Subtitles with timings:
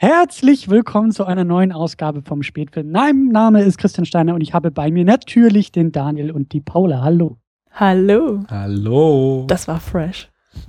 [0.00, 2.90] Herzlich willkommen zu einer neuen Ausgabe vom Spätfilm.
[2.92, 6.60] Mein Name ist Christian Steiner und ich habe bei mir natürlich den Daniel und die
[6.60, 7.02] Paula.
[7.02, 7.38] Hallo.
[7.80, 8.42] Hallo.
[8.50, 9.44] Hallo.
[9.46, 10.28] Das war fresh.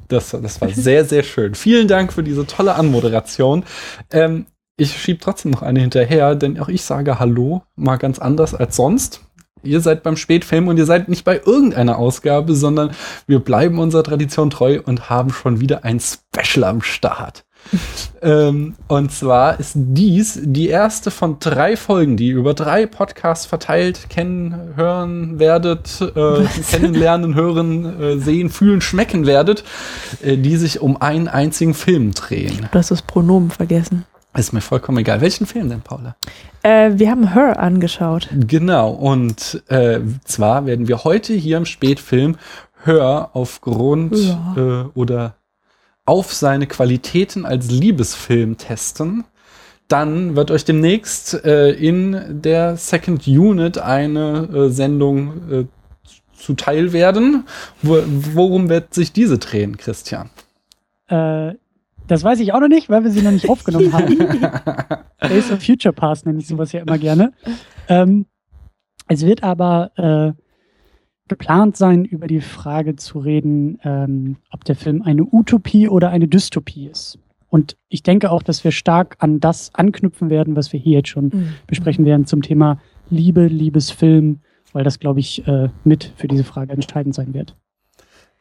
[0.10, 1.56] Das, das war sehr, sehr schön.
[1.56, 3.66] Vielen Dank für diese tolle Anmoderation.
[4.12, 4.46] Ähm,
[4.78, 8.76] ich schiebe trotzdem noch eine hinterher, denn auch ich sage Hallo, mal ganz anders als
[8.76, 9.22] sonst.
[9.64, 12.92] Ihr seid beim Spätfilm und ihr seid nicht bei irgendeiner Ausgabe, sondern
[13.26, 17.44] wir bleiben unserer Tradition treu und haben schon wieder ein Special am Start
[18.22, 23.46] ähm, und zwar ist dies die erste von drei Folgen, die ihr über drei Podcasts
[23.46, 29.64] verteilt kennen, hören werdet, äh, kennenlernen, hören, äh, sehen, fühlen, schmecken werdet,
[30.22, 32.68] äh, die sich um einen einzigen Film drehen.
[32.72, 34.06] Du hast das Pronomen vergessen.
[34.38, 35.22] Ist mir vollkommen egal.
[35.22, 36.16] Welchen Film denn, Paula?
[36.62, 38.30] Äh, wir haben Her angeschaut.
[38.32, 42.38] Genau, und äh, zwar werden wir heute hier im Spätfilm
[42.86, 44.56] Her aufgrund ja.
[44.56, 45.36] äh, oder
[46.10, 49.26] auf seine Qualitäten als Liebesfilm testen.
[49.88, 55.66] Dann wird euch demnächst äh, in der Second Unit eine äh, Sendung äh,
[56.36, 57.44] zuteil werden.
[57.84, 60.32] Wo, worum wird sich diese drehen, Christian?
[61.10, 61.54] Äh,
[62.08, 64.18] das weiß ich auch noch nicht, weil wir sie noch nicht aufgenommen haben.
[65.22, 67.34] Days of Future Past nenne ich sowas ja immer gerne.
[67.88, 68.26] Ähm,
[69.08, 69.92] es wird aber
[70.36, 70.42] äh,
[71.30, 76.28] geplant sein, über die Frage zu reden, ähm, ob der Film eine Utopie oder eine
[76.28, 77.20] Dystopie ist.
[77.50, 81.10] Und ich denke auch, dass wir stark an das anknüpfen werden, was wir hier jetzt
[81.10, 81.50] schon mhm.
[81.66, 84.42] besprechen werden zum Thema Liebe, Liebesfilm,
[84.72, 87.56] weil das, glaube ich, äh, mit für diese Frage entscheidend sein wird.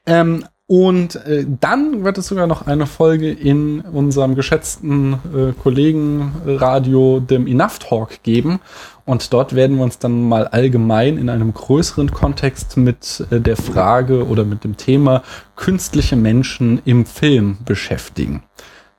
[0.05, 7.21] Ähm, und äh, dann wird es sogar noch eine Folge in unserem geschätzten äh, Kollegenradio,
[7.21, 8.61] dem Enough Talk, geben.
[9.09, 13.57] Und dort werden wir uns dann mal allgemein in einem größeren Kontext mit äh, der
[13.57, 15.23] Frage oder mit dem Thema
[15.57, 18.43] künstliche Menschen im Film beschäftigen.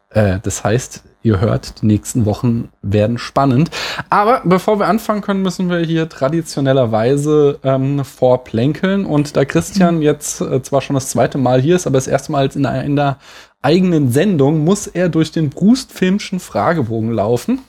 [0.09, 3.69] Äh, das heißt, ihr hört, die nächsten Wochen werden spannend.
[4.09, 9.05] Aber bevor wir anfangen können, müssen wir hier traditionellerweise ähm, vorplänkeln.
[9.05, 12.31] Und da Christian jetzt äh, zwar schon das zweite Mal hier ist, aber das erste
[12.31, 13.19] Mal in einer, in einer
[13.61, 17.59] eigenen Sendung, muss er durch den Brustfilmschen Fragebogen laufen.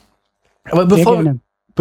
[0.65, 1.23] Aber bevor,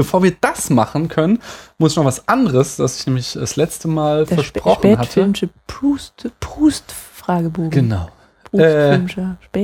[0.00, 1.40] bevor wir das machen können,
[1.76, 5.30] muss ich noch was anderes, das ich nämlich das letzte Mal Der versprochen hatte.
[5.66, 7.70] Proust, Proust Fragebogen.
[7.70, 8.08] Genau.
[8.52, 8.98] Äh,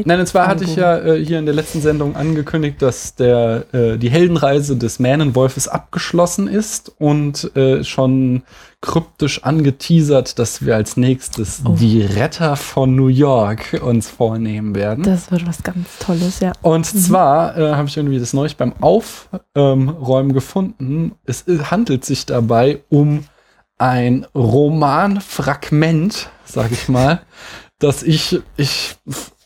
[0.04, 3.64] nein, und zwar hatte ich ja äh, hier in der letzten Sendung angekündigt, dass der,
[3.72, 8.42] äh, die Heldenreise des Mähnenwolfes abgeschlossen ist und äh, schon
[8.80, 11.74] kryptisch angeteasert, dass wir als nächstes oh.
[11.74, 15.02] die Retter von New York uns vornehmen werden.
[15.02, 16.52] Das wird was ganz Tolles, ja.
[16.62, 16.98] Und mhm.
[16.98, 21.12] zwar äh, habe ich irgendwie das neulich beim Aufräumen gefunden.
[21.24, 23.24] Es handelt sich dabei um
[23.78, 27.20] ein Romanfragment, sag ich mal
[27.78, 28.96] dass ich, ich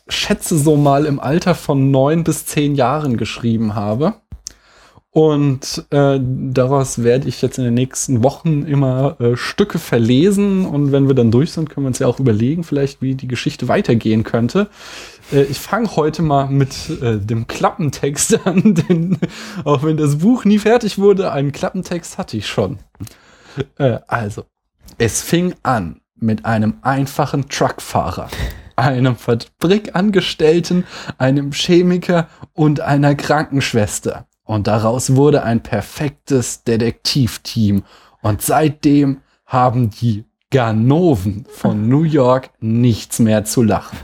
[0.07, 4.15] schätze so mal im Alter von neun bis zehn Jahren geschrieben habe.
[5.13, 10.65] Und äh, daraus werde ich jetzt in den nächsten Wochen immer äh, Stücke verlesen.
[10.65, 13.27] Und wenn wir dann durch sind, können wir uns ja auch überlegen, vielleicht wie die
[13.27, 14.69] Geschichte weitergehen könnte.
[15.33, 19.17] Äh, ich fange heute mal mit äh, dem Klappentext an, denn
[19.65, 22.79] auch wenn das Buch nie fertig wurde, einen Klappentext hatte ich schon.
[23.77, 24.45] Äh, also,
[24.97, 28.29] es fing an mit einem einfachen Truckfahrer,
[28.75, 30.85] einem Fabrikangestellten,
[31.17, 34.27] einem Chemiker und einer Krankenschwester.
[34.43, 37.83] Und daraus wurde ein perfektes Detektivteam.
[38.21, 43.97] Und seitdem haben die Ganoven von New York nichts mehr zu lachen.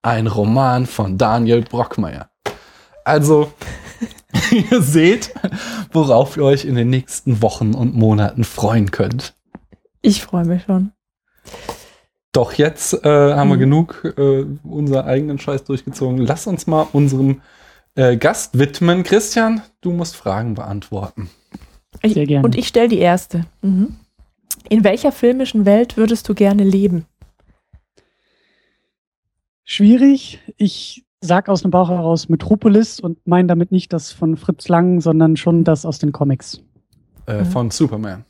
[0.00, 2.30] Ein Roman von Daniel Brockmeier.
[3.04, 3.52] Also,
[4.50, 5.34] ihr seht,
[5.92, 9.34] worauf ihr euch in den nächsten Wochen und Monaten freuen könnt.
[10.00, 10.92] Ich freue mich schon.
[12.32, 13.52] Doch jetzt äh, haben mhm.
[13.52, 16.18] wir genug äh, unser eigenen Scheiß durchgezogen.
[16.18, 17.42] Lass uns mal unserem
[17.94, 19.02] äh, Gast widmen.
[19.02, 21.28] Christian, du musst Fragen beantworten.
[22.00, 22.44] Ich, Sehr gerne.
[22.44, 23.44] Und ich stelle die erste.
[23.60, 23.96] Mhm.
[24.68, 27.04] In welcher filmischen Welt würdest du gerne leben?
[29.64, 30.40] Schwierig.
[30.56, 35.00] Ich sag aus dem Bauch heraus Metropolis und meine damit nicht das von Fritz Lang,
[35.00, 36.62] sondern schon das aus den Comics.
[37.26, 37.46] Äh, mhm.
[37.46, 38.24] Von Superman.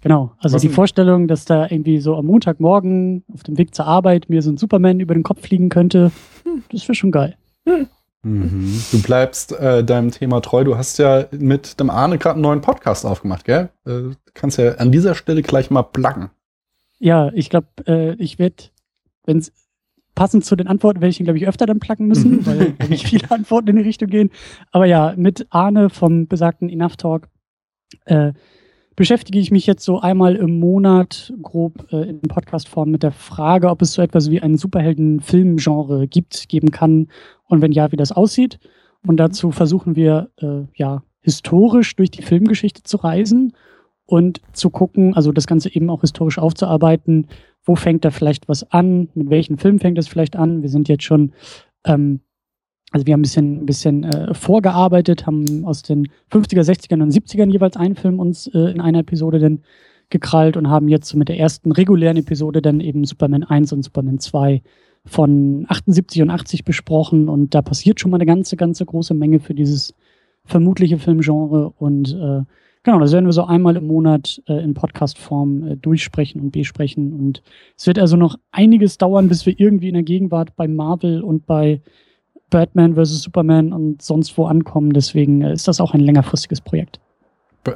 [0.00, 3.86] Genau, also Was die Vorstellung, dass da irgendwie so am Montagmorgen auf dem Weg zur
[3.86, 6.12] Arbeit mir so ein Superman über den Kopf fliegen könnte,
[6.70, 7.36] das wäre schon geil.
[7.66, 7.88] Hm.
[8.22, 8.82] Mhm.
[8.90, 10.64] Du bleibst äh, deinem Thema treu.
[10.64, 13.70] Du hast ja mit dem Arne gerade einen neuen Podcast aufgemacht, gell?
[13.86, 16.30] Äh, kannst ja an dieser Stelle gleich mal pluggen.
[16.98, 18.64] Ja, ich glaube, äh, ich werde
[19.28, 19.52] wenn es
[20.14, 23.06] passend zu den Antworten werde ich ihn, glaube ich, öfter dann placken müssen, weil nicht
[23.06, 24.30] viele Antworten in die Richtung gehen.
[24.72, 27.28] Aber ja, mit Arne vom besagten Enough Talk
[28.06, 28.32] äh,
[28.98, 33.70] beschäftige ich mich jetzt so einmal im Monat grob äh, in Podcastform mit der Frage,
[33.70, 37.06] ob es so etwas wie ein Superhelden-Filmgenre gibt, geben kann
[37.44, 38.58] und wenn ja, wie das aussieht.
[39.06, 39.18] Und mhm.
[39.18, 43.52] dazu versuchen wir äh, ja historisch durch die Filmgeschichte zu reisen
[44.04, 47.28] und zu gucken, also das Ganze eben auch historisch aufzuarbeiten,
[47.62, 50.62] wo fängt da vielleicht was an, mit welchen Film fängt das vielleicht an.
[50.62, 51.34] Wir sind jetzt schon,
[51.84, 52.18] ähm,
[52.90, 57.12] also wir haben ein bisschen, ein bisschen äh, vorgearbeitet, haben aus den 50er, 60ern und
[57.12, 59.62] 70ern jeweils einen Film uns äh, in einer Episode dann
[60.10, 64.18] gekrallt und haben jetzt mit der ersten regulären Episode dann eben Superman 1 und Superman
[64.20, 64.62] 2
[65.04, 69.40] von 78 und 80 besprochen und da passiert schon mal eine ganze, ganze große Menge
[69.40, 69.94] für dieses
[70.44, 72.42] vermutliche Filmgenre und äh,
[72.84, 77.12] Genau, das werden wir so einmal im Monat äh, in Podcast-Form äh, durchsprechen und besprechen.
[77.12, 77.42] Und
[77.76, 81.44] es wird also noch einiges dauern, bis wir irgendwie in der Gegenwart bei Marvel und
[81.44, 81.82] bei
[82.50, 83.22] Batman vs.
[83.22, 84.92] Superman und sonst wo ankommen.
[84.92, 87.00] Deswegen äh, ist das auch ein längerfristiges Projekt.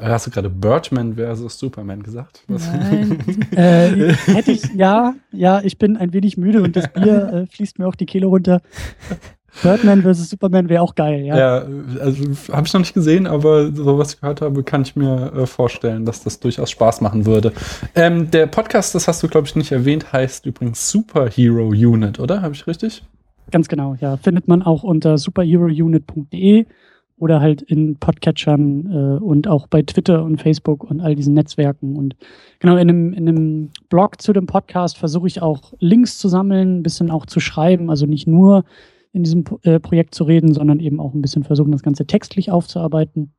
[0.01, 2.45] Hast du gerade Birdman versus Superman gesagt?
[2.49, 3.19] Nein.
[3.57, 7.79] äh, hätte ich, ja, ja, ich bin ein wenig müde und das Bier äh, fließt
[7.79, 8.63] mir auch die Kehle runter.
[9.63, 10.31] Birdman vs.
[10.31, 11.37] Superman wäre auch geil, ja.
[11.37, 11.67] Ja,
[12.01, 15.33] also habe ich noch nicht gesehen, aber so was ich gehört habe, kann ich mir
[15.35, 17.53] äh, vorstellen, dass das durchaus Spaß machen würde.
[17.95, 22.41] Ähm, der Podcast, das hast du, glaube ich, nicht erwähnt, heißt übrigens Superhero Unit, oder?
[22.41, 23.03] Habe ich richtig?
[23.50, 24.17] Ganz genau, ja.
[24.17, 26.67] Findet man auch unter superherounit.de
[27.23, 31.97] oder halt in Podcatchern äh, und auch bei Twitter und Facebook und all diesen Netzwerken.
[31.97, 32.17] Und
[32.59, 36.79] genau in einem, in einem Blog zu dem Podcast versuche ich auch Links zu sammeln,
[36.79, 38.65] ein bisschen auch zu schreiben, also nicht nur
[39.12, 42.50] in diesem äh, Projekt zu reden, sondern eben auch ein bisschen versuchen, das Ganze textlich
[42.50, 43.35] aufzuarbeiten.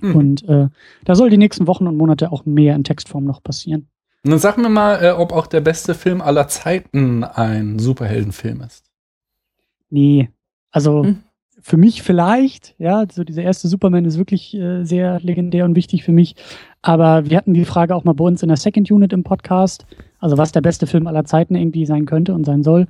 [0.00, 0.16] Mhm.
[0.16, 0.68] Und äh,
[1.04, 3.88] da soll die nächsten Wochen und Monate auch mehr in Textform noch passieren.
[4.24, 8.91] Dann sag mir mal, äh, ob auch der beste Film aller Zeiten ein Superheldenfilm ist.
[9.92, 10.30] Nee,
[10.70, 11.18] also mhm.
[11.60, 16.02] für mich vielleicht, ja, so dieser erste Superman ist wirklich äh, sehr legendär und wichtig
[16.02, 16.34] für mich.
[16.80, 19.84] Aber wir hatten die Frage auch mal bei uns in der Second Unit im Podcast,
[20.18, 22.86] also was der beste Film aller Zeiten irgendwie sein könnte und sein soll.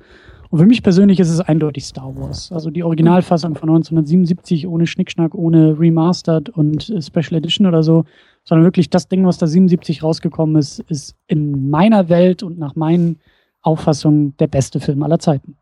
[0.49, 2.53] Und für mich persönlich ist es eindeutig Star Wars.
[2.53, 8.05] Also die Originalfassung von 1977 ohne Schnickschnack, ohne Remastered und äh, Special Edition oder so,
[8.45, 12.75] sondern wirklich das Ding, was da 77 rausgekommen ist, ist in meiner Welt und nach
[12.75, 13.19] meinen
[13.61, 15.57] Auffassungen der beste Film aller Zeiten.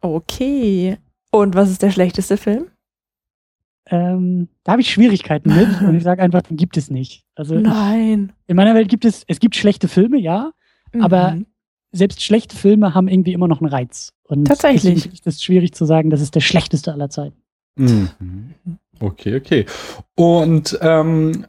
[0.00, 0.98] Okay.
[1.30, 2.66] Und was ist der schlechteste Film?
[3.88, 7.24] Ähm, da habe ich Schwierigkeiten mit und ich sage einfach, den gibt es nicht.
[7.34, 8.32] Also Nein.
[8.46, 10.52] In meiner Welt gibt es, es gibt schlechte Filme, ja,
[10.92, 11.02] mhm.
[11.02, 11.38] aber
[11.92, 14.12] selbst schlechte Filme haben irgendwie immer noch einen Reiz.
[14.24, 15.06] Und Tatsächlich.
[15.06, 17.36] ist es schwierig zu sagen, das ist der schlechteste aller Zeiten.
[17.76, 18.54] Mhm.
[18.98, 19.66] Okay, okay.
[20.14, 21.46] Und ähm,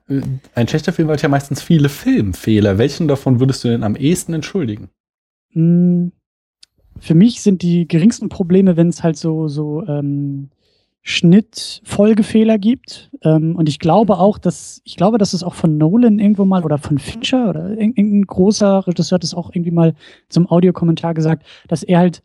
[0.53, 2.77] ein schlechter Film hat ja meistens viele Filmfehler.
[2.77, 4.89] Welchen davon würdest du denn am ehesten entschuldigen?
[5.53, 6.09] Mm,
[6.99, 10.49] für mich sind die geringsten Probleme, wenn es halt so, so ähm,
[11.07, 13.09] Schnittfolgefehler gibt.
[13.23, 16.65] Ähm, und ich glaube auch, dass, ich glaube, dass es auch von Nolan irgendwo mal
[16.65, 19.93] oder von Fincher oder irgendein großer Regisseur hat es auch irgendwie mal
[20.27, 22.23] zum Audiokommentar gesagt, dass er halt,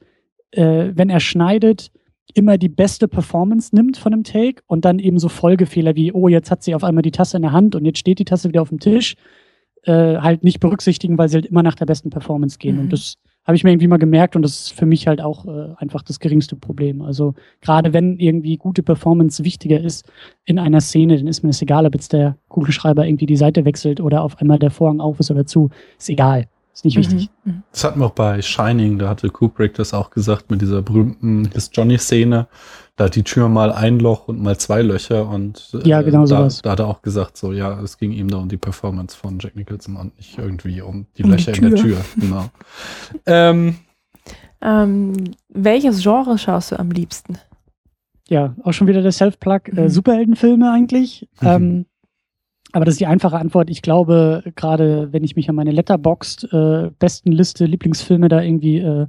[0.50, 1.92] äh, wenn er schneidet,
[2.34, 6.26] immer die beste Performance nimmt von einem Take und dann eben so Folgefehler wie, oh,
[6.26, 8.48] jetzt hat sie auf einmal die Tasse in der Hand und jetzt steht die Tasse
[8.48, 9.14] wieder auf dem Tisch,
[9.84, 12.76] äh, halt nicht berücksichtigen, weil sie halt immer nach der besten Performance gehen.
[12.76, 12.82] Mhm.
[12.82, 15.46] Und das habe ich mir irgendwie mal gemerkt und das ist für mich halt auch
[15.46, 17.02] äh, einfach das geringste Problem.
[17.02, 20.10] Also gerade wenn irgendwie gute Performance wichtiger ist
[20.44, 23.64] in einer Szene, dann ist mir das egal, ob jetzt der Kugelschreiber irgendwie die Seite
[23.64, 25.70] wechselt oder auf einmal der Vorhang auf ist oder zu.
[25.98, 26.46] Ist egal.
[26.72, 27.28] Ist nicht wichtig.
[27.44, 27.52] Mhm.
[27.52, 27.62] mhm.
[27.70, 31.50] Das hatten wir auch bei Shining, da hatte Kubrick das auch gesagt mit dieser berühmten
[31.52, 32.46] His Johnny-Szene.
[32.96, 36.20] Da hat die Tür mal ein Loch und mal zwei Löcher und äh, ja, genau
[36.20, 36.62] da, sowas.
[36.62, 39.38] da hat er auch gesagt, so ja, es ging ihm da um die Performance von
[39.38, 41.96] Jack Nicholson und nicht irgendwie um die um Löcher die in der Tür.
[42.20, 42.44] Genau.
[43.26, 43.76] ähm,
[44.60, 45.14] ähm,
[45.48, 47.38] welches Genre schaust du am liebsten?
[48.28, 49.60] Ja, auch schon wieder der Self-Plug.
[49.68, 49.88] Äh, mhm.
[49.88, 51.28] Superheldenfilme eigentlich.
[51.40, 51.48] Mhm.
[51.48, 51.86] Ähm,
[52.72, 53.68] aber das ist die einfache Antwort.
[53.68, 58.78] Ich glaube, gerade wenn ich mich an meine Letterboxd äh, besten Liste Lieblingsfilme da irgendwie
[58.78, 59.06] äh,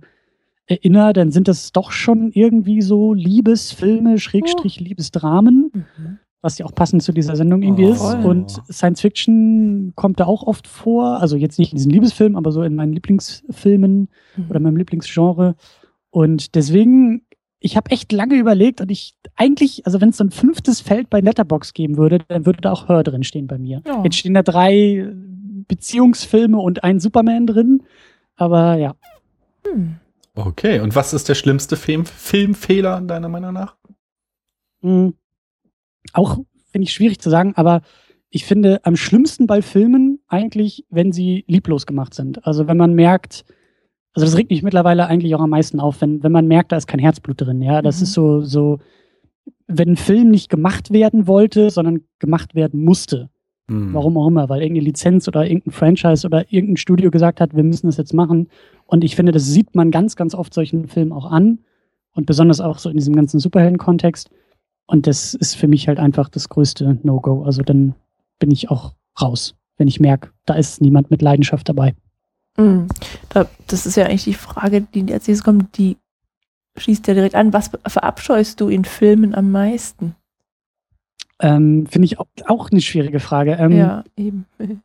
[0.67, 4.83] erinnere, dann sind das doch schon irgendwie so Liebesfilme, Schrägstrich oh.
[4.83, 6.19] Liebesdramen, mhm.
[6.41, 7.91] was ja auch passend zu dieser Sendung irgendwie oh.
[7.91, 8.13] ist.
[8.23, 11.19] Und Science Fiction kommt da auch oft vor.
[11.19, 14.45] Also jetzt nicht in diesen Liebesfilmen, aber so in meinen Lieblingsfilmen mhm.
[14.49, 15.55] oder meinem Lieblingsgenre.
[16.09, 17.23] Und deswegen
[17.63, 21.09] ich habe echt lange überlegt und ich eigentlich, also wenn es so ein fünftes Feld
[21.09, 23.81] bei Letterbox geben würde, dann würde da auch Hör drin stehen bei mir.
[23.89, 24.01] Oh.
[24.03, 25.07] Jetzt stehen da drei
[25.69, 27.83] Beziehungsfilme und ein Superman drin,
[28.35, 28.95] aber ja.
[29.65, 29.95] Hm.
[30.35, 33.75] Okay, und was ist der schlimmste Film Filmfehler deiner Meinung nach?
[34.81, 35.13] Hm.
[36.11, 36.39] Auch
[36.71, 37.81] finde ich schwierig zu sagen, aber
[38.29, 42.45] ich finde am schlimmsten bei Filmen eigentlich, wenn sie lieblos gemacht sind.
[42.47, 43.45] Also wenn man merkt,
[44.13, 46.77] also das regt mich mittlerweile eigentlich auch am meisten auf, wenn, wenn man merkt, da
[46.77, 47.61] ist kein Herzblut drin.
[47.61, 48.03] Ja, das mhm.
[48.03, 48.79] ist so, so,
[49.67, 53.29] wenn ein Film nicht gemacht werden wollte, sondern gemacht werden musste.
[53.67, 53.93] Mhm.
[53.93, 57.63] Warum auch immer, weil irgendeine Lizenz oder irgendein Franchise oder irgendein Studio gesagt hat, wir
[57.63, 58.49] müssen das jetzt machen.
[58.85, 61.59] Und ich finde, das sieht man ganz, ganz oft solchen Filmen auch an.
[62.15, 64.29] Und besonders auch so in diesem ganzen Superhelden-Kontext.
[64.85, 67.43] Und das ist für mich halt einfach das größte No-Go.
[67.43, 67.95] Also dann
[68.37, 71.95] bin ich auch raus, wenn ich merke, da ist niemand mit Leidenschaft dabei.
[72.57, 72.87] Mhm.
[73.29, 75.97] Da, das ist ja eigentlich die Frage, die als nächstes kommt, die
[76.77, 77.53] schließt ja direkt an.
[77.53, 80.15] Was verabscheust du in Filmen am meisten?
[81.39, 83.53] Ähm, Finde ich auch, eine schwierige Frage.
[83.59, 84.45] Ähm, ja, eben.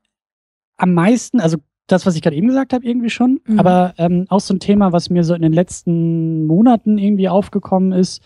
[0.76, 3.58] Am meisten, also das, was ich gerade eben gesagt habe, irgendwie schon, mhm.
[3.58, 7.92] aber ähm, auch so ein Thema, was mir so in den letzten Monaten irgendwie aufgekommen
[7.92, 8.22] ist,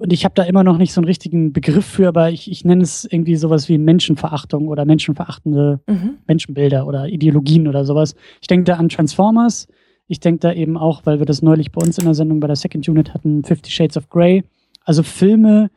[0.00, 2.64] und ich habe da immer noch nicht so einen richtigen Begriff für, aber ich, ich
[2.64, 6.18] nenne es irgendwie sowas wie Menschenverachtung oder menschenverachtende mhm.
[6.26, 8.16] Menschenbilder oder Ideologien oder sowas.
[8.40, 9.68] Ich denke da an Transformers.
[10.08, 12.48] Ich denke da eben auch, weil wir das neulich bei uns in der Sendung bei
[12.48, 14.42] der Second Unit hatten, Fifty Shades of Grey.
[14.84, 15.70] Also Filme,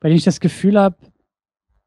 [0.00, 0.96] bei denen ich das Gefühl habe,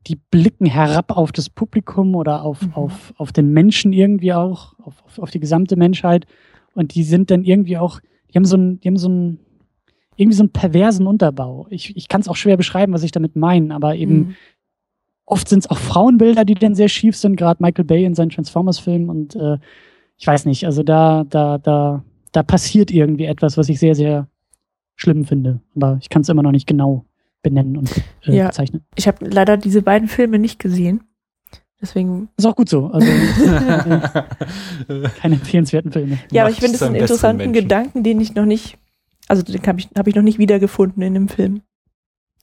[0.07, 2.73] die blicken herab auf das Publikum oder auf, mhm.
[2.73, 6.25] auf, auf den Menschen irgendwie auch, auf, auf, auf die gesamte Menschheit.
[6.73, 7.99] Und die sind dann irgendwie auch,
[8.33, 9.39] die haben so ein, die haben so ein,
[10.15, 11.67] irgendwie so einen perversen Unterbau.
[11.69, 14.35] Ich, ich kann es auch schwer beschreiben, was ich damit meine, aber eben mhm.
[15.25, 18.29] oft sind es auch Frauenbilder, die dann sehr schief sind, gerade Michael Bay in seinen
[18.29, 19.57] Transformers-Filmen und äh,
[20.17, 24.27] ich weiß nicht, also da, da, da, da passiert irgendwie etwas, was ich sehr, sehr
[24.95, 25.61] schlimm finde.
[25.75, 27.05] Aber ich kann es immer noch nicht genau
[27.41, 27.91] benennen und
[28.25, 28.85] äh, ja, bezeichnen.
[28.95, 31.03] Ich habe leider diese beiden Filme nicht gesehen.
[31.81, 32.29] Deswegen.
[32.37, 32.87] Ist auch gut so.
[32.87, 33.07] Also
[34.87, 36.19] äh, keine empfehlenswerten Filme.
[36.31, 38.77] Ja, aber ich finde es einen interessanten Gedanken, den ich noch nicht
[39.31, 41.61] also den habe ich, hab ich noch nicht wiedergefunden in dem Film.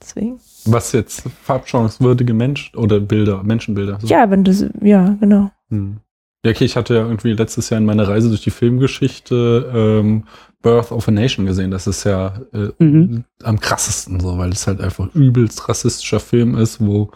[0.00, 0.40] Deswegen.
[0.64, 1.23] Was jetzt?
[1.43, 3.99] Farbchancewürdige Mensch oder Bilder, Menschenbilder?
[4.00, 4.07] So.
[4.07, 5.50] Ja, wenn das, ja, genau.
[5.69, 5.99] Hm.
[6.45, 10.25] Ja, okay, ich hatte ja irgendwie letztes Jahr in meiner Reise durch die Filmgeschichte ähm,
[10.62, 11.71] Birth of a Nation gesehen.
[11.71, 13.25] Das ist ja äh, mhm.
[13.42, 17.11] am krassesten so, weil es halt einfach übelst rassistischer Film ist, wo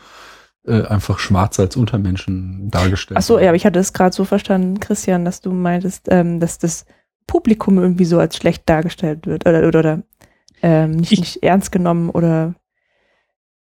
[0.65, 4.25] äh, einfach Schwarze als Untermenschen dargestellt Ach so, ja, aber ich hatte es gerade so
[4.25, 6.85] verstanden, Christian, dass du meintest, ähm, dass das
[7.27, 10.03] Publikum irgendwie so als schlecht dargestellt wird oder, oder, oder
[10.63, 12.55] ähm, nicht, ich, nicht ernst genommen oder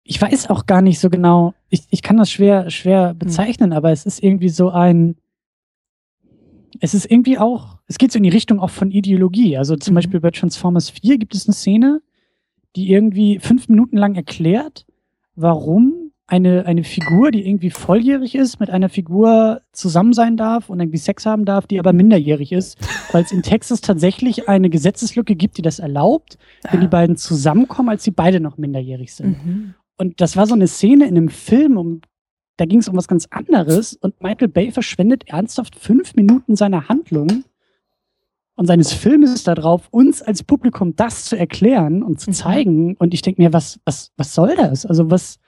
[0.03, 3.19] ich weiß auch gar nicht so genau, ich, ich kann das schwer, schwer hm.
[3.19, 3.77] bezeichnen, hm.
[3.77, 5.15] aber es ist irgendwie so ein,
[6.79, 9.57] es ist irgendwie auch, es geht so in die Richtung auch von Ideologie.
[9.57, 9.95] Also zum mhm.
[9.95, 12.01] Beispiel bei Transformers 4 gibt es eine Szene,
[12.75, 14.85] die irgendwie fünf Minuten lang erklärt,
[15.35, 20.79] warum eine, eine Figur, die irgendwie volljährig ist, mit einer Figur zusammen sein darf und
[20.79, 22.77] irgendwie Sex haben darf, die aber minderjährig ist,
[23.11, 26.37] weil es in Texas tatsächlich eine Gesetzeslücke gibt, die das erlaubt,
[26.71, 29.45] wenn die beiden zusammenkommen, als sie beide noch minderjährig sind.
[29.45, 29.73] Mhm.
[29.97, 32.01] Und das war so eine Szene in einem Film, um,
[32.61, 36.89] da ging es um was ganz anderes und Michael Bay verschwendet ernsthaft fünf Minuten seiner
[36.89, 37.43] Handlung
[38.53, 42.33] und seines Filmes darauf, uns als Publikum das zu erklären und zu mhm.
[42.35, 42.95] zeigen.
[42.97, 44.85] Und ich denke mir, was, was, was soll das?
[44.85, 45.39] Also was,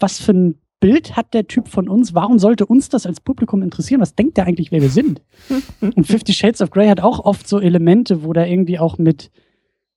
[0.00, 2.12] was für ein Bild hat der Typ von uns?
[2.12, 4.00] Warum sollte uns das als Publikum interessieren?
[4.00, 5.22] Was denkt der eigentlich, wer wir sind?
[5.80, 9.30] Und Fifty Shades of Grey hat auch oft so Elemente, wo da irgendwie auch mit,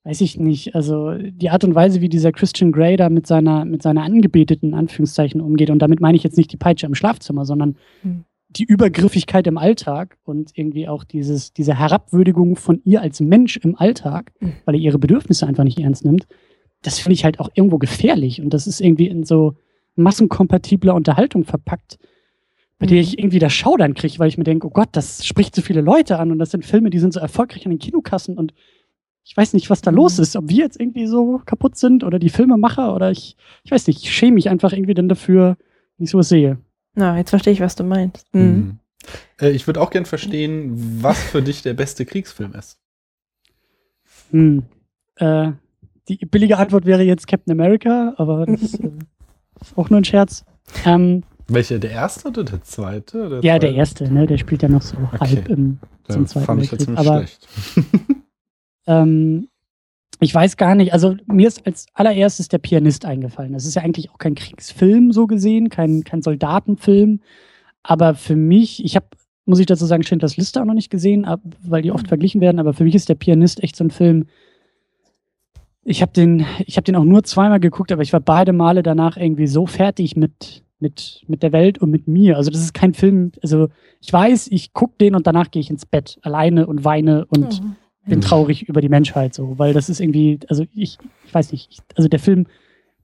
[0.05, 3.65] weiß ich nicht, also die Art und Weise, wie dieser Christian Grey da mit seiner,
[3.65, 5.69] mit seiner Angebeteten Anführungszeichen umgeht.
[5.69, 8.23] Und damit meine ich jetzt nicht die Peitsche im Schlafzimmer, sondern mhm.
[8.49, 13.75] die Übergriffigkeit im Alltag und irgendwie auch dieses, diese Herabwürdigung von ihr als Mensch im
[13.75, 14.53] Alltag, mhm.
[14.63, 16.27] weil er ihre Bedürfnisse einfach nicht ernst nimmt.
[16.83, 18.41] Das finde ich halt auch irgendwo gefährlich.
[18.41, 19.55] Und das ist irgendwie in so,
[19.95, 21.97] massenkompatibler Unterhaltung verpackt,
[22.77, 22.89] bei mhm.
[22.89, 25.61] der ich irgendwie das Schaudern kriege, weil ich mir denke, oh Gott, das spricht so
[25.61, 28.53] viele Leute an und das sind Filme, die sind so erfolgreich an den Kinokassen und
[29.25, 29.97] ich weiß nicht, was da mhm.
[29.97, 33.71] los ist, ob wir jetzt irgendwie so kaputt sind oder die Filmemacher oder ich, ich
[33.71, 35.57] weiß nicht, ich schäme mich einfach irgendwie dann dafür,
[35.97, 36.59] wie ich sowas sehe.
[36.93, 38.27] Na, jetzt verstehe ich, was du meinst.
[38.33, 38.41] Mhm.
[38.41, 38.79] mhm.
[39.39, 42.79] Äh, ich würde auch gern verstehen, was für dich der beste Kriegsfilm ist.
[44.31, 44.63] Hm.
[45.17, 45.51] Äh,
[46.07, 48.89] die billige Antwort wäre jetzt Captain America, aber das äh,
[49.75, 50.43] auch nur ein Scherz.
[50.85, 53.29] Ähm, Welcher, der erste oder der zweite?
[53.29, 53.59] Der ja, zweite?
[53.67, 54.25] der erste, ne?
[54.25, 55.17] Der spielt ja noch so okay.
[55.19, 55.77] halb im,
[56.07, 56.89] zum zweiten fand Weltkrieg.
[56.89, 57.25] Ich Aber
[58.87, 59.47] ähm,
[60.19, 63.53] ich weiß gar nicht, also mir ist als allererstes der Pianist eingefallen.
[63.53, 67.19] Das ist ja eigentlich auch kein Kriegsfilm so gesehen, kein, kein Soldatenfilm.
[67.83, 69.07] Aber für mich, ich habe,
[69.45, 71.27] muss ich dazu sagen, Schindlers Liste auch noch nicht gesehen,
[71.63, 74.27] weil die oft verglichen werden, aber für mich ist der Pianist echt so ein Film,
[75.83, 78.81] ich habe den, ich habe den auch nur zweimal geguckt, aber ich war beide Male
[78.81, 82.37] danach irgendwie so fertig mit mit mit der Welt und mit mir.
[82.37, 83.31] Also das ist kein Film.
[83.41, 83.69] Also
[84.01, 87.61] ich weiß, ich gucke den und danach gehe ich ins Bett alleine und weine und
[87.61, 87.75] mhm.
[88.05, 91.69] Bin traurig über die Menschheit so, weil das ist irgendwie, also ich, ich weiß nicht,
[91.71, 92.47] ich, also der Film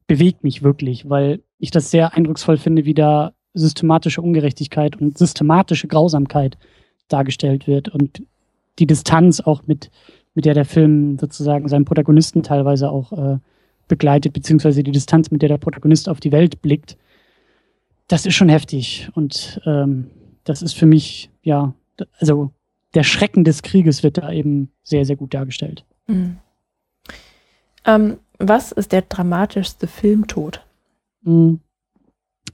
[0.08, 5.88] bewegt mich wirklich, weil ich das sehr eindrucksvoll finde, wie da systematische Ungerechtigkeit und systematische
[5.88, 6.58] Grausamkeit
[7.08, 8.24] dargestellt wird und
[8.80, 9.92] die Distanz auch mit,
[10.34, 13.38] mit der der Film sozusagen seinen Protagonisten teilweise auch äh,
[13.88, 16.98] begleitet, beziehungsweise die Distanz, mit der der Protagonist auf die Welt blickt,
[18.08, 19.10] das ist schon heftig.
[19.16, 20.08] Und ähm,
[20.44, 21.74] das ist für mich, ja,
[22.18, 22.52] also
[22.94, 25.86] der Schrecken des Krieges wird da eben sehr, sehr gut dargestellt.
[26.08, 26.38] Mhm.
[27.86, 30.62] Ähm, was ist der dramatischste Filmtod?
[31.24, 31.60] Mhm.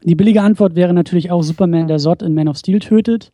[0.03, 3.31] Die billige Antwort wäre natürlich auch Superman, der Sod in Man of Steel tötet.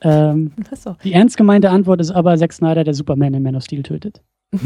[0.00, 0.52] Ähm,
[1.04, 4.22] die ernst gemeinte Antwort ist aber Zack Snyder, der Superman in Man of Steel tötet.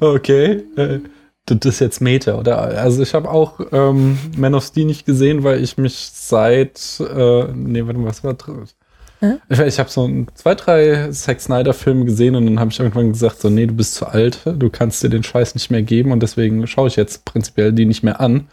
[0.00, 0.64] okay.
[0.76, 1.00] Äh,
[1.46, 2.58] das ist jetzt Meta, oder?
[2.58, 7.52] Also ich habe auch ähm, Man of Steel nicht gesehen, weil ich mich seit äh,
[7.54, 8.76] nee, warte mal, was war das?
[9.20, 9.40] Hm?
[9.48, 13.12] Ich, ich habe so ein, zwei, drei Zack Snyder-Filme gesehen und dann habe ich irgendwann
[13.12, 16.12] gesagt, so, nee, du bist zu alt, du kannst dir den Scheiß nicht mehr geben
[16.12, 18.48] und deswegen schaue ich jetzt prinzipiell die nicht mehr an.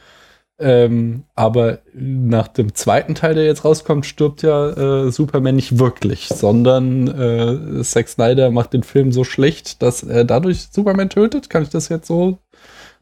[0.57, 6.29] Ähm, aber nach dem zweiten Teil, der jetzt rauskommt, stirbt ja äh, Superman nicht wirklich,
[6.29, 11.49] sondern äh, Zack Snyder macht den Film so schlecht, dass er dadurch Superman tötet.
[11.49, 12.37] Kann ich das jetzt so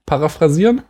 [0.08, 0.82] paraphrasieren?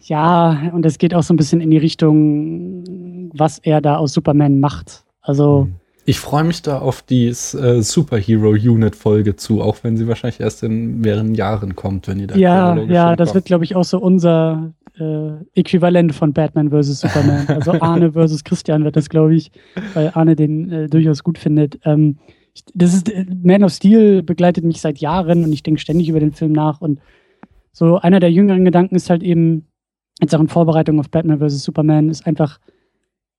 [0.00, 4.14] Ja, und es geht auch so ein bisschen in die Richtung, was er da aus
[4.14, 5.03] Superman macht.
[5.24, 5.64] Also.
[5.64, 5.74] Hm.
[6.06, 10.38] Ich freue mich da auf die äh, Superhero Unit Folge zu, auch wenn sie wahrscheinlich
[10.38, 13.84] erst in mehreren Jahren kommt, wenn ihr da Ja, ja, das wird, glaube ich, auch
[13.84, 17.00] so unser äh, Äquivalent von Batman vs.
[17.00, 17.46] Superman.
[17.48, 18.44] Also Arne vs.
[18.44, 19.50] Christian wird das, glaube ich,
[19.94, 21.80] weil Arne den äh, durchaus gut findet.
[21.84, 22.18] Ähm,
[22.74, 26.20] das ist äh, Man of Steel begleitet mich seit Jahren und ich denke ständig über
[26.20, 27.00] den Film nach und
[27.72, 29.66] so einer der jüngeren Gedanken ist halt eben,
[30.20, 31.64] jetzt auch in Vorbereitung auf Batman vs.
[31.64, 32.60] Superman, ist einfach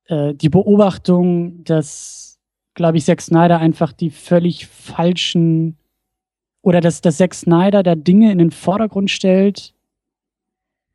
[0.07, 2.39] äh, die Beobachtung, dass,
[2.73, 5.77] glaube ich, Zack Snyder einfach die völlig falschen
[6.61, 9.73] oder dass, dass Zack Snyder da Dinge in den Vordergrund stellt,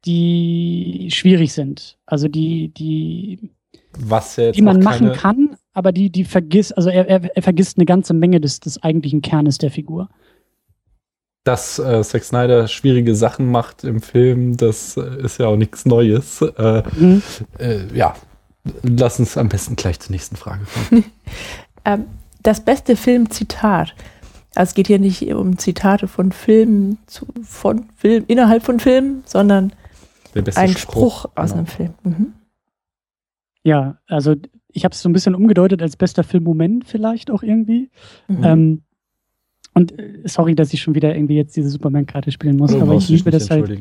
[0.04, 1.98] die schwierig sind.
[2.06, 3.50] Also die, die,
[3.98, 7.78] Was jetzt die man machen kann, aber die, die vergisst, also er, er, er vergisst
[7.78, 10.08] eine ganze Menge des, des eigentlichen Kernes der Figur
[11.44, 15.86] dass äh, Zack Snyder schwierige Sachen macht im Film, das äh, ist ja auch nichts
[15.86, 16.42] Neues.
[16.42, 17.22] Äh, mhm.
[17.58, 18.14] äh, ja,
[18.82, 21.04] lass uns am besten gleich zur nächsten Frage kommen.
[21.84, 22.04] ähm,
[22.42, 23.94] das beste Filmzitat.
[24.54, 29.22] Also es geht hier nicht um Zitate von Filmen, zu, von Film, innerhalb von Filmen,
[29.24, 29.72] sondern
[30.34, 31.58] ein Spruch, Spruch aus genau.
[31.58, 31.94] einem Film.
[32.02, 32.32] Mhm.
[33.62, 34.34] Ja, also
[34.68, 37.90] ich habe es so ein bisschen umgedeutet als bester Filmmoment vielleicht auch irgendwie.
[38.28, 38.44] Mhm.
[38.44, 38.82] Ähm,
[39.74, 42.94] und äh, sorry, dass ich schon wieder irgendwie jetzt diese Superman-Karte spielen muss, oh, aber
[42.94, 43.80] ich liebe das halt.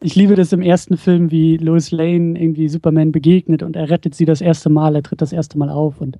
[0.00, 4.14] Ich liebe das im ersten Film, wie Lois Lane irgendwie Superman begegnet und er rettet
[4.14, 6.18] sie das erste Mal, er tritt das erste Mal auf und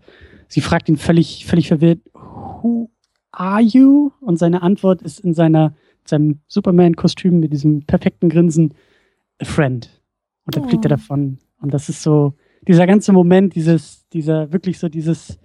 [0.49, 2.91] sie fragt ihn völlig, völlig verwirrt, Who
[3.31, 4.11] are you?
[4.21, 8.75] Und seine Antwort ist in seiner, seinem Superman-Kostüm mit diesem perfekten Grinsen,
[9.41, 10.03] a friend.
[10.45, 10.69] Und dann oh.
[10.69, 11.39] fliegt er davon.
[11.61, 12.35] Und das ist so,
[12.67, 15.39] dieser ganze Moment, dieses, dieser, wirklich so dieses,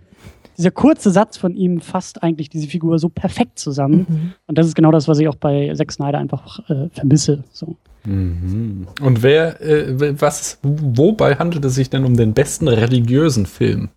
[0.57, 4.05] dieser kurze Satz von ihm fasst eigentlich diese Figur so perfekt zusammen.
[4.07, 4.33] Mhm.
[4.47, 7.43] Und das ist genau das, was ich auch bei Zack Snyder einfach äh, vermisse.
[7.51, 7.75] So.
[8.05, 8.87] Mhm.
[9.01, 13.89] Und wer, äh, was, wobei handelt es sich denn um den besten religiösen Film?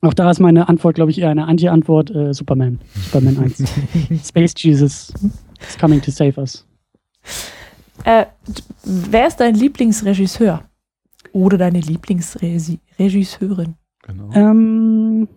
[0.00, 2.80] Auch da ist meine Antwort, glaube ich, eher eine Anti-Antwort: äh, Superman.
[2.94, 3.62] Superman 1.
[4.28, 5.12] Space Jesus
[5.60, 6.66] is coming to save us.
[8.04, 8.26] Äh,
[8.84, 10.64] wer ist dein Lieblingsregisseur?
[11.32, 13.76] Oder deine Lieblingsregisseurin?
[14.02, 14.30] Genau.
[14.34, 15.28] Ähm,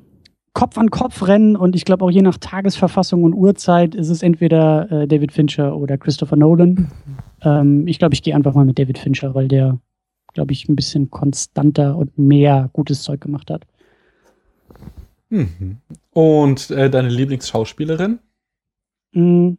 [0.54, 4.24] Kopf an Kopf rennen und ich glaube auch je nach Tagesverfassung und Uhrzeit ist es
[4.24, 6.70] entweder äh, David Fincher oder Christopher Nolan.
[6.70, 6.90] Mhm.
[7.42, 9.80] Ähm, ich glaube, ich gehe einfach mal mit David Fincher, weil der,
[10.34, 13.66] glaube ich, ein bisschen konstanter und mehr gutes Zeug gemacht hat.
[15.30, 15.78] Mhm.
[16.12, 18.20] Und äh, deine Lieblingsschauspielerin?
[19.12, 19.58] Mhm.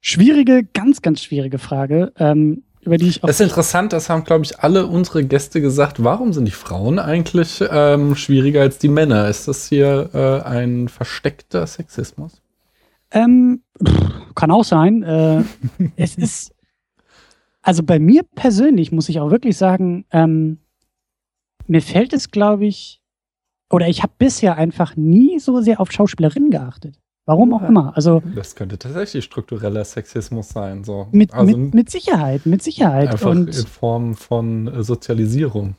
[0.00, 2.12] Schwierige, ganz, ganz schwierige Frage.
[2.16, 3.26] Ähm, über die ich auch.
[3.26, 6.02] Das ist interessant, das haben, glaube ich, alle unsere Gäste gesagt.
[6.02, 9.28] Warum sind die Frauen eigentlich ähm, schwieriger als die Männer?
[9.28, 12.40] Ist das hier äh, ein versteckter Sexismus?
[13.10, 13.62] Ähm,
[14.34, 15.02] kann auch sein.
[15.02, 15.44] Äh,
[15.96, 16.54] es ist,
[17.62, 20.58] also bei mir persönlich muss ich auch wirklich sagen, ähm,
[21.66, 23.00] mir fällt es, glaube ich,
[23.70, 26.99] oder ich habe bisher einfach nie so sehr auf Schauspielerinnen geachtet.
[27.26, 27.92] Warum auch immer.
[27.96, 30.84] Also, das könnte tatsächlich struktureller Sexismus sein.
[30.84, 31.08] So.
[31.12, 33.10] Mit, also mit, mit Sicherheit, mit Sicherheit.
[33.10, 35.76] Einfach Und in Form von äh, Sozialisierung.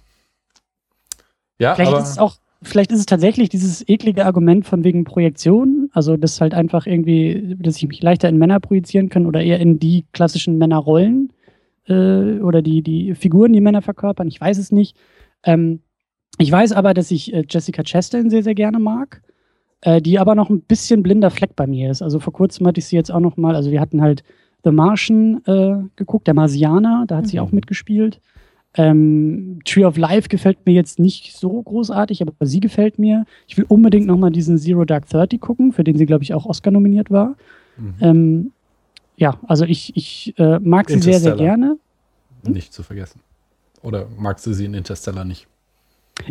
[1.60, 5.04] Ja, vielleicht aber ist es auch, vielleicht ist es tatsächlich dieses eklige Argument von wegen
[5.04, 5.90] Projektion.
[5.94, 9.60] Also, das halt einfach irgendwie, dass ich mich leichter in Männer projizieren kann oder eher
[9.60, 11.34] in die klassischen Männerrollen
[11.88, 14.28] äh, oder die, die Figuren, die Männer verkörpern.
[14.28, 14.96] Ich weiß es nicht.
[15.44, 15.82] Ähm,
[16.38, 19.22] ich weiß aber, dass ich äh, Jessica Chastain sehr, sehr gerne mag
[19.82, 22.02] äh, die aber noch ein bisschen blinder Fleck bei mir ist.
[22.02, 24.24] Also vor kurzem hatte ich sie jetzt auch noch mal, also wir hatten halt
[24.64, 27.30] The Martian äh, geguckt, der Marsianer, da hat mhm.
[27.30, 28.20] sie auch mitgespielt.
[28.76, 33.26] Ähm, Tree of Life gefällt mir jetzt nicht so großartig, aber sie gefällt mir.
[33.48, 36.46] Ich will unbedingt nochmal diesen Zero Dark Thirty gucken, für den sie, glaube ich, auch
[36.46, 37.36] Oscar nominiert war.
[37.78, 37.96] Mhm.
[38.00, 38.52] Ähm,
[39.18, 41.78] ja, also ich, ich äh, mag sie sehr, sehr gerne.
[42.46, 42.54] Hm?
[42.54, 43.20] Nicht zu vergessen.
[43.84, 45.48] Oder magst du sie in Interstellar nicht?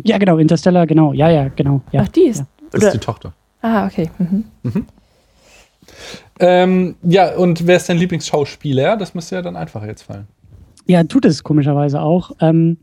[0.03, 1.13] Ja, genau, Interstellar, genau.
[1.13, 1.81] Ja, ja, genau.
[1.91, 2.01] Ja.
[2.03, 2.39] Ach, die ist.
[2.39, 2.47] Ja.
[2.71, 3.33] Das ist die Tochter.
[3.61, 4.09] Ah, okay.
[4.17, 4.45] Mhm.
[4.63, 4.85] Mhm.
[6.39, 8.97] Ähm, ja, und wer ist dein Lieblingsschauspieler?
[8.97, 10.27] Das müsste ja dann einfacher jetzt fallen.
[10.87, 12.31] Ja, tut es komischerweise auch.
[12.39, 12.77] Ähm,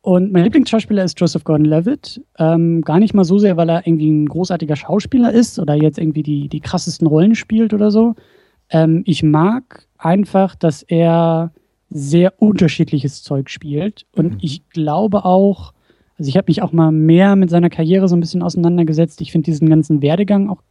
[0.00, 2.20] und mein Lieblingsschauspieler ist Joseph Gordon-Levitt.
[2.38, 5.98] Ähm, gar nicht mal so sehr, weil er irgendwie ein großartiger Schauspieler ist oder jetzt
[5.98, 8.14] irgendwie die, die krassesten Rollen spielt oder so.
[8.70, 11.52] Ähm, ich mag einfach, dass er
[11.90, 14.06] sehr unterschiedliches Zeug spielt.
[14.12, 14.38] Und mhm.
[14.40, 15.72] ich glaube auch,
[16.18, 19.20] also ich habe mich auch mal mehr mit seiner Karriere so ein bisschen auseinandergesetzt.
[19.20, 20.62] Ich finde diesen ganzen Werdegang auch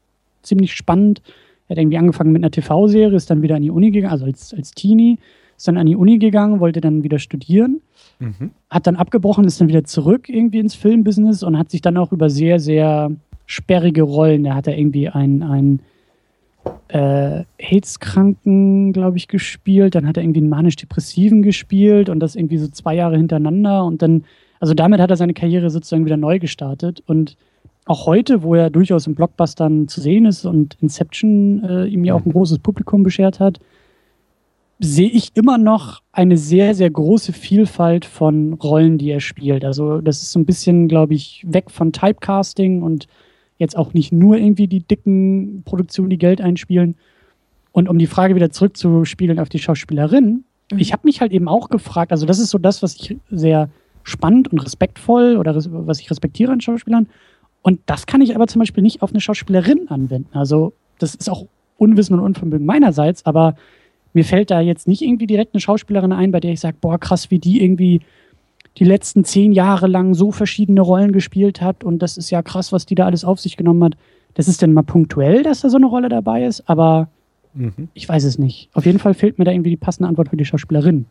[0.41, 1.21] ziemlich spannend.
[1.67, 4.25] Er hat irgendwie angefangen mit einer TV-Serie, ist dann wieder an die Uni gegangen, also
[4.25, 5.17] als, als Teenie,
[5.57, 7.81] ist dann an die Uni gegangen, wollte dann wieder studieren,
[8.19, 8.51] mhm.
[8.69, 12.11] hat dann abgebrochen, ist dann wieder zurück irgendwie ins Filmbusiness und hat sich dann auch
[12.11, 13.11] über sehr, sehr
[13.45, 15.79] sperrige Rollen, da hat er irgendwie ein, ein
[16.89, 22.57] äh, AIDS-Kranken, glaube ich, gespielt, dann hat er irgendwie einen manisch-depressiven gespielt und das irgendwie
[22.57, 24.23] so zwei Jahre hintereinander und dann,
[24.59, 27.37] also damit hat er seine Karriere sozusagen wieder neu gestartet und
[27.85, 32.15] auch heute, wo er durchaus in Blockbustern zu sehen ist und Inception äh, ihm ja
[32.15, 33.59] auch ein großes Publikum beschert hat,
[34.79, 39.63] sehe ich immer noch eine sehr, sehr große Vielfalt von Rollen, die er spielt.
[39.63, 43.07] Also das ist so ein bisschen, glaube ich, weg von Typecasting und
[43.57, 46.95] jetzt auch nicht nur irgendwie die dicken Produktionen, die Geld einspielen.
[47.71, 50.79] Und um die Frage wieder zurückzuspielen auf die Schauspielerin, mhm.
[50.79, 53.69] ich habe mich halt eben auch gefragt, also das ist so das, was ich sehr
[54.05, 57.07] spannend und respektvoll oder was ich respektiere an Schauspielern.
[57.61, 60.29] Und das kann ich aber zum Beispiel nicht auf eine Schauspielerin anwenden.
[60.37, 63.55] Also das ist auch Unwissen und Unvermögen meinerseits, aber
[64.13, 66.99] mir fällt da jetzt nicht irgendwie direkt eine Schauspielerin ein, bei der ich sage, boah,
[66.99, 68.01] krass, wie die irgendwie
[68.77, 72.71] die letzten zehn Jahre lang so verschiedene Rollen gespielt hat und das ist ja krass,
[72.71, 73.97] was die da alles auf sich genommen hat.
[74.35, 77.09] Das ist denn mal punktuell, dass da so eine Rolle dabei ist, aber
[77.53, 77.89] mhm.
[77.93, 78.69] ich weiß es nicht.
[78.73, 81.05] Auf jeden Fall fehlt mir da irgendwie die passende Antwort für die Schauspielerin.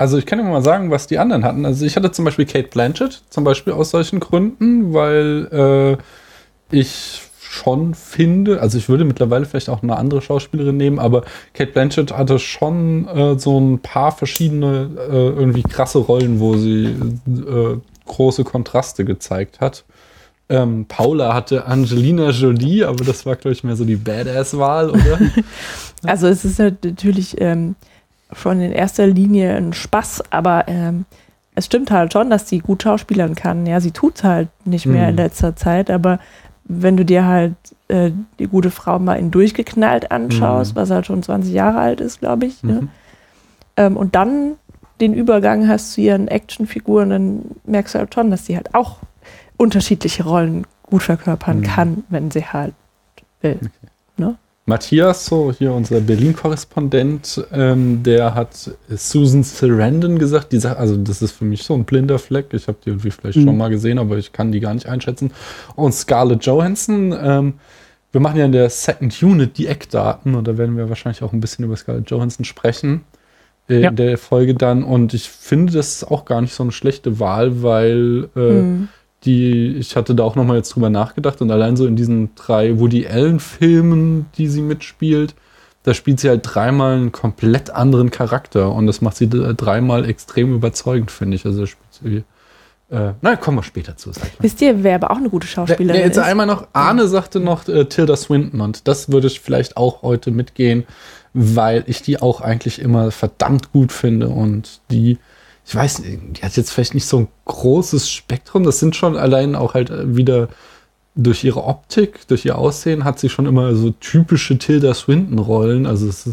[0.00, 1.66] Also ich kann dir mal sagen, was die anderen hatten.
[1.66, 5.98] Also ich hatte zum Beispiel Kate Blanchett, zum Beispiel aus solchen Gründen, weil
[6.72, 11.24] äh, ich schon finde, also ich würde mittlerweile vielleicht auch eine andere Schauspielerin nehmen, aber
[11.52, 16.86] Kate Blanchett hatte schon äh, so ein paar verschiedene äh, irgendwie krasse Rollen, wo sie
[16.86, 19.84] äh, große Kontraste gezeigt hat.
[20.48, 25.20] Ähm, Paula hatte Angelina Jolie, aber das war, glaube ich, mehr so die Badass-Wahl, oder?
[26.04, 27.76] also es ist natürlich ähm,
[28.32, 31.04] schon in erster Linie ein Spaß, aber ähm,
[31.54, 33.66] es stimmt halt schon, dass sie gut schauspielern kann.
[33.66, 35.10] Ja, sie tut es halt nicht mehr mhm.
[35.10, 36.18] in letzter Zeit, aber
[36.64, 37.54] wenn du dir halt
[37.88, 40.80] äh, die gute Frau mal in durchgeknallt anschaust, mhm.
[40.80, 42.72] was halt schon 20 Jahre alt ist, glaube ich, ne?
[42.72, 42.78] mhm.
[42.80, 42.88] ne?
[43.76, 44.52] ähm, und dann
[45.00, 48.98] den Übergang hast zu ihren Actionfiguren, dann merkst du halt schon, dass sie halt auch
[49.56, 51.64] unterschiedliche Rollen gut verkörpern mhm.
[51.64, 52.74] kann, wenn sie halt
[53.40, 53.56] will.
[53.60, 53.70] Okay.
[54.16, 54.36] Ne?
[54.66, 61.22] Matthias, so hier unser Berlin-Korrespondent, ähm, der hat Susan Sarandon gesagt, die sagt, also das
[61.22, 62.52] ist für mich so ein blinder Fleck.
[62.52, 63.44] Ich habe die irgendwie vielleicht mhm.
[63.44, 65.32] schon mal gesehen, aber ich kann die gar nicht einschätzen.
[65.76, 67.54] Und Scarlett Johansson, ähm,
[68.12, 71.32] wir machen ja in der Second Unit die Eckdaten und da werden wir wahrscheinlich auch
[71.32, 73.02] ein bisschen über Scarlett Johansson sprechen
[73.68, 73.88] äh, ja.
[73.88, 74.84] in der Folge dann.
[74.84, 78.88] Und ich finde, das ist auch gar nicht so eine schlechte Wahl, weil äh, mhm
[79.24, 82.78] die, ich hatte da auch nochmal jetzt drüber nachgedacht und allein so in diesen drei
[82.78, 85.34] Woody Allen-Filmen, die sie mitspielt,
[85.82, 90.54] da spielt sie halt dreimal einen komplett anderen Charakter und das macht sie dreimal extrem
[90.54, 91.46] überzeugend, finde ich.
[91.46, 92.24] Also spielt sie.
[92.94, 94.10] Äh, na, kommen wir später zu.
[94.40, 96.24] Wisst ihr, wer aber auch eine gute Schauspielerin ja, jetzt ist?
[96.24, 100.32] einmal noch, Arne sagte noch äh, Tilda Swinton und das würde ich vielleicht auch heute
[100.32, 100.84] mitgehen,
[101.32, 105.18] weil ich die auch eigentlich immer verdammt gut finde und die
[105.70, 108.64] ich weiß nicht, die hat jetzt vielleicht nicht so ein großes Spektrum.
[108.64, 110.48] Das sind schon allein auch halt wieder
[111.14, 115.86] durch ihre Optik, durch ihr Aussehen hat sie schon immer so typische Tilda Swinton-Rollen.
[115.86, 116.30] Also ist,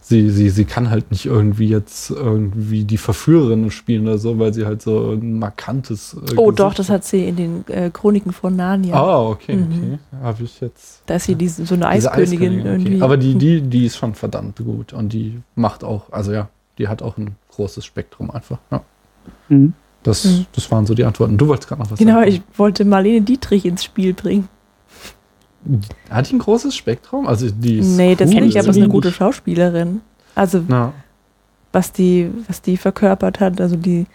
[0.00, 4.52] sie, sie, sie kann halt nicht irgendwie jetzt irgendwie die Verführerin spielen oder so, weil
[4.52, 6.16] sie halt so ein markantes.
[6.32, 8.96] Äh, oh, doch, das hat sie in den äh, Chroniken von Narnia.
[8.96, 9.62] Ah, oh, okay, mhm.
[9.62, 9.98] okay.
[10.24, 11.02] Habe ich jetzt.
[11.06, 13.00] Da ist sie diese, so eine Eiskönigin, Eiskönigin irgendwie.
[13.00, 16.88] Aber die, die, die ist schon verdammt gut und die macht auch, also ja, die
[16.88, 18.58] hat auch ein großes Spektrum einfach.
[18.70, 18.82] Ja.
[19.48, 19.74] Mhm.
[20.02, 20.46] Das, mhm.
[20.52, 21.38] das waren so die Antworten.
[21.38, 22.24] Du wolltest gerade noch was genau, sagen.
[22.26, 24.48] Genau, ich wollte Marlene Dietrich ins Spiel bringen.
[26.10, 27.26] Hat die ein großes Spektrum?
[27.26, 30.00] Also die ist nee, das kenne ich, aber ist eine gute Schauspielerin.
[30.34, 30.92] Also ja.
[31.72, 34.06] was die, was die verkörpert hat, also die,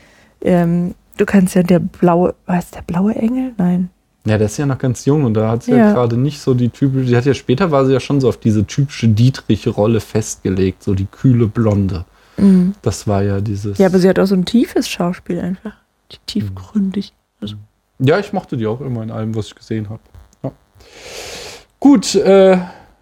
[0.41, 3.53] ähm, du kannst ja der blaue, was der blaue Engel?
[3.57, 3.89] Nein.
[4.25, 6.41] Ja, der ist ja noch ganz jung und da hat sie ja, ja gerade nicht
[6.41, 9.07] so die typische, sie hat ja später war sie ja schon so auf diese typische
[9.07, 12.03] Dietrich-Rolle festgelegt, so die kühle Blonde.
[12.37, 12.75] Mhm.
[12.81, 13.77] Das war ja dieses.
[13.77, 15.73] Ja, aber sie hat auch so ein tiefes Schauspiel einfach.
[16.25, 17.13] Tiefgründig.
[17.41, 17.55] Also.
[17.99, 20.01] Ja, ich mochte die auch immer in allem, was ich gesehen habe.
[20.43, 20.51] Ja.
[21.79, 22.57] Gut, äh,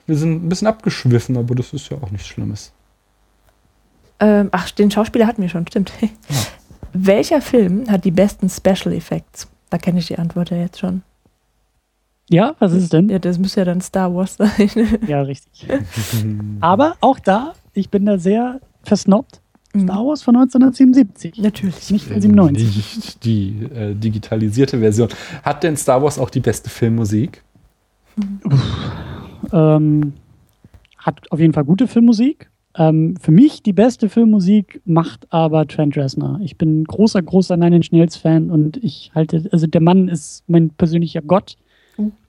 [0.08, 2.72] wir sind ein bisschen abgeschwiffen, aber das ist ja auch nichts Schlimmes.
[4.20, 5.92] Ähm, ach, den Schauspieler hatten wir schon, stimmt.
[6.02, 6.08] Ja.
[6.94, 9.48] Welcher Film hat die besten Special Effects?
[9.70, 11.04] Da kenne ich die Antwort ja jetzt schon.
[12.30, 13.10] Ja, was ist es denn?
[13.10, 15.02] Ja, das müsste ja dann Star Wars sein.
[15.08, 15.68] ja, richtig.
[16.62, 19.42] Aber auch da, ich bin da sehr versnobbt.
[19.74, 19.82] Mhm.
[19.82, 21.38] Star Wars von 1977.
[21.38, 21.92] Natürlich.
[21.92, 22.76] Nicht von 97.
[22.96, 25.10] Nicht die äh, digitalisierte Version.
[25.44, 27.44] Hat denn Star Wars auch die beste Filmmusik?
[29.52, 30.14] Ähm,
[30.98, 32.50] hat auf jeden Fall gute Filmmusik.
[32.78, 36.40] Ähm, für mich die beste Filmmusik macht aber Trent Reznor.
[36.42, 40.44] Ich bin großer, großer Nine Inch Nails Fan und ich halte, also der Mann ist
[40.48, 41.58] mein persönlicher Gott.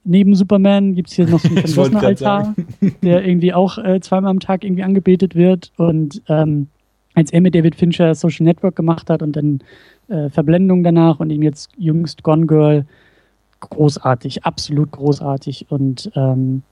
[0.04, 2.54] Neben Superman gibt es hier noch so einen Trent Reznor Altar,
[3.02, 6.68] der irgendwie auch äh, zweimal am Tag irgendwie angebetet wird und ähm,
[7.14, 9.60] als er mit David Fincher Social Network gemacht hat und dann
[10.08, 12.86] äh, Verblendung danach und ihm jetzt jüngst Gone Girl,
[13.60, 16.62] großartig, absolut großartig und ähm,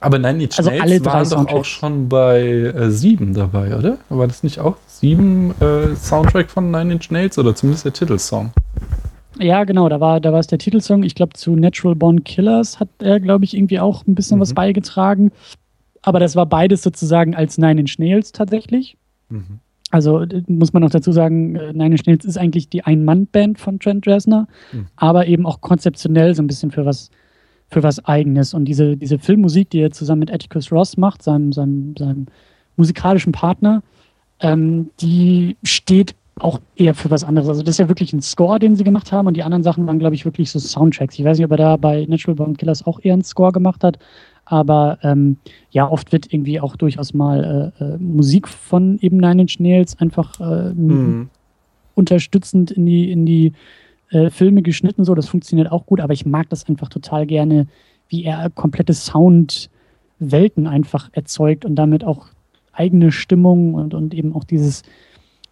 [0.00, 3.96] aber nein, die also alle waren doch auch schon bei äh, sieben dabei, oder?
[4.10, 8.52] War das nicht auch sieben äh, Soundtrack von Nine Inch Nails oder zumindest der Titelsong?
[9.40, 11.02] Ja, genau, da war, da war es der Titelsong.
[11.02, 14.42] Ich glaube, zu Natural Born Killers hat er, glaube ich, irgendwie auch ein bisschen mhm.
[14.42, 15.32] was beigetragen.
[16.02, 18.96] Aber das war beides sozusagen als Nine Inch Nails tatsächlich.
[19.28, 19.60] Mhm.
[19.90, 23.78] Also muss man noch dazu sagen, äh, Nine Inch Nails ist eigentlich die Ein-Mann-Band von
[23.78, 24.86] Trent Reznor, mhm.
[24.96, 27.10] aber eben auch konzeptionell so ein bisschen für was,
[27.70, 28.54] für was Eigenes.
[28.54, 32.26] Und diese, diese Filmmusik, die er zusammen mit Atticus Ross macht, seinem, seinem, seinem
[32.76, 33.82] musikalischen Partner,
[34.40, 37.48] ähm, die steht auch eher für was anderes.
[37.48, 39.86] Also das ist ja wirklich ein Score, den sie gemacht haben und die anderen Sachen
[39.86, 41.18] waren, glaube ich, wirklich so Soundtracks.
[41.18, 43.84] Ich weiß nicht, ob er da bei Natural Born Killers auch eher einen Score gemacht
[43.84, 43.98] hat,
[44.44, 45.38] aber ähm,
[45.70, 49.98] ja, oft wird irgendwie auch durchaus mal äh, äh, Musik von eben Nine Inch Nails
[50.00, 51.30] einfach äh, mhm.
[51.94, 53.52] unterstützend in die, in die
[54.10, 55.04] äh, Filme geschnitten.
[55.04, 57.68] So, das funktioniert auch gut, aber ich mag das einfach total gerne,
[58.08, 62.26] wie er komplette Soundwelten einfach erzeugt und damit auch
[62.72, 64.82] eigene Stimmung und, und eben auch dieses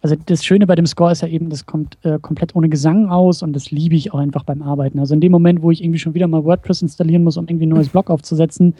[0.03, 3.09] also das Schöne bei dem Score ist ja eben, das kommt äh, komplett ohne Gesang
[3.09, 4.99] aus und das liebe ich auch einfach beim Arbeiten.
[4.99, 7.65] Also in dem Moment, wo ich irgendwie schon wieder mal WordPress installieren muss, um irgendwie
[7.65, 8.75] ein neues Blog aufzusetzen,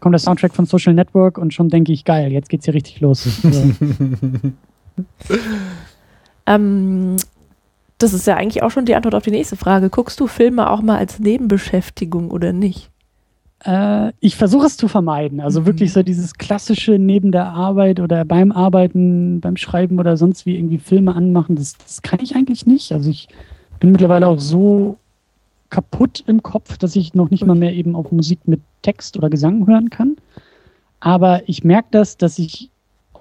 [0.00, 3.00] kommt der Soundtrack von Social Network und schon denke ich, geil, jetzt geht's hier richtig
[3.00, 3.24] los.
[6.46, 7.16] ähm,
[7.98, 9.90] das ist ja eigentlich auch schon die Antwort auf die nächste Frage.
[9.90, 12.90] Guckst du Filme auch mal als Nebenbeschäftigung oder nicht?
[13.64, 15.40] Äh, ich versuche es zu vermeiden.
[15.40, 15.66] Also mhm.
[15.66, 20.56] wirklich so dieses klassische neben der Arbeit oder beim Arbeiten, beim Schreiben oder sonst wie
[20.56, 22.92] irgendwie Filme anmachen, das, das kann ich eigentlich nicht.
[22.92, 23.28] Also ich
[23.80, 24.98] bin mittlerweile auch so
[25.70, 29.30] kaputt im Kopf, dass ich noch nicht mal mehr eben auf Musik mit Text oder
[29.30, 30.16] Gesang hören kann.
[31.00, 32.70] Aber ich merke das, dass ich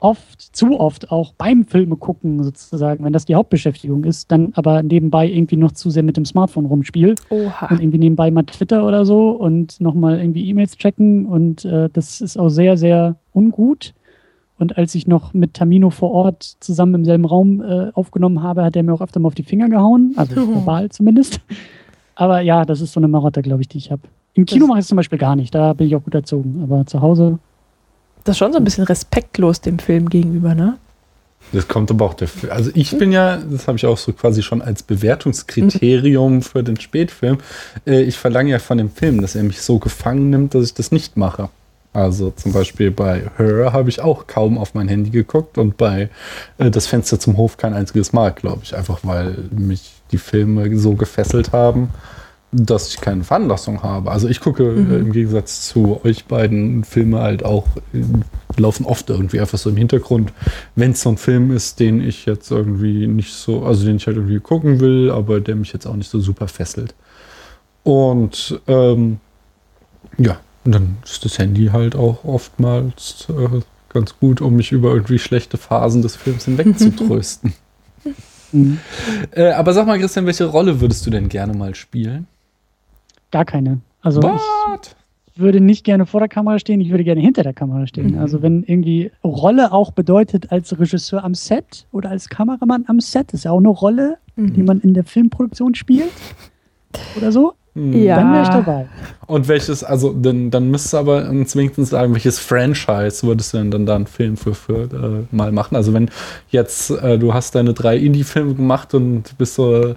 [0.03, 4.83] oft, zu oft auch beim Filme gucken sozusagen, wenn das die Hauptbeschäftigung ist, dann aber
[4.83, 7.67] nebenbei irgendwie noch zu sehr mit dem Smartphone rumspiele Oha.
[7.67, 12.19] und irgendwie nebenbei mal Twitter oder so und nochmal irgendwie E-Mails checken und äh, das
[12.19, 13.93] ist auch sehr, sehr ungut.
[14.59, 18.63] Und als ich noch mit Tamino vor Ort zusammen im selben Raum äh, aufgenommen habe,
[18.63, 20.47] hat er mir auch öfter mal auf die Finger gehauen, also oh.
[20.55, 21.39] verbal zumindest.
[22.15, 24.01] Aber ja, das ist so eine Marotte, glaube ich, die ich habe.
[24.33, 26.59] Im Kino mache ich es zum Beispiel gar nicht, da bin ich auch gut erzogen.
[26.61, 27.39] Aber zu Hause
[28.23, 30.77] das ist schon so ein bisschen respektlos dem Film gegenüber, ne?
[31.51, 32.51] Das kommt aber auch der Film.
[32.51, 36.79] Also ich bin ja, das habe ich auch so quasi schon als Bewertungskriterium für den
[36.79, 37.39] Spätfilm.
[37.85, 40.73] Äh, ich verlange ja von dem Film, dass er mich so gefangen nimmt, dass ich
[40.73, 41.49] das nicht mache.
[41.91, 46.09] Also zum Beispiel bei Her habe ich auch kaum auf mein Handy geguckt und bei
[46.57, 48.75] äh, Das Fenster zum Hof kein einziges Mal, glaube ich.
[48.75, 51.89] Einfach weil mich die Filme so gefesselt haben
[52.53, 54.11] dass ich keine Veranlassung habe.
[54.11, 54.91] Also ich gucke mhm.
[54.91, 58.03] äh, im Gegensatz zu euch beiden Filme halt auch, äh,
[58.59, 60.31] laufen oft irgendwie einfach so im Hintergrund,
[60.75, 64.05] wenn es so ein Film ist, den ich jetzt irgendwie nicht so, also den ich
[64.07, 66.93] halt irgendwie gucken will, aber der mich jetzt auch nicht so super fesselt.
[67.83, 69.17] Und ähm,
[70.17, 75.19] ja, dann ist das Handy halt auch oftmals äh, ganz gut, um mich über irgendwie
[75.19, 77.53] schlechte Phasen des Films hinweg zu trösten.
[78.51, 78.79] Mhm.
[79.31, 82.27] Äh, aber sag mal, Christian, welche Rolle würdest du denn gerne mal spielen?
[83.33, 83.79] Gar keine.
[84.01, 84.95] Also What?
[85.33, 88.11] ich würde nicht gerne vor der Kamera stehen, ich würde gerne hinter der Kamera stehen.
[88.11, 88.19] Mhm.
[88.19, 93.33] Also wenn irgendwie Rolle auch bedeutet als Regisseur am Set oder als Kameramann am Set,
[93.33, 94.53] ist ja auch eine Rolle, mhm.
[94.53, 96.11] die man in der Filmproduktion spielt
[97.17, 97.53] oder so.
[97.73, 98.03] Mhm.
[98.03, 98.17] Ja.
[98.17, 98.85] Dann wäre ich dabei.
[99.25, 103.71] Und welches, also dann, dann müsstest du aber wenigstens sagen, welches Franchise würdest du denn
[103.71, 105.75] dann da einen Film für, für äh, mal machen?
[105.75, 106.11] Also wenn
[106.49, 109.95] jetzt, äh, du hast deine drei Indie-Filme gemacht und bist so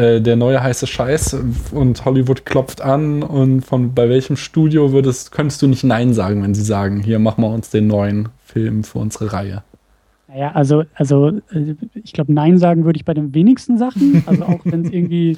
[0.00, 1.36] äh, der neue heiße Scheiß
[1.72, 6.42] und Hollywood klopft an und von bei welchem Studio würdest, könntest du nicht Nein sagen,
[6.42, 9.62] wenn sie sagen, hier machen wir uns den neuen Film für unsere Reihe?
[10.28, 14.22] Naja, also, also äh, ich glaube, Nein sagen würde ich bei den wenigsten Sachen.
[14.26, 15.36] Also auch wenn es irgendwie.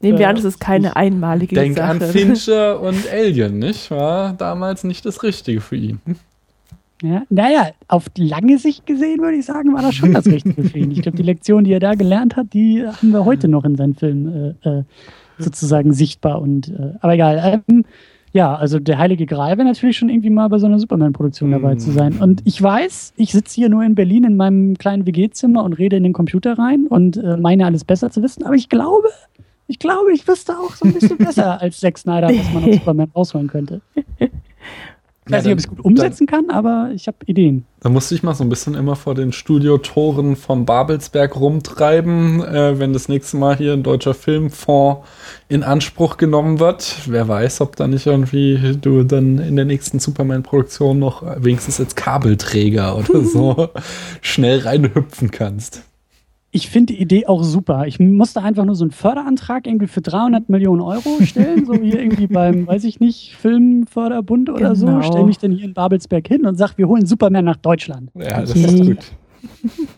[0.00, 1.90] Nehmen wir an, das ist keine einmalige Denk Sache.
[1.90, 3.90] an Fincher und Alien, nicht?
[3.90, 6.00] War damals nicht das Richtige für ihn.
[7.02, 10.78] Ja, naja, auf lange Sicht gesehen würde ich sagen, war das schon das Richtige für
[10.78, 10.92] ihn.
[10.92, 13.74] Ich glaube, die Lektion, die er da gelernt hat, die haben wir heute noch in
[13.74, 14.84] seinen Filmen äh, äh,
[15.38, 16.40] sozusagen sichtbar.
[16.40, 17.62] Und äh, aber egal.
[17.68, 17.84] Ähm,
[18.34, 21.74] ja, also der Heilige Gral wäre natürlich schon irgendwie mal bei so einer Superman-Produktion dabei
[21.74, 22.14] zu sein.
[22.18, 25.96] Und ich weiß, ich sitze hier nur in Berlin in meinem kleinen WG-Zimmer und rede
[25.96, 29.08] in den Computer rein und äh, meine alles besser zu wissen, aber ich glaube,
[29.66, 32.74] ich glaube, ich wüsste auch so ein bisschen besser als Zack Snyder, was man aus
[32.78, 33.82] Superman rausholen könnte.
[35.24, 37.64] Ich weiß nicht, ob ich es gut umsetzen kann, aber ich habe Ideen.
[37.78, 42.80] Da musste ich mal so ein bisschen immer vor den Studiotoren von Babelsberg rumtreiben, äh,
[42.80, 45.06] wenn das nächste Mal hier ein deutscher Filmfonds
[45.48, 46.96] in Anspruch genommen wird.
[47.06, 51.94] Wer weiß, ob da nicht irgendwie du dann in der nächsten Superman-Produktion noch wenigstens als
[51.94, 53.68] Kabelträger oder so
[54.22, 55.82] schnell reinhüpfen kannst.
[56.54, 57.86] Ich finde die Idee auch super.
[57.86, 61.92] Ich musste einfach nur so einen Förderantrag irgendwie für 300 Millionen Euro stellen, so wie
[61.92, 65.00] irgendwie beim, weiß ich nicht, Filmförderbund oder Genau.
[65.00, 65.02] so.
[65.02, 68.10] Stell mich dann hier in Babelsberg hin und sag, wir holen Superman nach Deutschland.
[68.14, 68.64] Ja, das Okay.
[68.64, 69.12] ist gut.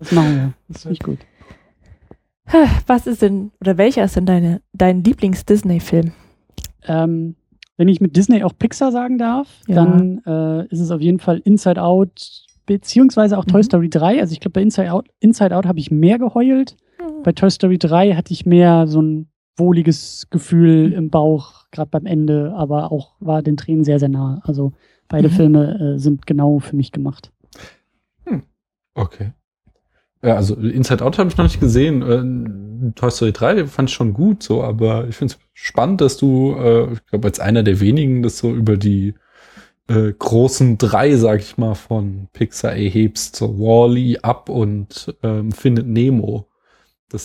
[0.00, 0.52] Das machen wir.
[0.68, 1.18] Das finde ich gut.
[2.86, 6.12] Was ist denn, oder welcher ist denn deine, dein Lieblings-Disney-Film?
[6.86, 7.36] Ähm,
[7.76, 9.76] wenn ich mit Disney auch Pixar sagen darf, Ja.
[9.76, 13.64] dann äh, ist es auf jeden Fall Inside Out, beziehungsweise auch Toy Mhm.
[13.64, 14.20] Story 3.
[14.20, 16.76] Also ich glaube, bei Inside Out, Inside Out habe ich mehr geheult.
[17.22, 22.06] Bei Toy Story 3 hatte ich mehr so ein wohliges Gefühl im Bauch, gerade beim
[22.06, 24.40] Ende, aber auch war den Tränen sehr, sehr nah.
[24.44, 24.72] Also
[25.08, 25.32] beide Mhm.
[25.32, 27.30] Filme äh, sind genau für mich gemacht.
[28.96, 29.32] Okay.
[30.22, 32.02] Ja, also Inside Out habe ich noch nicht gesehen.
[32.86, 36.00] Äh, Toy Story 3 den fand ich schon gut, so, aber ich finde es spannend,
[36.00, 39.14] dass du, äh, ich glaube, als einer der wenigen das so über die
[39.88, 45.86] äh, großen drei, sag ich mal, von Pixar erhebst, so Wally, Up und ähm, Findet
[45.86, 46.48] Nemo.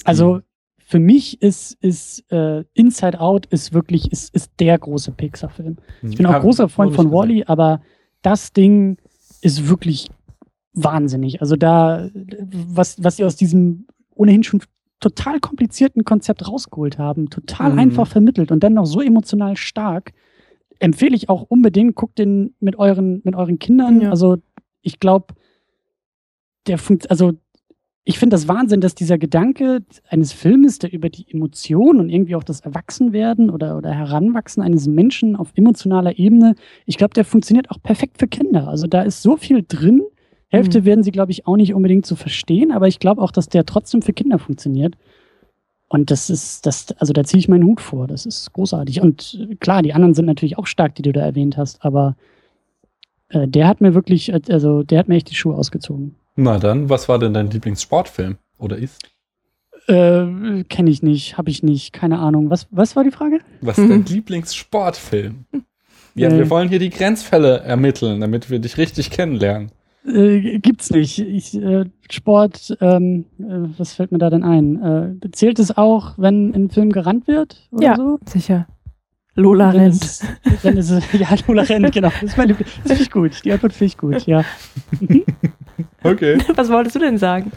[0.04, 0.42] Also
[0.78, 5.78] für mich ist, ist äh, Inside Out ist wirklich ist, ist der große Pixar-Film.
[6.02, 7.12] Ich bin auch großer Freund von.
[7.12, 7.82] Wally, aber
[8.22, 8.98] das Ding
[9.42, 10.10] ist wirklich
[10.74, 11.42] wahnsinnig.
[11.42, 14.62] Also da, was, was sie aus diesem ohnehin schon
[15.00, 17.80] total komplizierten Konzept rausgeholt haben, total Mhm.
[17.80, 20.12] einfach vermittelt und dann noch so emotional stark,
[20.80, 24.02] empfehle ich auch unbedingt, guckt den mit euren, mit euren Kindern.
[24.02, 24.10] Ja.
[24.10, 24.38] Also
[24.82, 25.34] ich glaube,
[26.68, 27.34] der funkt, also
[28.06, 32.36] ich finde das Wahnsinn, dass dieser Gedanke eines Filmes, der über die Emotionen und irgendwie
[32.36, 37.70] auch das Erwachsenwerden oder, oder Heranwachsen eines Menschen auf emotionaler Ebene, ich glaube, der funktioniert
[37.70, 38.68] auch perfekt für Kinder.
[38.68, 40.02] Also da ist so viel drin.
[40.48, 40.86] Hälfte Mhm.
[40.86, 43.66] werden sie, glaube ich, auch nicht unbedingt zu verstehen, aber ich glaube auch, dass der
[43.66, 44.96] trotzdem für Kinder funktioniert.
[45.92, 48.06] Und das ist, das, also da ziehe ich meinen Hut vor.
[48.08, 49.02] Das ist großartig.
[49.02, 52.16] Und klar, die anderen sind natürlich auch stark, die du da erwähnt hast, aber
[53.30, 56.16] äh, der hat mir wirklich, äh, also der hat mir echt die Schuhe ausgezogen.
[56.36, 58.38] Na dann, was war denn dein Lieblingssportfilm?
[58.60, 59.02] Oder ist?
[59.88, 62.52] Äh, kenne ich nicht, habe ich nicht, keine Ahnung.
[62.52, 63.40] Was, was war die Frage?
[63.62, 65.46] Was ist dein Lieblingssportfilm?
[66.14, 66.38] Ja, Äh.
[66.38, 69.72] wir wollen hier die Grenzfälle ermitteln, damit wir dich richtig kennenlernen.
[70.06, 71.20] Äh, gibt's nicht.
[71.20, 73.44] Ich, äh, Sport, ähm, äh,
[73.78, 75.20] was fällt mir da denn ein?
[75.22, 77.96] Äh, zählt es auch, wenn in Film gerannt wird oder Ja.
[77.96, 78.20] so?
[78.26, 78.68] Sicher.
[79.36, 80.04] Lola Wenn rennt.
[80.04, 80.24] es,
[80.64, 82.10] wenn es, ja, Lola rennt, genau.
[82.10, 83.46] Das ist mein Liebling- Das finde ich gut.
[83.46, 84.44] Die Antwort finde ich gut, ja.
[86.04, 86.38] Okay.
[86.56, 87.52] Was wolltest du denn sagen?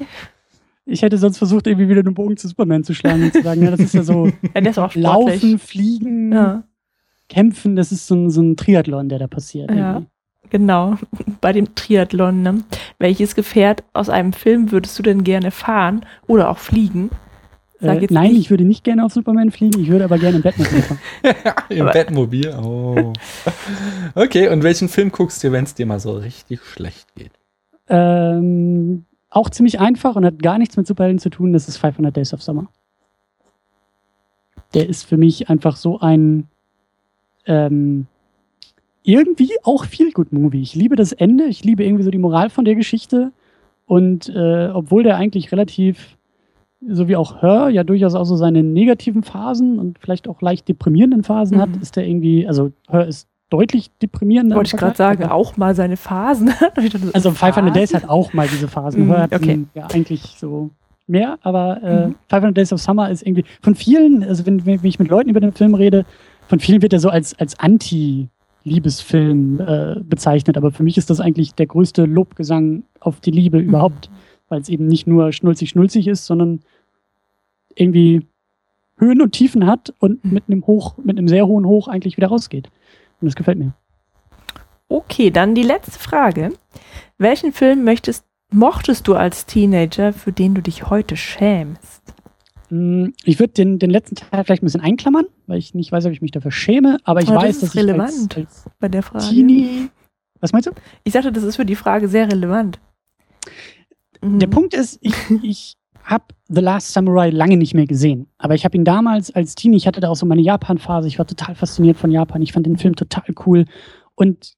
[0.84, 3.62] Ich hätte sonst versucht, irgendwie wieder den Bogen zu Superman zu schlagen und zu sagen,
[3.62, 4.94] ja, das ist ja so Ja, der ist.
[4.96, 6.64] Laufen, Fliegen, Ja,
[7.28, 9.70] Kämpfen, das ist so ein, so ein Triathlon, der da passiert.
[9.70, 9.92] Ja.
[9.94, 10.06] irgendwie.
[10.52, 10.96] Genau.
[11.40, 12.42] Bei dem Triathlon.
[12.42, 12.62] Ne?
[13.00, 17.10] Welches Gefährt aus einem Film würdest du denn gerne fahren oder auch fliegen?
[17.80, 20.36] Sag Äh, nein, nicht- ich würde nicht gerne auf Superman fliegen, ich würde aber gerne
[20.36, 20.98] im Batman fahren.
[21.68, 22.54] Im Bettmobil.
[22.62, 23.12] Oh.
[24.14, 27.32] Okay, und welchen Film guckst du, wenn es dir mal so richtig schlecht geht?
[27.88, 31.52] Ähm, auch ziemlich einfach und hat gar nichts mit Superhelden zu tun.
[31.52, 32.66] Das ist 500 Days of Summer.
[34.74, 36.46] Der ist für mich einfach so ein
[37.46, 38.06] ähm,
[39.04, 40.62] irgendwie auch viel gut Movie.
[40.62, 41.44] Ich liebe das Ende.
[41.44, 43.32] Ich liebe irgendwie so die Moral von der Geschichte.
[43.86, 46.16] Und äh, obwohl der eigentlich relativ,
[46.88, 50.68] so wie auch Her, ja durchaus auch so seine negativen Phasen und vielleicht auch leicht
[50.68, 51.82] deprimierenden Phasen hat, Mhm.
[51.82, 54.54] ist der irgendwie, also Her ist deutlich deprimierender.
[54.54, 56.50] im Wollte ich gerade sagen, auch mal seine Phasen.
[57.12, 57.72] Also 500 Phasen?
[57.74, 59.04] Days hat auch mal diese Phasen.
[59.04, 59.64] Mhm, Her hat okay.
[59.74, 60.70] ja eigentlich so
[61.06, 62.14] mehr, aber äh, Mhm.
[62.30, 65.40] 500 Days of Summer ist irgendwie von vielen, also wenn, wenn ich mit Leuten über
[65.40, 66.06] den Film rede,
[66.48, 67.58] von vielen wird er so als, als
[68.62, 73.58] Anti-Liebesfilm äh, bezeichnet, aber für mich ist das eigentlich der größte Lobgesang auf die Liebe
[73.60, 73.68] Mhm.
[73.68, 74.10] überhaupt,
[74.48, 76.60] weil es eben nicht nur schnulzig-schnulzig ist, sondern
[77.74, 78.26] irgendwie
[78.98, 80.32] Höhen und Tiefen hat und Mhm.
[80.32, 82.68] mit einem Hoch, mit einem sehr hohen Hoch eigentlich wieder rausgeht.
[83.20, 83.72] Und das gefällt mir.
[84.88, 86.52] Okay, dann die letzte Frage.
[87.18, 92.02] Welchen Film möchtest, mochtest du als Teenager, für den du dich heute schämst?
[92.72, 96.06] Mm, ich würde den, den letzten Teil vielleicht ein bisschen einklammern, weil ich nicht weiß,
[96.06, 98.64] ob ich mich dafür schäme, aber ich Aber weiß, das ist dass relevant ich als,
[98.80, 99.26] bei der als Frage.
[99.26, 99.90] Teenie.
[100.40, 100.72] Was meinst du?
[101.04, 102.80] Ich sagte, das ist für die Frage sehr relevant.
[104.22, 104.38] Mhm.
[104.38, 108.28] Der Punkt ist, ich, ich habe The Last Samurai lange nicht mehr gesehen.
[108.38, 111.18] Aber ich habe ihn damals als Teenie, ich hatte da auch so meine Japan-Phase, ich
[111.18, 112.40] war total fasziniert von Japan.
[112.40, 113.66] Ich fand den Film total cool.
[114.14, 114.54] Und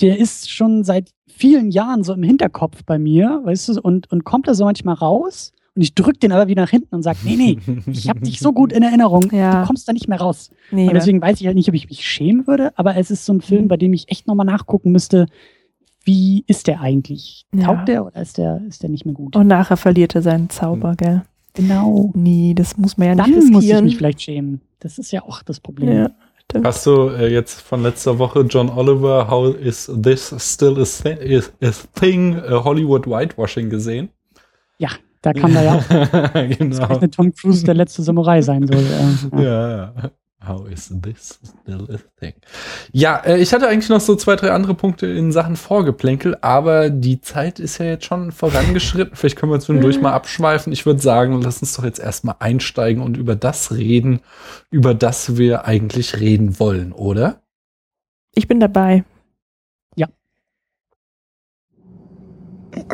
[0.00, 4.24] der ist schon seit vielen Jahren so im Hinterkopf bei mir, weißt du, und, und
[4.24, 5.52] kommt da so manchmal raus.
[5.74, 7.58] Und ich drück den aber wieder nach hinten und sage, nee, nee,
[7.90, 9.60] ich habe dich so gut in Erinnerung, Ja.
[9.62, 10.50] du kommst da nicht mehr raus.
[10.70, 13.24] Nee, Und deswegen weiß ich halt nicht, ob ich mich schämen würde, aber es ist
[13.24, 15.26] so ein Film, bei dem ich echt nochmal nachgucken müsste,
[16.04, 17.46] wie ist der eigentlich?
[17.54, 17.64] Ja.
[17.66, 19.34] Taugt der oder ist der, ist der nicht mehr gut?
[19.36, 21.22] und nachher verliert er seinen Zauber, gell?
[21.54, 22.10] Genau.
[22.14, 23.84] Nee, das muss man ja nicht Dann muss ich riskieren.
[23.84, 24.60] mich vielleicht schämen.
[24.80, 25.90] Das ist ja auch das Problem.
[25.96, 26.10] ja.
[26.64, 31.10] Hast du äh, jetzt von letzter Woche John Oliver, How is this still a, thi
[31.24, 34.10] is a thing, äh, Hollywood Whitewashing gesehen?
[35.22, 36.88] Da kam da ja auch genau.
[36.88, 38.78] eine Tom Cruise der letzte Samurai sein soll.
[38.78, 39.42] Äh, ja.
[39.42, 40.10] Ja, ja.
[40.44, 42.32] How is this still a thing?
[42.90, 46.90] Ja, äh, ich hatte eigentlich noch so zwei, drei andere Punkte in Sachen Vorgeplänkel, aber
[46.90, 49.14] die Zeit ist ja jetzt schon vorangeschritten.
[49.14, 50.72] Vielleicht können wir zwischendurch mal abschweifen.
[50.72, 54.20] Ich würde sagen, lass uns doch jetzt erstmal einsteigen und über das reden,
[54.72, 57.40] über das wir eigentlich reden wollen, oder?
[58.34, 59.04] Ich bin dabei.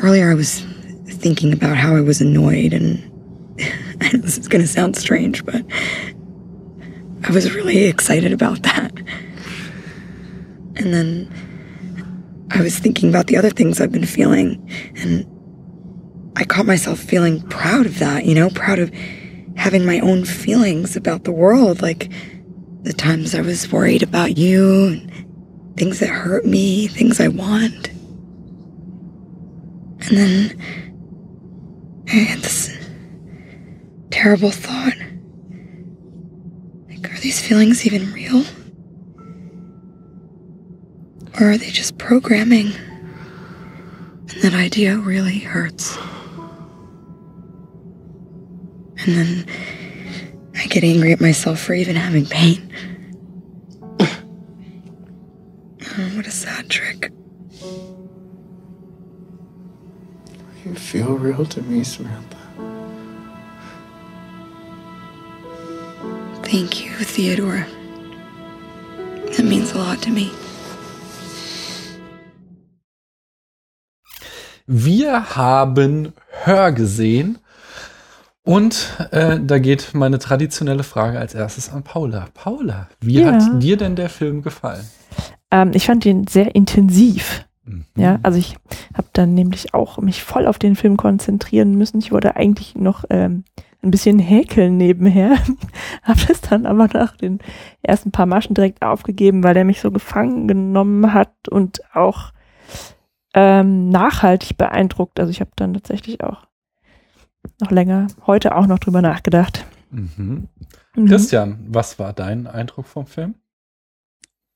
[0.03, 0.65] Earlier, I was
[1.09, 3.03] thinking about how I was annoyed, and
[4.13, 5.65] this is going to sound strange, but
[7.25, 8.93] I was really excited about that.
[10.77, 11.31] And then
[12.51, 15.27] I was thinking about the other things I've been feeling, and
[16.37, 18.93] I caught myself feeling proud of that, you know, proud of
[19.57, 22.13] having my own feelings about the world, like
[22.83, 27.89] the times I was worried about you, and things that hurt me, things I want.
[30.07, 30.88] And then
[32.09, 32.75] I had this
[34.11, 34.97] terrible thought.
[36.89, 38.45] Like, are these feelings even real?
[41.39, 42.73] Or are they just programming?
[44.31, 45.99] And that idea really hurts.
[49.05, 49.47] And then
[50.57, 52.73] I get angry at myself for even having pain.
[54.01, 54.23] Oh,
[56.15, 57.13] what a sad trick.
[60.65, 62.37] You feel real to me, Samantha.
[66.43, 67.67] Thank you, Theodore.
[69.37, 70.31] That means a lot to me.
[74.67, 76.13] Wir haben
[76.45, 77.39] Hör gesehen.
[78.43, 82.29] Und äh, da geht meine traditionelle Frage als erstes an Paula.
[82.33, 83.33] Paula, wie Ja.
[83.33, 84.87] hat dir denn der Film gefallen?
[85.51, 87.45] Ähm, ich fand ihn sehr intensiv.
[87.69, 87.85] Mhm.
[87.97, 88.57] Ja, also ich
[88.95, 91.99] habe dann nämlich auch mich voll auf den Film konzentrieren müssen.
[91.99, 93.45] Ich wollte eigentlich noch ähm,
[93.83, 95.37] ein bisschen häkeln nebenher,
[96.03, 97.39] habe das dann aber nach den
[97.83, 102.33] ersten paar Maschen direkt aufgegeben, weil er mich so gefangen genommen hat und auch
[103.35, 105.21] ähm, nachhaltig beeindruckt.
[105.21, 106.47] Also ich habe dann tatsächlich auch
[107.61, 109.65] noch länger heute auch noch drüber nachgedacht.
[109.91, 110.49] Mhm.
[110.97, 111.07] Mhm.
[111.07, 113.35] Christian, was war dein Eindruck vom Film?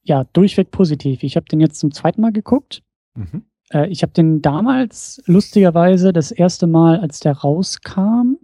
[0.03, 1.23] ja, durchweg positiv.
[1.23, 2.83] Ich habe den jetzt zum zweiten Mal geguckt.
[3.15, 3.45] Mhm.
[3.73, 8.37] Äh, ich habe den damals lustigerweise das erste Mal, als der rauskam,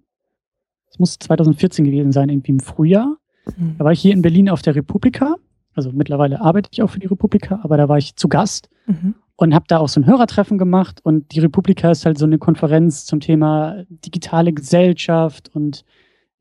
[0.90, 3.16] es muss 2014 gewesen sein, irgendwie im Frühjahr.
[3.56, 3.76] Mhm.
[3.78, 5.36] Da war ich hier in Berlin auf der Republika.
[5.74, 9.14] Also mittlerweile arbeite ich auch für die Republika, aber da war ich zu Gast Mhm.
[9.36, 11.00] und habe da auch so ein Hörertreffen gemacht.
[11.04, 15.84] Und die Republika ist halt so eine Konferenz zum Thema digitale Gesellschaft und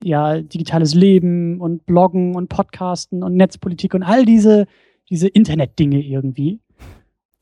[0.03, 4.65] ja, digitales Leben und Bloggen und Podcasten und Netzpolitik und all diese,
[5.09, 6.61] diese Internetdinge irgendwie.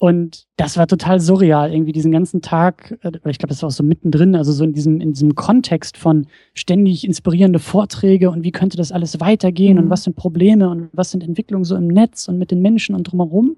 [0.06, 3.72] Und das war total surreal, irgendwie diesen ganzen Tag, äh, ich glaube, das war auch
[3.72, 8.52] so mittendrin, also so in diesem, in diesem Kontext von ständig inspirierende Vorträge und wie
[8.52, 9.84] könnte das alles weitergehen Mhm.
[9.86, 12.94] und was sind Probleme und was sind Entwicklungen so im Netz und mit den Menschen
[12.94, 13.58] und drumherum.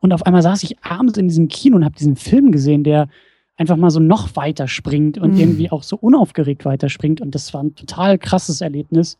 [0.00, 3.08] Und auf einmal saß ich abends in diesem Kino und habe diesen Film gesehen, der
[3.56, 5.38] einfach mal so noch weiter springt und Mhm.
[5.40, 7.20] irgendwie auch so unaufgeregt weiterspringt.
[7.20, 9.16] Und das war ein total krasses Erlebnis.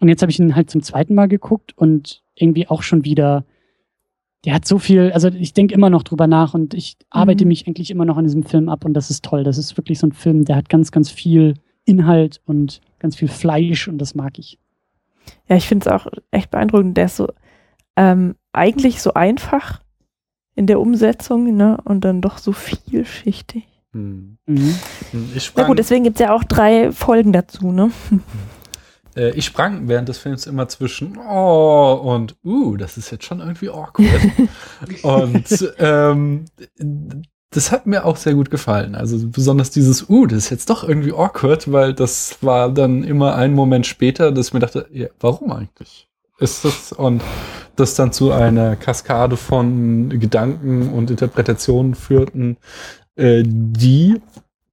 [0.00, 3.44] Und jetzt habe ich ihn halt zum zweiten Mal geguckt und irgendwie auch schon wieder,
[4.44, 7.48] der hat so viel, also ich denke immer noch drüber nach und ich arbeite Mhm.
[7.48, 9.44] mich eigentlich immer noch an diesem Film ab und das ist toll.
[9.44, 13.28] Das ist wirklich so ein Film, der hat ganz, ganz viel Inhalt und ganz viel
[13.28, 14.58] Fleisch und das mag ich.
[15.48, 16.96] Ja, ich finde es auch echt beeindruckend.
[16.96, 17.28] Der ist so
[17.96, 19.80] ähm, eigentlich so einfach
[20.54, 21.78] in der Umsetzung, ne?
[21.84, 23.64] Und dann doch so vielschichtig.
[23.92, 24.38] Hm.
[24.46, 24.74] Mhm.
[25.34, 27.90] Ich Na gut, deswegen gibt es ja auch drei Folgen dazu, ne?
[29.16, 33.40] Äh, ich sprang während des Films immer zwischen oh und uh, das ist jetzt schon
[33.40, 34.22] irgendwie awkward.
[35.02, 36.44] und ähm,
[37.50, 38.94] das hat mir auch sehr gut gefallen.
[38.94, 43.34] Also besonders dieses, uh, das ist jetzt doch irgendwie awkward, weil das war dann immer
[43.36, 46.08] ein Moment später, dass ich mir dachte, ja, warum eigentlich?
[46.38, 47.22] Ist das und
[47.76, 52.56] das dann zu einer Kaskade von Gedanken und Interpretationen führten,
[53.16, 54.20] äh, die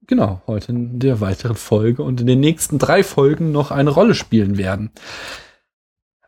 [0.09, 4.15] genau heute in der weiteren Folge und in den nächsten drei Folgen noch eine Rolle
[4.15, 4.91] spielen werden.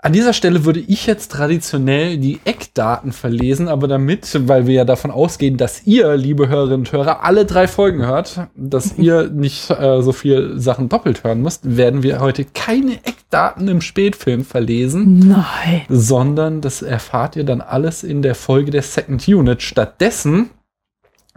[0.03, 4.85] An dieser Stelle würde ich jetzt traditionell die Eckdaten verlesen, aber damit, weil wir ja
[4.85, 9.69] davon ausgehen, dass ihr, liebe Hörerinnen und Hörer, alle drei Folgen hört, dass ihr nicht
[9.69, 15.19] äh, so viel Sachen doppelt hören müsst, werden wir heute keine Eckdaten im Spätfilm verlesen.
[15.19, 15.83] Nein.
[15.87, 19.61] Sondern das erfahrt ihr dann alles in der Folge der Second Unit.
[19.61, 20.49] Stattdessen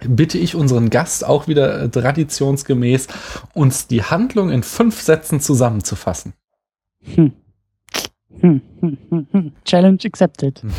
[0.08, 3.08] bitte ich unseren Gast auch wieder traditionsgemäß,
[3.54, 6.34] uns die Handlung in fünf Sätzen zusammenzufassen.
[7.14, 7.32] Hm.
[8.40, 8.60] Hm,
[9.30, 9.52] hm.
[9.64, 10.62] Challenge accepted.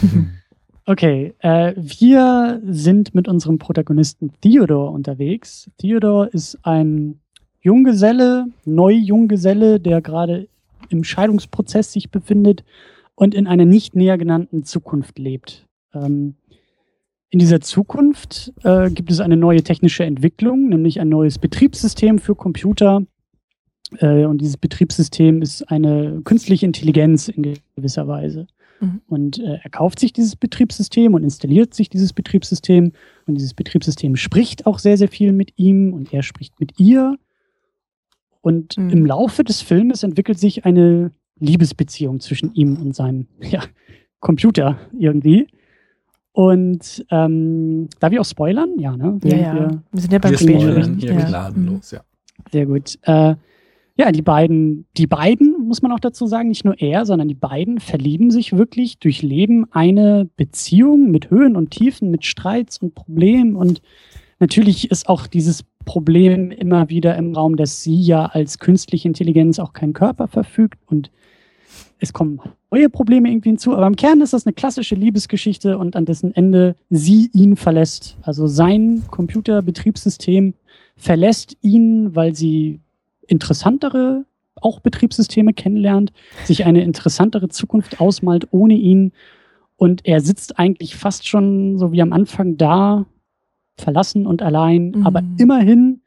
[0.88, 5.68] Okay, äh, wir sind mit unserem Protagonisten Theodore unterwegs.
[5.80, 7.20] Theodore ist ein
[7.62, 10.48] Junggeselle, Neu-Junggeselle, der gerade
[10.90, 12.64] im Scheidungsprozess sich befindet
[13.16, 15.66] und in einer nicht näher genannten Zukunft lebt.
[15.92, 16.36] Ähm,
[17.36, 22.34] in dieser Zukunft äh, gibt es eine neue technische Entwicklung, nämlich ein neues Betriebssystem für
[22.34, 23.02] Computer,
[24.00, 28.48] äh, und dieses Betriebssystem ist eine künstliche Intelligenz in gewisser Weise.
[28.80, 29.02] Mhm.
[29.08, 32.92] Und äh, er kauft sich dieses Betriebssystem und installiert sich dieses Betriebssystem.
[33.26, 37.18] Und dieses Betriebssystem spricht auch sehr, sehr viel mit ihm und er spricht mit ihr.
[38.42, 38.90] Und mhm.
[38.90, 43.64] im Laufe des Filmes entwickelt sich eine Liebesbeziehung zwischen ihm und seinem ja,
[44.20, 45.48] Computer irgendwie.
[46.36, 48.78] Und ähm, darf ich auch spoilern?
[48.78, 49.18] Ja, ne?
[49.24, 49.54] Ja, ja.
[49.54, 51.26] Wir, wir sind ja beim Spoilern hier ja.
[51.30, 52.02] gnadenlos, ja.
[52.52, 53.00] Sehr gut.
[53.04, 53.36] Äh,
[53.96, 57.36] ja, die beiden, die beiden, muss man auch dazu sagen, nicht nur er, sondern die
[57.36, 63.56] beiden verlieben sich wirklich, durchleben eine Beziehung mit Höhen und Tiefen, mit Streits und Problemen.
[63.56, 63.82] Und
[64.38, 69.58] natürlich ist auch dieses Problem immer wieder im Raum, dass sie ja als künstliche Intelligenz
[69.58, 71.12] auch keinen Körper verfügt und
[72.00, 72.40] es kommen
[72.72, 73.74] neue Probleme irgendwie hinzu.
[73.74, 78.18] Aber im Kern ist das eine klassische Liebesgeschichte und an dessen Ende sie ihn verlässt.
[78.22, 80.54] Also sein Computerbetriebssystem
[80.98, 82.82] verlässt ihn, weil sie
[83.28, 84.26] interessantere
[84.56, 86.14] auch Betriebssysteme kennenlernt,
[86.46, 89.12] sich eine interessantere Zukunft ausmalt ohne ihn.
[89.76, 93.06] Und er sitzt eigentlich fast schon so wie am Anfang da,
[93.78, 95.06] verlassen und allein, mhm.
[95.06, 96.02] aber immerhin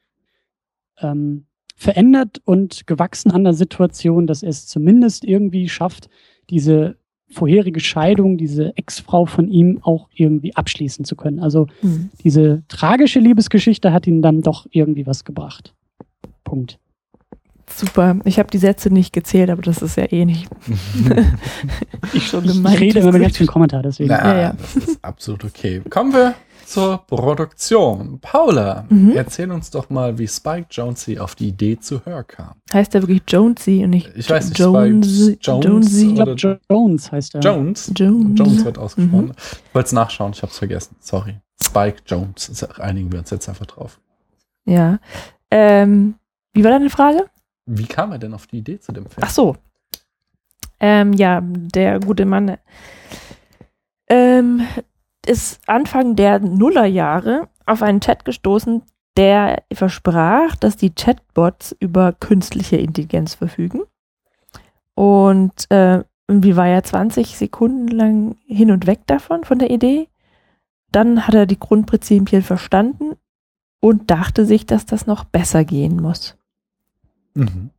[1.01, 1.45] ähm,
[1.79, 6.11] verändert und gewachsen an der Situation, dass er es zumindest irgendwie schafft,
[6.51, 6.97] diese
[7.31, 11.39] vorherige Scheidung, diese Ex-Frau von ihm auch irgendwie abschließen zu können.
[11.39, 12.11] Also mhm.
[12.25, 15.73] diese tragische Liebesgeschichte hat ihn dann doch irgendwie was gebracht.
[16.43, 16.81] Punkt.
[17.75, 18.17] Super.
[18.25, 20.49] Ich habe die Sätze nicht gezählt, aber das ist ja eh nicht.
[22.13, 22.77] ich schon gemeint.
[22.77, 24.11] Ich rede immer ganz viel Kommentar, deswegen.
[24.11, 24.53] Na, ja, ja.
[24.53, 25.83] Das ist absolut okay.
[25.89, 26.35] Kommen wir
[26.69, 28.19] zur Produktion.
[28.21, 29.13] Paula, mhm.
[29.17, 32.55] erzähl uns doch mal, wie Spike Jonesy auf die Idee zu Her kam.
[32.73, 36.09] Heißt er wirklich Jonesy und nicht Ich weiß nicht, Jones, Spike Jones Jonesy.
[36.09, 36.37] Ich glaube,
[36.69, 37.41] Jones heißt er.
[37.41, 37.93] Jones?
[37.95, 38.39] Jones.
[38.39, 39.27] Jones wird ausgesprochen.
[39.27, 39.33] Mhm.
[39.69, 40.97] Ich wollte es nachschauen, ich habe es vergessen.
[41.01, 41.37] Sorry.
[41.63, 42.65] Spike Jones.
[42.79, 43.99] Einigen wir uns jetzt einfach drauf.
[44.67, 44.99] Ja.
[45.51, 46.15] Ähm,
[46.53, 47.25] wie war deine Frage?
[47.69, 49.23] Wie kam er denn auf die Idee zu dem Film?
[49.23, 49.57] Ach so.
[50.81, 52.57] Ähm, ja, der gute Mann
[54.09, 54.67] ähm,
[55.27, 58.83] ist Anfang der Nullerjahre auf einen Chat gestoßen,
[59.17, 63.83] der versprach, dass die Chatbots über künstliche Intelligenz verfügen.
[64.95, 70.09] Und äh, irgendwie war er 20 Sekunden lang hin und weg davon, von der Idee.
[70.91, 73.17] Dann hat er die Grundprinzipien verstanden
[73.81, 76.39] und dachte sich, dass das noch besser gehen muss.
[77.39, 77.71] Mhm.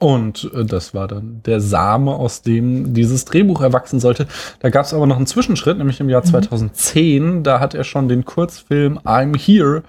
[0.00, 4.26] Und äh, das war dann der Same, aus dem dieses Drehbuch erwachsen sollte.
[4.60, 6.30] Da gab es aber noch einen Zwischenschritt, nämlich im Jahr mhm.
[6.30, 7.42] 2010.
[7.42, 9.82] Da hat er schon den Kurzfilm I'm Here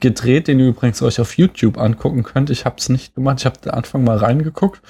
[0.00, 2.50] gedreht, den ihr übrigens euch auf YouTube angucken könnt.
[2.50, 4.80] Ich habe es nicht gemacht, ich habe den Anfang mal reingeguckt.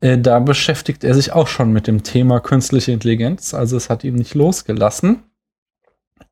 [0.00, 3.54] Äh, da beschäftigt er sich auch schon mit dem Thema künstliche Intelligenz.
[3.54, 5.22] Also es hat ihn nicht losgelassen.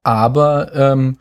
[0.03, 1.16] Aber ähm,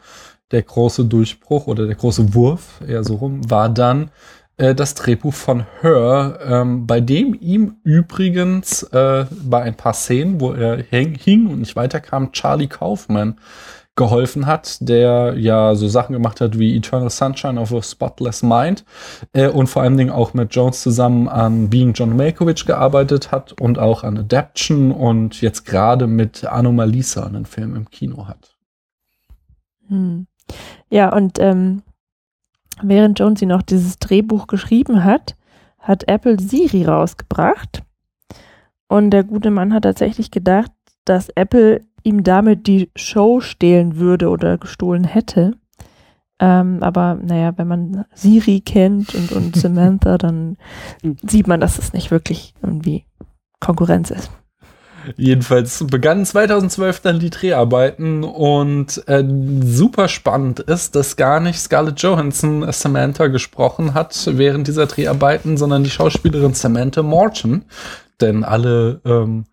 [0.51, 4.11] der große Durchbruch oder der große Wurf, eher so rum, war dann
[4.57, 10.39] äh, das Drehbuch von Her, ähm, bei dem ihm übrigens äh, bei ein paar Szenen,
[10.39, 13.37] wo er hing und nicht weiterkam, Charlie Kaufman
[13.95, 18.83] geholfen hat, der ja so Sachen gemacht hat wie Eternal Sunshine of a Spotless Mind
[19.31, 23.53] äh, und vor allen Dingen auch mit Jones zusammen an Being John Malkovich gearbeitet hat
[23.53, 28.57] und auch an Adaption und jetzt gerade mit Anomalisa einen Film im Kino hat.
[29.87, 30.27] Hm.
[30.89, 31.81] Ja, und ähm,
[32.81, 35.35] während Jonesy noch dieses Drehbuch geschrieben hat,
[35.79, 37.83] hat Apple Siri rausgebracht.
[38.87, 40.71] Und der gute Mann hat tatsächlich gedacht,
[41.05, 45.53] dass Apple ihm damit die Show stehlen würde oder gestohlen hätte.
[46.39, 50.57] Ähm, aber naja, wenn man Siri kennt und, und Samantha, dann
[51.27, 53.05] sieht man, dass es nicht wirklich irgendwie
[53.59, 54.29] Konkurrenz ist.
[55.17, 59.23] Jedenfalls begannen 2012 dann die Dreharbeiten und äh,
[59.63, 65.83] super spannend ist, dass gar nicht Scarlett Johansson Samantha gesprochen hat während dieser Dreharbeiten, sondern
[65.83, 67.65] die Schauspielerin Samantha Morton.
[68.21, 69.45] Denn alle ähm,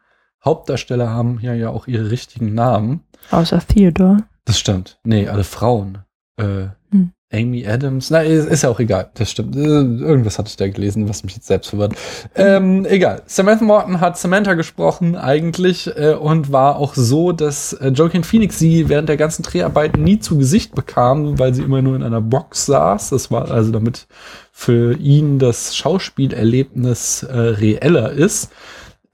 [0.44, 3.04] Hauptdarsteller haben hier ja auch ihre richtigen Namen.
[3.30, 4.18] Außer Theodore.
[4.44, 4.98] Das stimmt.
[5.04, 5.98] Nee, alle Frauen.
[6.36, 6.68] Äh.
[7.32, 8.10] Amy Adams.
[8.10, 9.10] Na, ist, ist ja auch egal.
[9.14, 9.56] Das stimmt.
[9.56, 11.94] Äh, Irgendwas hatte ich da gelesen, was mich jetzt selbst verwirrt.
[12.34, 13.22] Ähm, egal.
[13.26, 18.58] Samantha Morton hat Samantha gesprochen eigentlich äh, und war auch so, dass äh, Joaquin Phoenix
[18.58, 22.20] sie während der ganzen Dreharbeiten nie zu Gesicht bekam, weil sie immer nur in einer
[22.20, 23.10] Box saß.
[23.10, 24.06] Das war also damit
[24.52, 28.50] für ihn das Schauspielerlebnis äh, reeller ist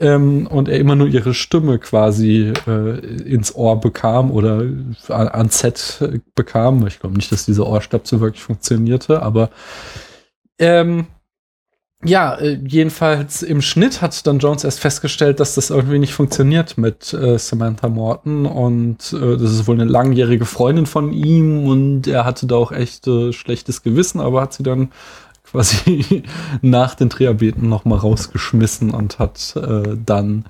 [0.00, 4.62] ähm, und er immer nur ihre Stimme quasi äh, ins Ohr bekam oder
[5.08, 6.86] an, Set äh, bekam.
[6.86, 9.50] Ich glaube nicht, dass diese Ohrstöpsel wirklich funktionierte, aber
[10.58, 11.06] ähm,
[12.04, 16.78] ja, äh, jedenfalls im Schnitt hat dann Jones erst festgestellt, dass das irgendwie nicht funktioniert
[16.78, 22.06] mit äh, Samantha Morton und äh, das ist wohl eine langjährige Freundin von ihm und
[22.06, 24.92] er hatte da auch echt äh, schlechtes Gewissen, aber hat sie dann
[25.50, 26.22] quasi
[26.62, 30.44] nach den Dreharbeiten noch mal rausgeschmissen und hat äh, dann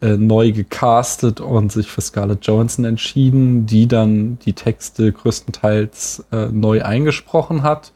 [0.00, 6.46] äh, neu gecastet und sich für Scarlett Johansson entschieden, die dann die Texte größtenteils äh,
[6.46, 7.92] neu eingesprochen hat.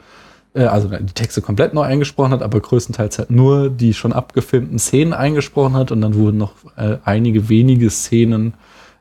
[0.54, 4.78] Äh, also die Texte komplett neu eingesprochen hat, aber größtenteils halt nur die schon abgefilmten
[4.78, 8.54] Szenen eingesprochen hat und dann wurden noch äh, einige wenige Szenen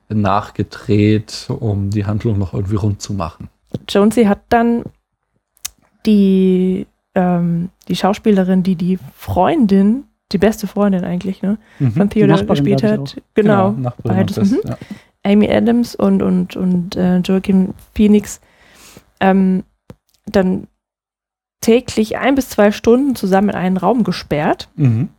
[0.09, 3.47] nachgedreht, um die Handlung noch irgendwie rund zu machen.
[3.87, 4.83] Jonesy hat dann
[6.05, 6.87] die,
[7.19, 11.57] ähm, die Schauspielerin, die die Freundin, die beste Freundin eigentlich, ne,
[11.93, 13.21] von Theodore gespielt hat.
[13.33, 13.75] Genau.
[14.03, 14.69] Beides, und das, mhm.
[14.69, 14.77] ja.
[15.23, 18.39] Amy Adams und, und, und äh, Joaquin Phoenix
[19.19, 19.63] ähm,
[20.25, 20.67] dann
[21.61, 25.09] täglich ein bis zwei Stunden zusammen in einen Raum gesperrt, Mhm.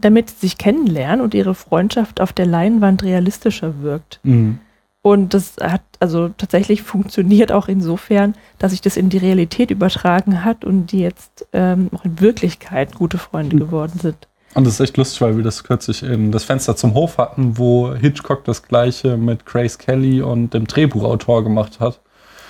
[0.00, 4.20] damit sie sich kennenlernen und ihre Freundschaft auf der Leinwand realistischer wirkt.
[4.24, 4.58] Mhm.
[5.06, 10.44] Und das hat also tatsächlich funktioniert auch insofern, dass sich das in die Realität übertragen
[10.44, 13.60] hat und die jetzt ähm, auch in Wirklichkeit gute Freunde Hm.
[13.60, 14.16] geworden sind.
[14.54, 17.56] Und das ist echt lustig, weil wir das kürzlich in das Fenster zum Hof hatten,
[17.56, 22.00] wo Hitchcock das gleiche mit Grace Kelly und dem Drehbuchautor gemacht hat.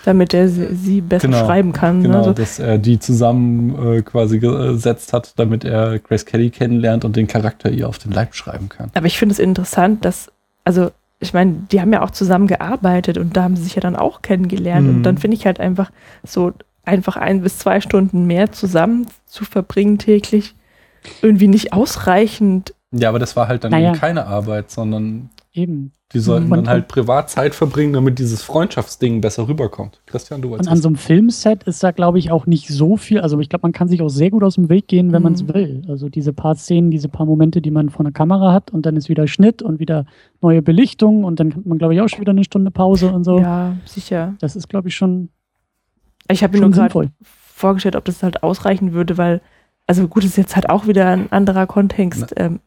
[0.07, 2.03] Damit er sie, besser Genau, schreiben kann.
[2.05, 2.25] Genau, Ne?
[2.25, 7.17] So, dass er die zusammen äh, quasi gesetzt hat, damit er Grace Kelly kennenlernt und
[7.17, 8.91] den Charakter ihr auf den Leib schreiben kann.
[8.95, 10.33] Aber ich finde es interessant, dass,
[10.65, 13.81] also ich meine, die haben ja auch zusammen gearbeitet und da haben sie sich ja
[13.81, 14.87] dann auch kennengelernt.
[14.87, 14.97] Mhm.
[14.97, 15.91] Und dann finde ich halt einfach
[16.25, 16.53] so,
[16.85, 20.55] einfach ein bis zwei Stunden mehr zusammen zu verbringen täglich,
[21.23, 22.75] irgendwie nicht ausreichend.
[22.93, 23.91] Ja, aber das war halt dann Naja.
[23.91, 25.93] eben keine Arbeit, sondern Eben.
[26.13, 30.01] die sollten Und- dann halt privat Zeit verbringen, damit dieses Freundschaftsding besser rüberkommt.
[30.07, 32.97] Christian, du Und wolltest an so einem Filmset ist da, glaube ich, auch nicht so
[32.97, 33.19] viel.
[33.21, 35.33] Also ich glaube, man kann sich auch sehr gut aus dem Weg gehen, wenn man
[35.33, 35.55] es Mhm.
[35.55, 35.83] will.
[35.89, 38.95] Also diese paar Szenen, diese paar Momente, die man vor der Kamera hat und dann
[38.97, 40.07] ist wieder Schnitt und wieder
[40.41, 43.25] neue Belichtung und dann hat man, glaube ich, auch schon wieder eine Stunde Pause und
[43.25, 43.41] so.
[43.41, 44.35] Ja, sicher.
[44.41, 45.31] Das ist, glaube ich, schon,
[46.31, 47.11] Ich habe mir nur schon gerade sinnvoll.
[47.55, 49.41] vorgestellt, ob das halt ausreichen würde, weil,
[49.89, 52.59] also gut, ist jetzt halt auch wieder ein anderer Kontext, ähm, äh,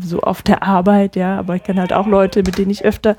[0.00, 3.16] so auf der Arbeit, ja, aber ich kenne halt auch Leute, mit denen ich öfter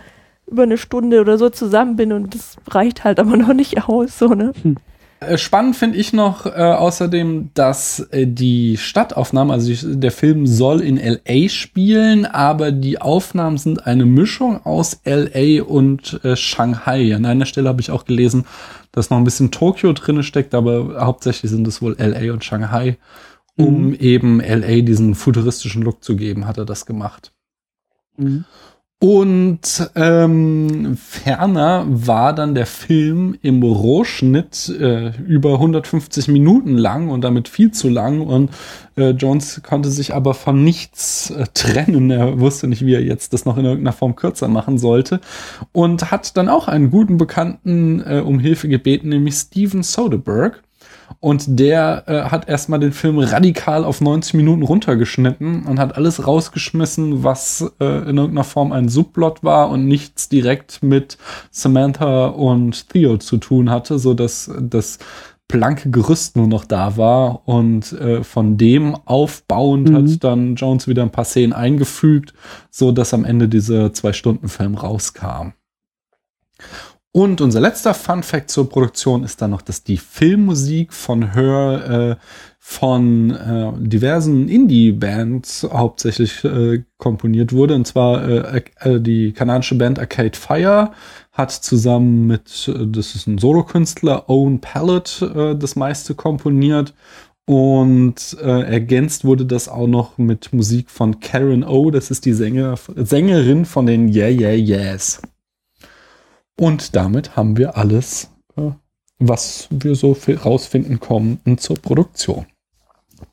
[0.47, 4.17] über eine Stunde oder so zusammen bin und das reicht halt aber noch nicht aus,
[4.17, 4.53] so, ne?
[5.19, 10.45] Äh, Spannend finde ich noch äh, außerdem, dass äh, die Stadtaufnahmen, also die, der Film
[10.45, 17.15] soll in LA spielen, aber die Aufnahmen sind eine Mischung aus LA und äh, Shanghai.
[17.15, 18.45] An einer Stelle habe ich auch gelesen,
[18.91, 22.97] dass noch ein bisschen Tokio drinne steckt, aber hauptsächlich sind es wohl LA und Shanghai.
[23.57, 27.33] Um eben LA diesen futuristischen Look zu geben, hat er das gemacht.
[28.17, 28.45] Mhm.
[28.99, 37.21] Und ähm, ferner war dann der Film im Rohschnitt äh, über 150 Minuten lang und
[37.21, 38.21] damit viel zu lang.
[38.21, 38.49] Und
[38.95, 42.09] äh, Jones konnte sich aber von nichts äh, trennen.
[42.09, 45.21] Er wusste nicht, wie er jetzt das noch in irgendeiner Form kürzer machen sollte.
[45.73, 50.57] Und hat dann auch einen guten Bekannten äh, um Hilfe gebeten, nämlich Steven Soderbergh.
[51.19, 56.27] Und der äh, hat erstmal den Film radikal auf 90 Minuten runtergeschnitten und hat alles
[56.27, 61.17] rausgeschmissen, was äh, in irgendeiner Form ein Subplot war und nichts direkt mit
[61.49, 64.99] Samantha und Theo zu tun hatte, so dass das
[65.47, 69.95] blanke Gerüst nur noch da war und äh, von dem aufbauend Mhm.
[69.95, 72.33] hat dann Jones wieder ein paar Szenen eingefügt,
[72.69, 75.53] so dass am Ende dieser zwei Stunden Film rauskam.
[77.13, 82.17] Und unser letzter Fun Fact zur Produktion ist dann noch, dass die Filmmusik von Her
[82.19, 82.23] äh,
[82.59, 87.75] von äh, diversen Indie-Bands hauptsächlich äh, komponiert wurde.
[87.75, 90.91] Und zwar äh, äh, die kanadische Band Arcade Fire
[91.31, 95.21] hat zusammen mit, äh, das ist ein Solokünstler, Owen Pallet,
[95.57, 96.93] das meiste komponiert.
[97.45, 102.33] Und äh, ergänzt wurde das auch noch mit Musik von Karen O, das ist die
[102.33, 105.21] Sänger, Sängerin von den Yeah Yeah Yeahs.
[106.59, 108.71] Und damit haben wir alles, äh,
[109.19, 112.45] was wir so rausfinden konnten zur Produktion.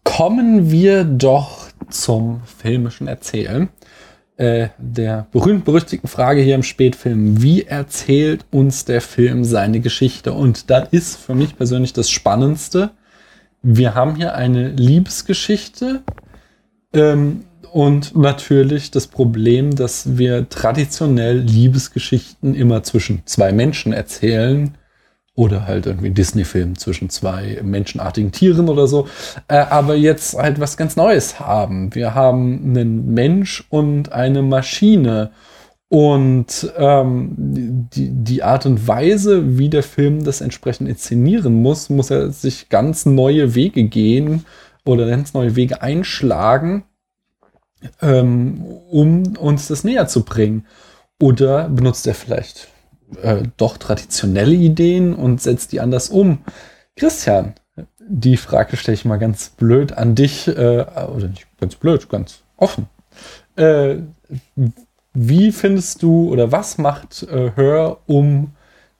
[0.02, 3.68] Kommen wir doch zum filmischen Erzählen.
[4.36, 7.40] Äh, der berühmt-berüchtigten Frage hier im Spätfilm.
[7.40, 10.32] Wie erzählt uns der Film seine Geschichte?
[10.32, 12.90] Und das ist für mich persönlich das Spannendste.
[13.62, 16.02] Wir haben hier eine Liebesgeschichte
[16.92, 17.44] ähm,
[17.74, 24.78] und natürlich das Problem, dass wir traditionell Liebesgeschichten immer zwischen zwei Menschen erzählen
[25.34, 29.08] oder halt irgendwie Disney-Film zwischen zwei menschenartigen Tieren oder so.
[29.48, 31.92] Äh, aber jetzt halt was ganz Neues haben.
[31.96, 35.32] Wir haben einen Mensch und eine Maschine.
[35.88, 37.34] Und ähm,
[37.92, 42.68] die, die Art und Weise, wie der Film das entsprechend inszenieren muss, muss er sich
[42.68, 44.46] ganz neue Wege gehen
[44.84, 46.84] oder ganz neue Wege einschlagen,
[48.00, 50.66] ähm, um uns das näher zu bringen.
[51.20, 52.68] Oder benutzt er vielleicht
[53.22, 56.38] äh, doch traditionelle Ideen und setzt die anders um.
[56.96, 57.54] Christian,
[58.06, 62.42] die Frage stelle ich mal ganz blöd an dich, äh, oder nicht ganz blöd, ganz
[62.56, 62.88] offen.
[63.56, 63.96] Äh,
[65.12, 68.52] wie findest du oder was macht äh, Hör, um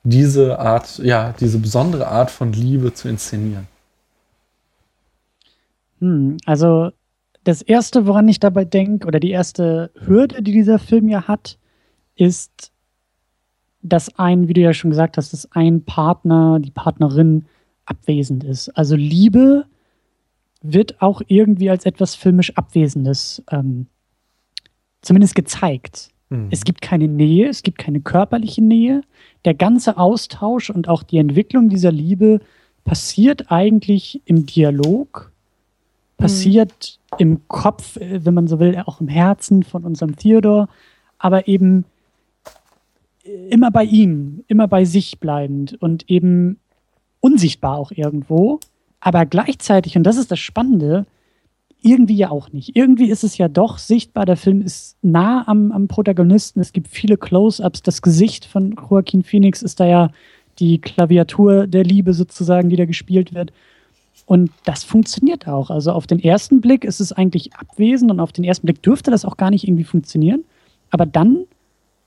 [0.05, 3.67] diese Art, ja, diese besondere Art von Liebe zu inszenieren?
[6.01, 6.91] Hm, also
[7.45, 11.59] das erste, woran ich dabei denke, oder die erste Hürde, die dieser Film ja hat,
[12.17, 12.73] ist,
[13.83, 17.45] dass ein, wie du ja schon gesagt hast, dass ein Partner, die Partnerin
[17.85, 18.71] abwesend ist.
[18.71, 19.67] Also Liebe
[20.63, 23.87] wird auch irgendwie als etwas filmisch Abwesendes ähm,
[25.03, 26.09] zumindest gezeigt.
[26.31, 26.49] Mhm.
[26.51, 29.03] Es gibt keine Nähe, es gibt keine körperliche Nähe.
[29.45, 32.41] Der ganze Austausch und auch die Entwicklung dieser Liebe
[32.85, 35.31] passiert eigentlich im Dialog,
[36.17, 37.04] passiert mhm.
[37.19, 40.69] Im Kopf, äh, wenn man so will, auch im Herzen von unserem Theodor,
[41.19, 41.85] aber eben
[43.49, 46.59] immer bei ihm, immer bei sich bleibend und eben
[47.21, 48.61] unsichtbar auch irgendwo,
[49.01, 51.07] aber gleichzeitig, und das ist das Spannende,
[51.83, 52.77] irgendwie ja auch nicht.
[52.77, 56.89] Irgendwie ist es ja doch sichtbar, der Film ist nah am, am Protagonisten, es gibt
[56.89, 60.11] viele Close-ups, das Gesicht von Joaquin Phoenix ist da ja
[60.59, 63.53] die Klaviatur der Liebe sozusagen, die da gespielt wird.
[64.27, 65.71] Und das funktioniert auch.
[65.71, 69.11] Also auf den ersten Blick ist es eigentlich abwesend und auf den ersten Blick dürfte
[69.11, 70.45] das auch gar nicht irgendwie funktionieren.
[70.91, 71.45] Aber dann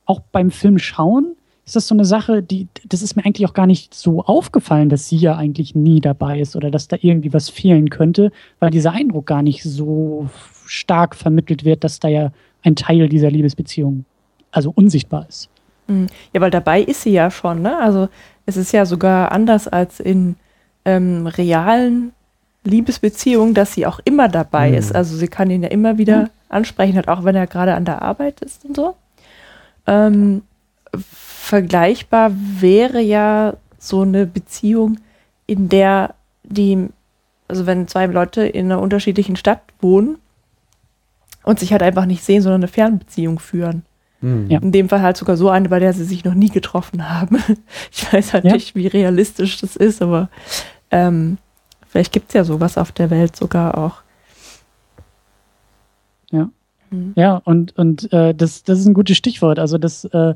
[0.06, 3.54] auch beim Film schauen, ist das so eine Sache, die, das ist mir eigentlich auch
[3.54, 7.34] gar nicht so aufgefallen, dass sie ja eigentlich nie dabei ist oder dass da irgendwie
[7.34, 10.30] was fehlen könnte, weil dieser Eindruck gar nicht so
[10.66, 12.32] stark vermittelt wird, dass da ja
[12.64, 14.06] ein Teil dieser Liebesbeziehung
[14.52, 15.50] also unsichtbar ist.
[15.88, 16.08] Mhm.
[16.34, 17.78] Ja, weil dabei ist sie ja schon, ne?
[17.78, 18.08] Also
[18.46, 20.38] es ist ja sogar anders als in
[20.88, 22.14] ähm, realen
[22.64, 24.78] Liebesbeziehungen, dass sie auch immer dabei mhm.
[24.78, 24.96] ist.
[24.96, 26.30] Also sie kann ihn ja immer wieder mhm.
[26.50, 28.96] ansprechen, halt auch wenn er gerade an der Arbeit ist und so.
[29.86, 30.44] Ähm,
[30.96, 34.98] vergleichbar wäre ja so eine Beziehung,
[35.46, 36.88] in der die,
[37.50, 40.18] also wenn zwei Leute in einer unterschiedlichen Stadt wohnen
[41.44, 43.84] und sich halt einfach nicht sehen, sondern eine Fernbeziehung führen.
[44.22, 44.50] Mhm.
[44.50, 47.44] In dem Fall halt sogar so eine, bei der sie sich noch nie getroffen haben.
[47.92, 48.54] Ich weiß halt ja.
[48.54, 50.30] nicht, wie realistisch das ist, aber
[50.92, 51.38] ähm,
[51.88, 54.02] vielleicht gibt es ja sowas auf der Welt sogar auch.
[56.32, 56.50] Ja.
[56.90, 57.14] Mhm.
[57.16, 59.60] Ja, und, und äh, das, das ist ein gutes Stichwort.
[59.60, 60.36] Also das äh,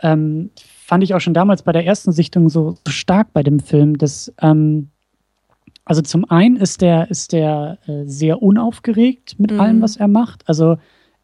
[0.00, 3.60] ähm, fand ich auch schon damals bei der ersten Sichtung so, so stark bei dem
[3.60, 3.98] Film.
[3.98, 4.88] Dass, ähm,
[5.84, 9.60] also zum einen ist der, ist der äh, sehr unaufgeregt mit mhm.
[9.60, 10.48] allem, was er macht.
[10.48, 10.78] Also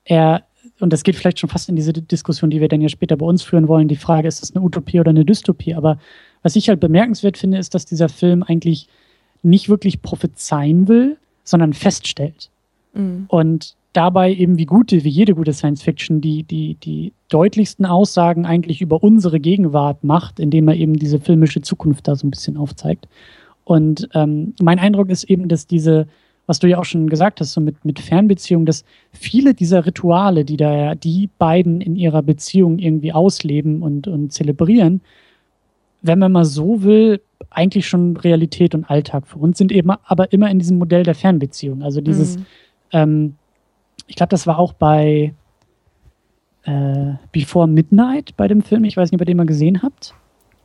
[0.04, 0.44] er,
[0.80, 3.26] und das geht vielleicht schon fast in diese Diskussion, die wir dann ja später bei
[3.26, 3.88] uns führen wollen.
[3.88, 5.74] Die Frage, ist das eine Utopie oder eine Dystopie?
[5.74, 5.98] Aber
[6.46, 8.86] was ich halt bemerkenswert finde, ist, dass dieser Film eigentlich
[9.42, 12.50] nicht wirklich prophezeien will, sondern feststellt.
[12.94, 13.24] Mhm.
[13.26, 18.46] Und dabei eben wie gute, wie jede gute Science Fiction, die, die, die deutlichsten Aussagen
[18.46, 22.56] eigentlich über unsere Gegenwart macht, indem er eben diese filmische Zukunft da so ein bisschen
[22.56, 23.08] aufzeigt.
[23.64, 26.06] Und ähm, mein Eindruck ist eben, dass diese,
[26.46, 30.44] was du ja auch schon gesagt hast, so mit, mit Fernbeziehungen, dass viele dieser Rituale,
[30.44, 35.00] die da die beiden in ihrer Beziehung irgendwie ausleben und, und zelebrieren,
[36.06, 40.32] wenn man mal so will, eigentlich schon Realität und Alltag für uns sind eben aber
[40.32, 41.82] immer in diesem Modell der Fernbeziehung.
[41.82, 42.46] Also dieses, mhm.
[42.92, 43.34] ähm,
[44.06, 45.34] ich glaube, das war auch bei
[46.64, 48.84] äh, Before Midnight bei dem Film.
[48.84, 50.14] Ich weiß nicht, ob ihr den mal gesehen habt.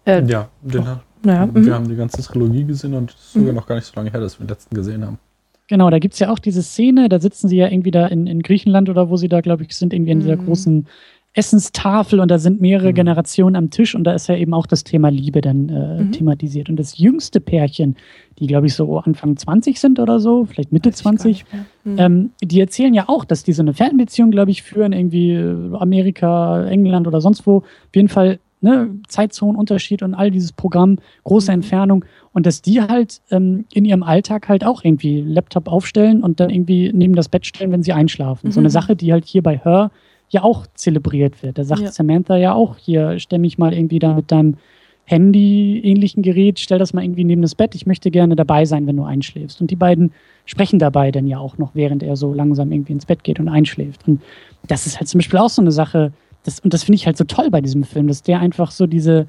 [0.05, 1.73] Äh, ja, den hat, naja, wir mhm.
[1.73, 4.19] haben die ganze Trilogie gesehen und es ist sogar noch gar nicht so lange her,
[4.19, 5.19] dass wir den letzten gesehen haben.
[5.67, 8.27] Genau, da gibt es ja auch diese Szene, da sitzen sie ja irgendwie da in,
[8.27, 10.45] in Griechenland oder wo sie da, glaube ich, sind, irgendwie in dieser Mhm.
[10.45, 10.87] großen
[11.33, 12.95] Essenstafel und da sind mehrere Mhm.
[12.95, 16.11] Generationen am Tisch und da ist ja eben auch das Thema Liebe dann äh, Mhm.
[16.11, 16.69] thematisiert.
[16.69, 17.95] Und das jüngste Pärchen,
[18.39, 21.25] die, glaube ich, so Anfang 20 sind oder so, vielleicht Mitte Weiß ich gar 20,
[21.37, 21.65] nicht mehr.
[21.85, 21.99] Mhm.
[21.99, 25.75] ähm, die erzählen ja auch, dass die so eine Fernbeziehung, glaube ich, führen, irgendwie äh,
[25.79, 27.57] Amerika, England oder sonst wo.
[27.57, 31.55] Auf jeden Fall ne, Zeitzonenunterschied und all dieses Programm, große Mhm.
[31.55, 32.05] Entfernung.
[32.33, 36.49] Und dass die halt ähm, in ihrem Alltag halt auch irgendwie Laptop aufstellen und dann
[36.49, 38.51] irgendwie neben das Bett stellen, wenn sie einschlafen.
[38.51, 38.71] So eine Mhm.
[38.73, 39.91] Sache, die halt hier bei Her
[40.31, 41.57] ja auch zelebriert wird.
[41.57, 41.91] Da sagt Ja.
[41.91, 44.57] Samantha ja auch hier, stell mich mal irgendwie da mit deinem
[45.05, 47.75] Handy-ähnlichen Gerät, stell das mal irgendwie neben das Bett.
[47.75, 49.59] Ich möchte gerne dabei sein, wenn du einschläfst.
[49.59, 50.13] Und die beiden
[50.45, 53.49] sprechen dabei dann ja auch noch, während er so langsam irgendwie ins Bett geht und
[53.49, 54.07] einschläft.
[54.07, 54.21] Und
[54.67, 56.13] das ist halt zum Beispiel auch so eine Sache,
[56.43, 58.87] das, und das finde ich halt so toll bei diesem Film, dass der einfach so
[58.87, 59.27] diese,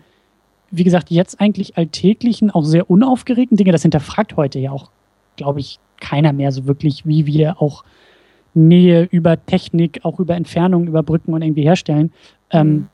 [0.71, 4.91] wie gesagt, jetzt eigentlich alltäglichen, auch sehr unaufgeregten Dinge, das hinterfragt heute ja auch,
[5.37, 7.85] glaube ich, keiner mehr so wirklich, wie wir auch
[8.55, 12.13] Nähe über Technik, auch über Entfernung überbrücken und irgendwie herstellen.
[12.51, 12.87] Ähm, Mhm.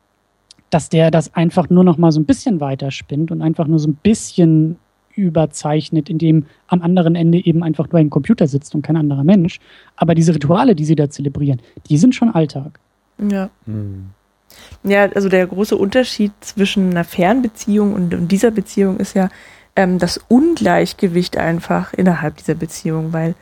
[0.71, 3.89] dass der das einfach nur noch mal so ein bisschen weiterspinnt und einfach nur so
[3.89, 4.77] ein bisschen
[5.15, 9.61] überzeichnet, indem am anderen Ende eben einfach nur ein Computer sitzt und kein anderer Mensch.
[9.97, 12.79] Aber diese Rituale, die sie da zelebrieren, die sind schon Alltag.
[13.19, 13.51] Ja.
[13.65, 14.11] Hm.
[14.85, 19.29] Ja, also der große Unterschied zwischen einer Fernbeziehung und, und dieser Beziehung ist ja
[19.75, 23.35] ähm, das Ungleichgewicht einfach innerhalb dieser Beziehung, weil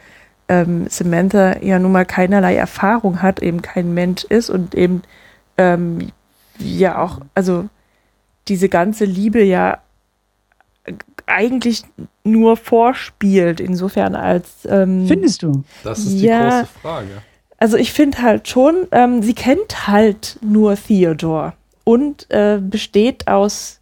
[0.49, 5.03] ähm, Samantha ja nun mal keinerlei Erfahrung hat, eben kein Mensch ist und eben
[5.59, 6.11] ähm,
[6.59, 7.69] ja auch, also
[8.49, 9.79] diese ganze Liebe ja
[11.27, 11.83] eigentlich
[12.23, 15.65] nur vorspielt, insofern als ähm, Findest du?
[15.83, 16.61] Das ist die Ja.
[16.61, 17.09] große Frage.
[17.59, 23.76] also ich finde halt schon, ähm, sie kennt halt nur Theodore und äh, besteht aus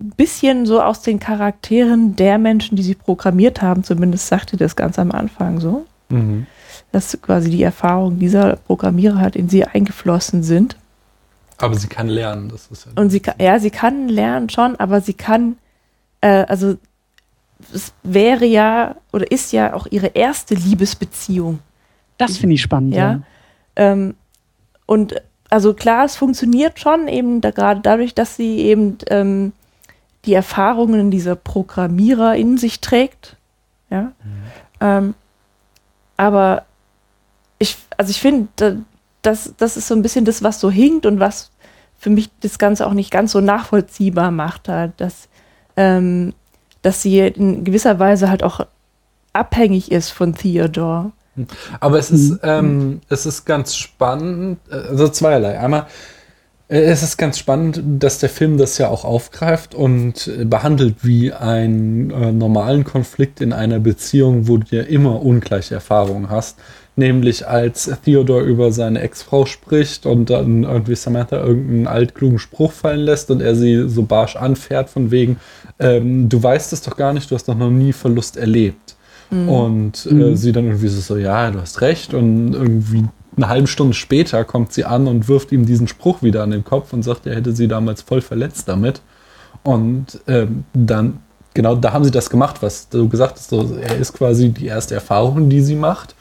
[0.00, 3.84] bisschen so aus den Charakteren der Menschen, die sie programmiert haben.
[3.84, 6.46] Zumindest sagte das ganz am Anfang so, Mhm.
[6.92, 10.76] dass quasi die Erfahrungen dieser Programmierer halt in sie eingeflossen sind.
[11.58, 12.92] Aber sie kann lernen, das ist ja.
[13.00, 15.56] Und sie kann, ja, sie kann lernen schon, aber sie kann,
[16.22, 16.76] äh, also
[17.74, 21.58] es wäre ja oder ist ja auch ihre erste Liebesbeziehung.
[22.16, 22.94] Das finde ich spannend.
[22.94, 23.12] Ja.
[23.12, 23.22] Ja.
[23.76, 24.14] Ähm,
[24.86, 25.14] und
[25.50, 29.52] also klar, es funktioniert schon eben da, gerade dadurch, dass sie eben ähm,
[30.26, 33.36] die Erfahrungen dieser Programmierer in sich trägt.
[33.90, 34.12] Ja.
[34.80, 35.14] Ähm,
[36.16, 36.64] aber
[37.58, 38.76] ich, also ich finde, da-
[39.22, 41.50] das, das ist so ein bisschen das, was so hinkt und was
[41.98, 45.28] für mich das Ganze auch nicht ganz so nachvollziehbar macht, halt, dass,
[45.76, 46.32] ähm,
[46.82, 48.66] dass sie in gewisser Weise halt auch
[49.34, 51.12] abhängig ist von Theodore.
[51.80, 52.38] Aber es ist, Mhm.
[52.42, 55.58] ähm, es ist ganz spannend, äh, also zweierlei.
[55.58, 55.86] Einmal,
[56.72, 61.32] es ist ganz spannend, dass der Film das ja auch aufgreift und äh, behandelt wie
[61.32, 66.58] einen äh, normalen Konflikt in einer Beziehung, wo du ja immer ungleiche Erfahrungen hast.
[66.96, 73.00] Nämlich als Theodore über seine Ex-Frau spricht und dann irgendwie Samantha irgendeinen altklugen Spruch fallen
[73.00, 75.38] lässt und er sie so barsch anfährt von wegen,
[75.78, 78.96] ähm, du weißt es doch gar nicht, du hast doch noch nie Verlust erlebt.
[79.30, 80.36] Und äh, Mhm.
[80.36, 82.14] sie dann irgendwie so, so, ja, du hast recht.
[82.14, 83.04] Und irgendwie
[83.36, 86.64] eine halbe Stunde später kommt sie an und wirft ihm diesen Spruch wieder an den
[86.64, 89.00] Kopf und sagt, er hätte sie damals voll verletzt damit.
[89.62, 91.20] Und ähm, dann,
[91.54, 93.50] genau da haben sie das gemacht, was du gesagt hast.
[93.50, 96.14] So, er ist quasi die erste Erfahrung, die sie macht.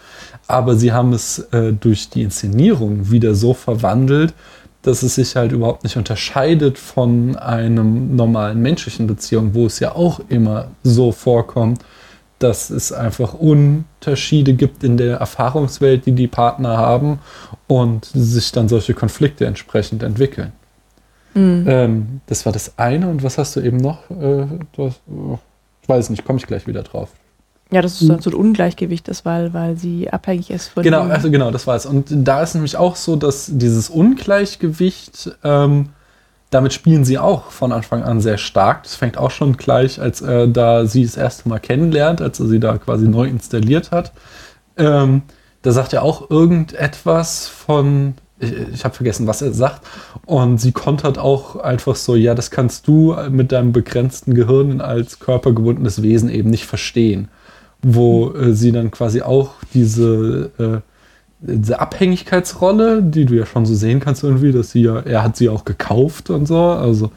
[0.47, 4.33] Aber sie haben es äh, durch die Inszenierung wieder so verwandelt,
[4.81, 9.93] dass es sich halt überhaupt nicht unterscheidet von einem normalen menschlichen Beziehung, wo es ja
[9.93, 11.81] auch immer so vorkommt,
[12.39, 17.19] dass es einfach Unterschiede gibt in der Erfahrungswelt, die die Partner haben
[17.67, 20.53] und sich dann solche Konflikte entsprechend entwickeln.
[21.35, 23.07] Ähm, das war das eine.
[23.07, 24.09] Und was hast du eben noch?
[24.09, 25.37] Äh, du hast, äh,
[25.81, 27.09] ich weiß nicht, komme ich gleich wieder drauf.
[27.71, 31.03] Ja, das ist so, so ein Ungleichgewicht ist, weil, weil sie abhängig ist von Genau,
[31.03, 31.85] also genau, das war es.
[31.85, 35.89] Und da ist nämlich auch so, dass dieses Ungleichgewicht, ähm,
[36.49, 38.83] damit spielen sie auch von Anfang an sehr stark.
[38.83, 42.47] Das fängt auch schon gleich, als er da sie das erste Mal kennenlernt, als er
[42.47, 44.13] sie da quasi neu installiert hat.
[44.77, 45.23] Ähm,
[45.61, 49.85] da sagt er auch irgendetwas von, ich, ich habe vergessen, was er sagt.
[50.25, 55.19] Und sie kontert auch einfach so, ja, das kannst du mit deinem begrenzten Gehirn als
[55.19, 57.27] körpergebundenes Wesen eben nicht verstehen.
[57.81, 60.79] Wo äh, sie dann quasi auch diese, äh,
[61.41, 65.37] diese Abhängigkeitsrolle, die du ja schon so sehen kannst irgendwie, dass sie ja, er hat
[65.37, 66.57] sie auch gekauft und so.
[66.57, 67.11] Also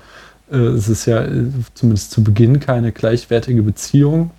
[0.51, 4.31] äh, es ist ja äh, zumindest zu Beginn keine gleichwertige Beziehung,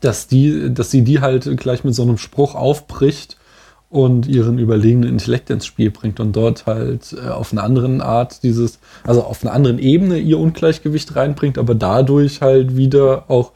[0.00, 3.36] dass die, dass sie die halt gleich mit so einem Spruch aufbricht
[3.90, 8.42] und ihren überlegenen Intellekt ins Spiel bringt und dort halt äh, auf eine andere Art
[8.42, 13.52] dieses, also auf einer anderen Ebene ihr Ungleichgewicht reinbringt, aber dadurch halt wieder auch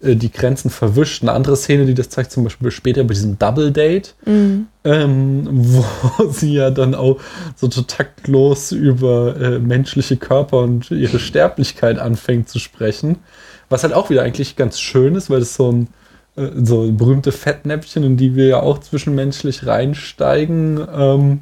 [0.00, 1.22] äh, die Grenzen verwischt.
[1.22, 4.66] Eine andere Szene, die das zeigt, zum Beispiel später bei diesem Double Date, mhm.
[4.84, 5.84] ähm, wo
[6.30, 7.20] sie ja dann auch
[7.56, 13.16] so taktlos über äh, menschliche Körper und ihre Sterblichkeit anfängt zu sprechen.
[13.68, 15.88] Was halt auch wieder eigentlich ganz schön ist, weil es so ein
[16.36, 21.40] äh, so berühmte Fettnäpfchen, in die wir ja auch zwischenmenschlich reinsteigen, ähm,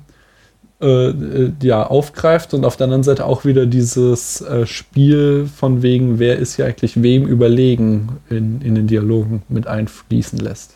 [0.81, 5.83] äh, äh, ja, aufgreift und auf der anderen Seite auch wieder dieses äh, Spiel von
[5.83, 10.74] wegen, wer ist ja eigentlich wem überlegen in, in den Dialogen mit einfließen lässt.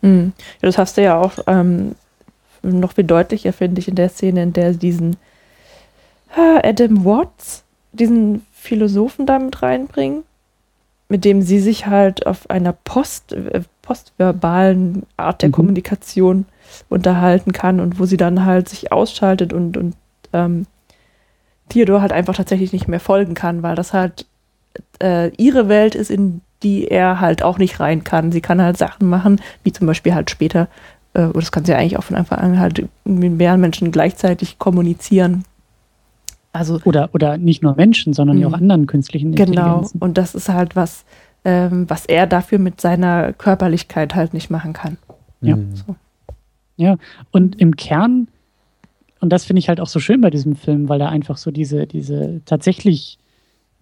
[0.00, 0.32] Mhm.
[0.60, 1.94] Ja, das hast du ja auch ähm,
[2.62, 5.16] noch viel deutlicher, finde ich, in der Szene, in der diesen
[6.36, 10.24] äh, Adam Watts, diesen Philosophen da mit reinbringen
[11.12, 15.52] mit dem sie sich halt auf einer Post, äh, postverbalen Art der mhm.
[15.52, 16.46] Kommunikation
[16.88, 19.94] unterhalten kann und wo sie dann halt sich ausschaltet und, und
[20.32, 20.66] ähm,
[21.68, 24.26] Theodor halt einfach tatsächlich nicht mehr folgen kann, weil das halt
[25.02, 28.32] äh, ihre Welt ist, in die er halt auch nicht rein kann.
[28.32, 30.68] Sie kann halt Sachen machen, wie zum Beispiel halt später,
[31.14, 34.58] äh, oder das kann sie eigentlich auch von Anfang an halt mit mehreren Menschen gleichzeitig
[34.58, 35.44] kommunizieren.
[36.52, 38.56] Also, oder, oder nicht nur Menschen, sondern ja auch mhm.
[38.56, 41.04] anderen künstlichen Genau, und das ist halt was,
[41.44, 44.98] ähm, was er dafür mit seiner Körperlichkeit halt nicht machen kann.
[45.40, 45.56] Ja.
[45.74, 45.96] So.
[46.82, 46.96] Ja,
[47.30, 48.26] und im Kern,
[49.20, 51.52] und das finde ich halt auch so schön bei diesem Film, weil er einfach so
[51.52, 53.18] diese, diese tatsächlich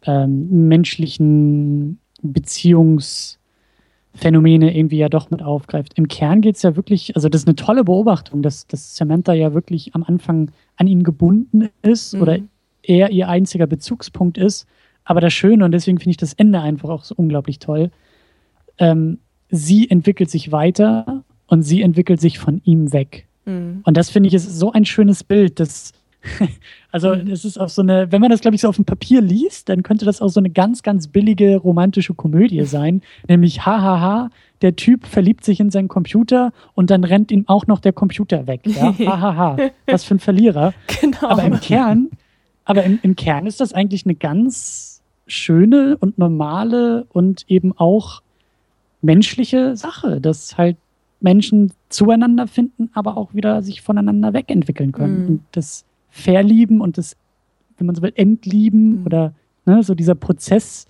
[0.04, 5.94] ähm, menschlichen Beziehungsphänomene irgendwie ja doch mit aufgreift.
[5.94, 9.32] Im Kern geht es ja wirklich, also das ist eine tolle Beobachtung, dass, dass Samantha
[9.32, 12.22] ja wirklich am Anfang an ihn gebunden ist mhm.
[12.22, 12.38] oder
[12.82, 14.66] er ihr einziger Bezugspunkt ist.
[15.04, 17.90] Aber das Schöne, und deswegen finde ich das Ende einfach auch so unglaublich toll,
[18.76, 19.20] ähm,
[19.50, 23.26] sie entwickelt sich weiter und sie entwickelt sich von ihm weg.
[23.44, 23.80] Mhm.
[23.84, 25.92] Und das finde ich ist so ein schönes Bild, dass
[26.92, 27.30] also mhm.
[27.30, 29.68] es ist auch so eine, wenn man das, glaube ich, so auf dem Papier liest,
[29.68, 33.02] dann könnte das auch so eine ganz, ganz billige romantische Komödie sein.
[33.28, 34.30] Nämlich, hahaha,
[34.62, 38.46] der Typ verliebt sich in seinen Computer und dann rennt ihm auch noch der Computer
[38.46, 38.60] weg.
[38.64, 38.94] Ja?
[38.98, 40.74] Hahaha, was für ein Verlierer.
[41.00, 41.28] Genau.
[41.28, 42.08] Aber im Kern
[42.70, 48.22] aber im, im Kern ist das eigentlich eine ganz schöne und normale und eben auch
[49.02, 50.76] menschliche Sache, dass halt
[51.20, 55.22] Menschen zueinander finden, aber auch wieder sich voneinander wegentwickeln können.
[55.22, 55.28] Mhm.
[55.28, 57.16] Und das Verlieben und das,
[57.78, 59.06] wenn man so will, Entlieben mhm.
[59.06, 59.34] oder
[59.66, 60.86] ne, so dieser Prozess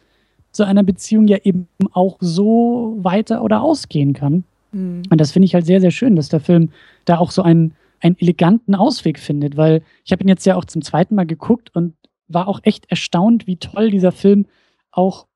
[0.52, 4.44] zu einer Beziehung ja eben auch so weiter oder ausgehen kann.
[4.72, 5.02] Mhm.
[5.10, 6.70] Und das finde ich halt sehr, sehr schön, dass der Film
[7.04, 10.64] da auch so einen einen eleganten Ausweg findet, weil ich habe ihn jetzt ja auch
[10.64, 11.94] zum zweiten Mal geguckt und
[12.28, 14.46] war auch echt erstaunt, wie toll dieser Film
[14.90, 15.26] auch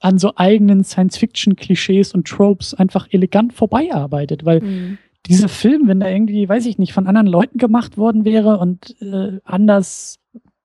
[0.00, 4.98] an so eigenen Science-Fiction-Klischees und Tropes einfach elegant vorbeiarbeitet, weil mhm.
[5.26, 8.96] dieser Film, wenn da irgendwie, weiß ich nicht, von anderen Leuten gemacht worden wäre und
[9.00, 10.18] äh, anders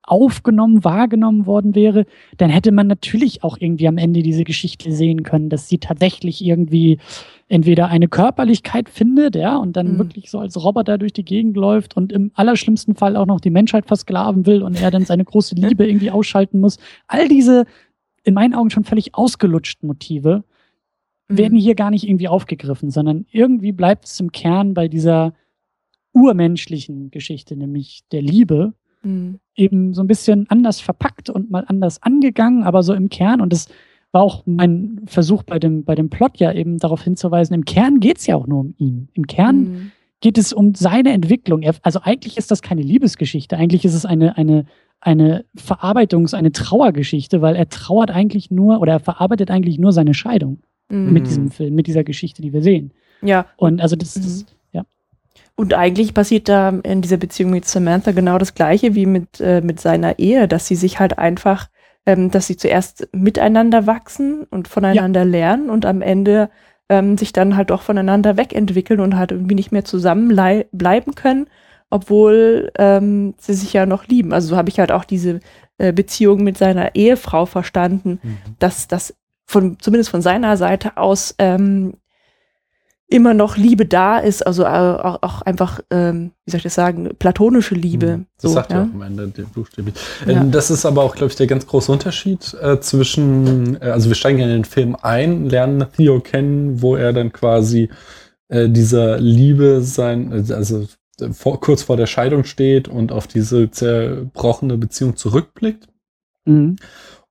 [0.06, 2.06] aufgenommen, wahrgenommen worden wäre,
[2.38, 6.44] dann hätte man natürlich auch irgendwie am Ende diese Geschichte sehen können, dass sie tatsächlich
[6.44, 7.00] irgendwie
[7.48, 9.98] entweder eine Körperlichkeit findet, ja, und dann mhm.
[10.00, 13.50] wirklich so als Roboter durch die Gegend läuft und im allerschlimmsten Fall auch noch die
[13.50, 16.78] Menschheit versklaven will und er dann seine große Liebe irgendwie ausschalten muss.
[17.08, 17.66] All diese
[18.24, 20.44] in meinen Augen schon völlig ausgelutschten Motive
[21.28, 21.38] mhm.
[21.38, 25.34] werden hier gar nicht irgendwie aufgegriffen, sondern irgendwie bleibt es im Kern bei dieser
[26.14, 29.40] urmenschlichen Geschichte, nämlich der Liebe, mhm.
[29.56, 33.42] eben so ein bisschen anders verpackt und mal anders angegangen, aber so im Kern.
[33.42, 33.68] Und das
[34.12, 38.00] war auch mein Versuch bei dem, bei dem Plot ja eben darauf hinzuweisen, im Kern
[38.00, 39.10] geht es ja auch nur um ihn.
[39.14, 39.92] Im Kern mhm.
[40.22, 41.64] geht es um seine Entwicklung.
[41.64, 44.66] Er, also eigentlich ist das keine Liebesgeschichte, eigentlich ist es eine, eine,
[45.04, 50.14] eine Verarbeitungs-, eine Trauergeschichte, weil er trauert eigentlich nur oder er verarbeitet eigentlich nur seine
[50.14, 51.14] Scheidung mhm.
[51.14, 52.92] mit diesem Film, mit dieser Geschichte, die wir sehen.
[53.22, 53.46] Ja.
[53.58, 54.46] Und also das, das mhm.
[55.56, 59.62] Und eigentlich passiert da in dieser Beziehung mit Samantha genau das Gleiche wie mit, äh,
[59.62, 61.70] mit seiner Ehe, dass sie sich halt einfach,
[62.08, 65.28] ähm, dass sie zuerst miteinander wachsen und voneinander ja.
[65.28, 66.50] lernen und am Ende
[66.90, 70.36] ähm, sich dann halt doch voneinander wegentwickeln und halt irgendwie nicht mehr zusammen
[70.72, 71.48] bleiben können,
[71.94, 74.34] obwohl ähm, sie sich ja noch lieben.
[74.34, 75.42] Also so habe ich halt auch diese
[75.78, 78.38] äh, Beziehung mit seiner Ehefrau verstanden, mhm.
[78.58, 79.14] dass das
[79.46, 81.94] von, zumindest von seiner Seite aus ähm,
[83.08, 86.74] immer noch Liebe da ist, also äh, auch, auch einfach, ähm, wie soll ich das
[86.74, 88.18] sagen, platonische Liebe.
[88.18, 88.26] Mhm.
[88.42, 89.94] Das so, sagt ja auch am Ende der buchstäblich.
[90.26, 90.42] Ja.
[90.42, 94.10] Ähm, das ist aber auch, glaube ich, der ganz große Unterschied äh, zwischen, äh, also
[94.10, 97.90] wir steigen in den Film ein, lernen Theo kennen, wo er dann quasi
[98.48, 100.88] äh, dieser Liebe sein, also
[101.32, 105.88] vor, kurz vor der Scheidung steht und auf diese zerbrochene Beziehung zurückblickt.
[106.46, 106.78] Mhm.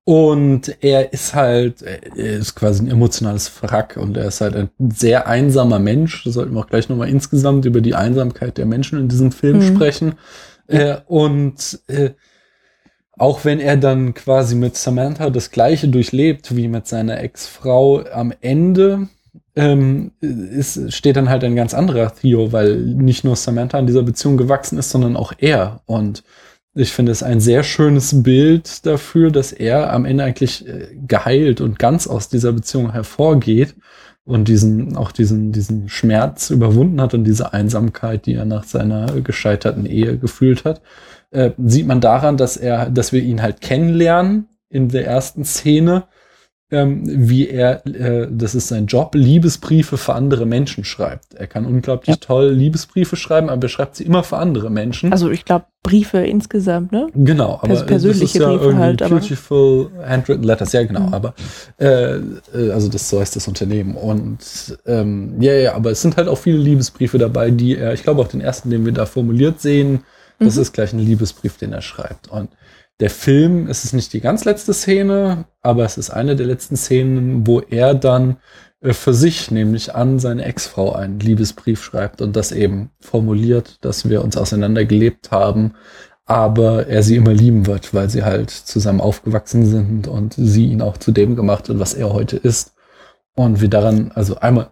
[0.04, 4.70] Und er ist halt, er ist quasi ein emotionales Wrack und er ist halt ein
[4.90, 6.24] sehr einsamer Mensch.
[6.24, 9.58] Da sollten wir auch gleich nochmal insgesamt über die Einsamkeit der Menschen in diesem Film
[9.58, 9.74] mhm.
[9.76, 10.14] sprechen.
[10.66, 12.10] Äh, und äh,
[13.16, 18.32] auch wenn er dann quasi mit Samantha das gleiche durchlebt wie mit seiner Ex-Frau am
[18.40, 19.08] Ende,
[19.54, 24.02] ähm, ist, steht dann halt ein ganz anderer Theo, weil nicht nur Samantha in dieser
[24.02, 25.82] Beziehung gewachsen ist, sondern auch er.
[25.86, 26.22] Und
[26.74, 31.60] ich finde es ein sehr schönes Bild dafür, dass er am Ende eigentlich äh, geheilt
[31.60, 33.74] und ganz aus dieser Beziehung hervorgeht
[34.24, 39.20] und diesen, auch diesen, diesen Schmerz überwunden hat und diese Einsamkeit, die er nach seiner
[39.20, 40.80] gescheiterten Ehe gefühlt hat,
[41.30, 46.04] äh, sieht man daran, dass er, dass wir ihn halt kennenlernen in der ersten Szene
[46.72, 51.34] ähm, wie er, äh, das ist sein Job, Liebesbriefe für andere Menschen schreibt.
[51.34, 52.16] Er kann unglaublich ja.
[52.16, 55.12] toll Liebesbriefe schreiben, aber er schreibt sie immer für andere Menschen.
[55.12, 57.08] Also ich glaube Briefe insgesamt, ne?
[57.14, 61.08] Genau, aber Pers persönliche das ist ja Briefe irgendwie halt, beautiful handwritten letters, ja genau,
[61.08, 61.14] mhm.
[61.14, 61.34] aber
[61.78, 64.38] äh, äh, also das so heißt das Unternehmen und
[64.86, 68.22] ähm, ja ja, aber es sind halt auch viele Liebesbriefe dabei, die er, ich glaube
[68.22, 70.04] auch den ersten, den wir da formuliert sehen,
[70.38, 70.62] das mhm.
[70.62, 72.48] ist gleich ein Liebesbrief, den er schreibt und
[73.02, 76.76] der Film, es ist nicht die ganz letzte Szene, aber es ist eine der letzten
[76.76, 78.36] Szenen, wo er dann
[78.80, 84.08] äh, für sich, nämlich an seine Ex-Frau, einen Liebesbrief schreibt und das eben formuliert, dass
[84.08, 85.74] wir uns auseinandergelebt haben,
[86.26, 90.80] aber er sie immer lieben wird, weil sie halt zusammen aufgewachsen sind und sie ihn
[90.80, 92.74] auch zu dem gemacht hat, was er heute ist.
[93.34, 94.70] Und wir daran, also einmal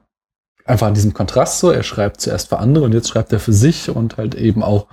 [0.70, 3.52] einfach an diesem Kontrast so, er schreibt zuerst für andere und jetzt schreibt er für
[3.52, 4.86] sich und halt eben auch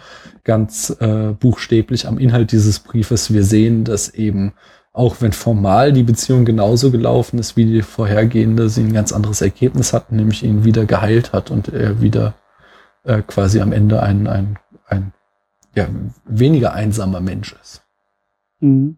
[0.43, 3.34] ganz äh, buchstäblich am Inhalt dieses Briefes.
[3.34, 4.53] Wir sehen, dass eben
[4.91, 9.41] auch wenn formal die Beziehung genauso gelaufen ist wie die vorhergehende, sie ein ganz anderes
[9.41, 12.34] Ergebnis hat, nämlich ihn wieder geheilt hat und er wieder
[13.03, 14.57] äh, quasi am Ende ein, ein,
[14.88, 15.13] ein
[15.75, 15.88] ja,
[16.25, 17.84] weniger einsamer Mensch ist.
[18.59, 18.97] Mhm.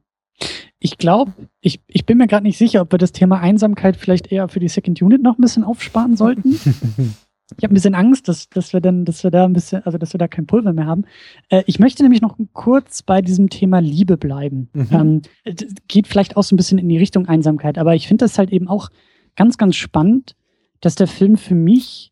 [0.79, 4.31] Ich glaube, ich, ich bin mir gerade nicht sicher, ob wir das Thema Einsamkeit vielleicht
[4.31, 6.53] eher für die Second Unit noch ein bisschen aufsparen sollten.
[7.57, 9.97] ich habe ein bisschen Angst, dass, dass wir dann, dass wir da ein bisschen, also
[9.97, 11.05] dass wir da kein Pulver mehr haben.
[11.49, 14.69] Äh, ich möchte nämlich noch kurz bei diesem Thema Liebe bleiben.
[14.73, 14.87] Mhm.
[14.91, 15.21] Ähm,
[15.87, 18.51] geht vielleicht auch so ein bisschen in die Richtung Einsamkeit, aber ich finde das halt
[18.51, 18.89] eben auch
[19.35, 20.35] ganz, ganz spannend,
[20.81, 22.11] dass der Film für mich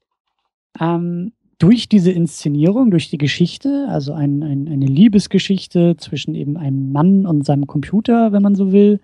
[0.79, 6.91] ähm, durch diese Inszenierung, durch die Geschichte, also ein, ein, eine Liebesgeschichte zwischen eben einem
[6.91, 8.99] Mann und seinem Computer, wenn man so will,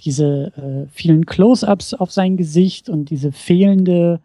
[0.00, 4.20] diese äh, vielen Close-ups auf sein Gesicht und diese fehlende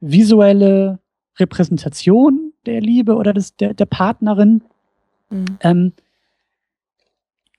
[0.00, 0.98] visuelle
[1.38, 4.62] Repräsentation der Liebe oder des, der, der Partnerin,
[5.30, 5.44] mhm.
[5.60, 5.92] ähm,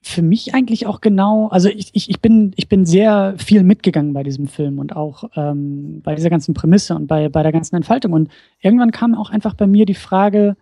[0.06, 4.12] für mich eigentlich auch genau, also ich, ich, ich, bin, ich bin sehr viel mitgegangen
[4.12, 7.74] bei diesem Film und auch ähm, bei dieser ganzen Prämisse und bei, bei der ganzen
[7.74, 8.12] Entfaltung.
[8.12, 8.30] Und
[8.60, 10.56] irgendwann kam auch einfach bei mir die Frage,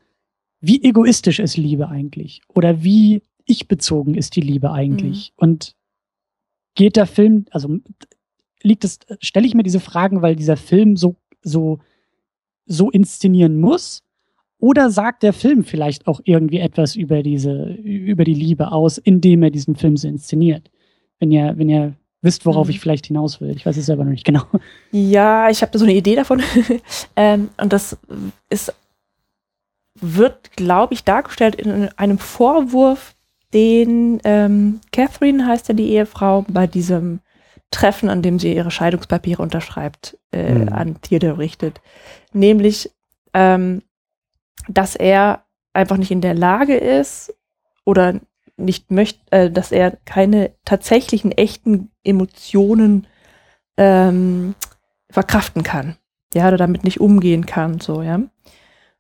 [0.61, 2.41] wie egoistisch ist Liebe eigentlich?
[2.49, 5.33] Oder wie ich-bezogen ist die Liebe eigentlich?
[5.37, 5.43] Mhm.
[5.43, 5.77] Und
[6.75, 7.77] geht der Film, also
[8.63, 11.81] liegt es, stelle ich mir diese Fragen, weil dieser Film so, so,
[12.65, 14.04] so inszenieren muss?
[14.59, 19.43] Oder sagt der Film vielleicht auch irgendwie etwas über diese, über die Liebe aus, indem
[19.43, 20.71] er diesen Film so inszeniert?
[21.19, 21.95] Wenn ihr, wenn ihr
[22.25, 22.71] wisst, worauf mhm.
[22.71, 23.55] ich vielleicht hinaus will.
[23.55, 24.45] Ich weiß es selber noch nicht genau.
[24.91, 26.43] Ja, ich habe da so eine Idee davon.
[27.17, 27.99] ähm, und das
[28.49, 28.75] ist,
[30.01, 33.15] wird, glaube ich, dargestellt in einem Vorwurf,
[33.53, 37.21] den ähm, Catherine heißt ja die Ehefrau bei diesem
[37.71, 40.69] Treffen, an dem sie ihre Scheidungspapiere unterschreibt, äh, mhm.
[40.71, 41.81] an Theodor richtet.
[42.33, 42.91] Nämlich,
[43.33, 43.83] ähm,
[44.69, 47.35] dass er einfach nicht in der Lage ist
[47.85, 48.21] oder
[48.57, 53.07] nicht möchte, äh, dass er keine tatsächlichen echten Emotionen
[53.77, 54.55] ähm,
[55.11, 55.97] verkraften kann.
[56.35, 58.21] Ja, oder damit nicht umgehen kann, so, ja.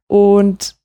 [0.06, 0.76] Und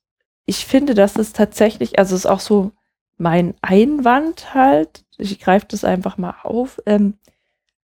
[0.46, 2.72] ich finde, dass es tatsächlich, also es ist auch so
[3.18, 7.18] mein Einwand halt, ich greife das einfach mal auf, ähm,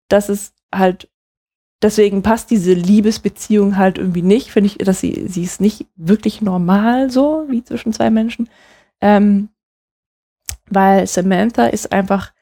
[0.09, 1.09] dass es halt
[1.81, 4.51] deswegen passt diese Liebesbeziehung halt irgendwie nicht.
[4.51, 8.49] Finde ich, dass sie, sie ist nicht wirklich normal so, wie zwischen zwei Menschen.
[9.01, 9.49] Ähm,
[10.69, 12.33] weil Samantha ist einfach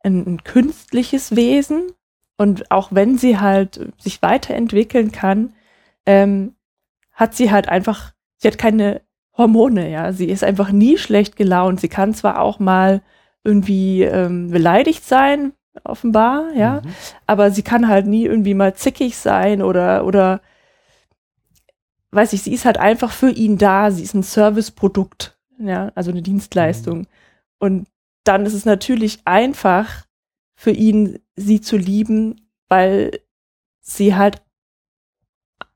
[0.00, 1.92] ein, ein, künstliches Wesen
[2.36, 5.54] und auch wenn sie halt sich weiterentwickeln kann,
[6.06, 6.54] ähm,
[7.12, 9.02] hat sie halt einfach, sie hat keine
[9.36, 10.12] Hormone, ja.
[10.12, 11.80] Sie ist einfach nie schlecht gelaunt.
[11.80, 13.02] Sie kann zwar auch mal
[13.44, 15.52] irgendwie ähm, beleidigt sein,
[15.84, 16.80] offenbar, ja.
[16.82, 16.94] Mhm.
[17.26, 20.40] Aber sie kann halt nie irgendwie mal zickig sein oder, oder,
[22.10, 23.90] weiß ich, sie ist halt einfach für ihn da.
[23.90, 27.00] Sie ist ein Serviceprodukt, ja, also eine Dienstleistung.
[27.00, 27.06] Mhm.
[27.58, 27.88] Und
[28.24, 30.04] dann ist es natürlich einfach
[30.54, 33.20] für ihn, sie zu lieben, weil
[33.80, 34.42] sie halt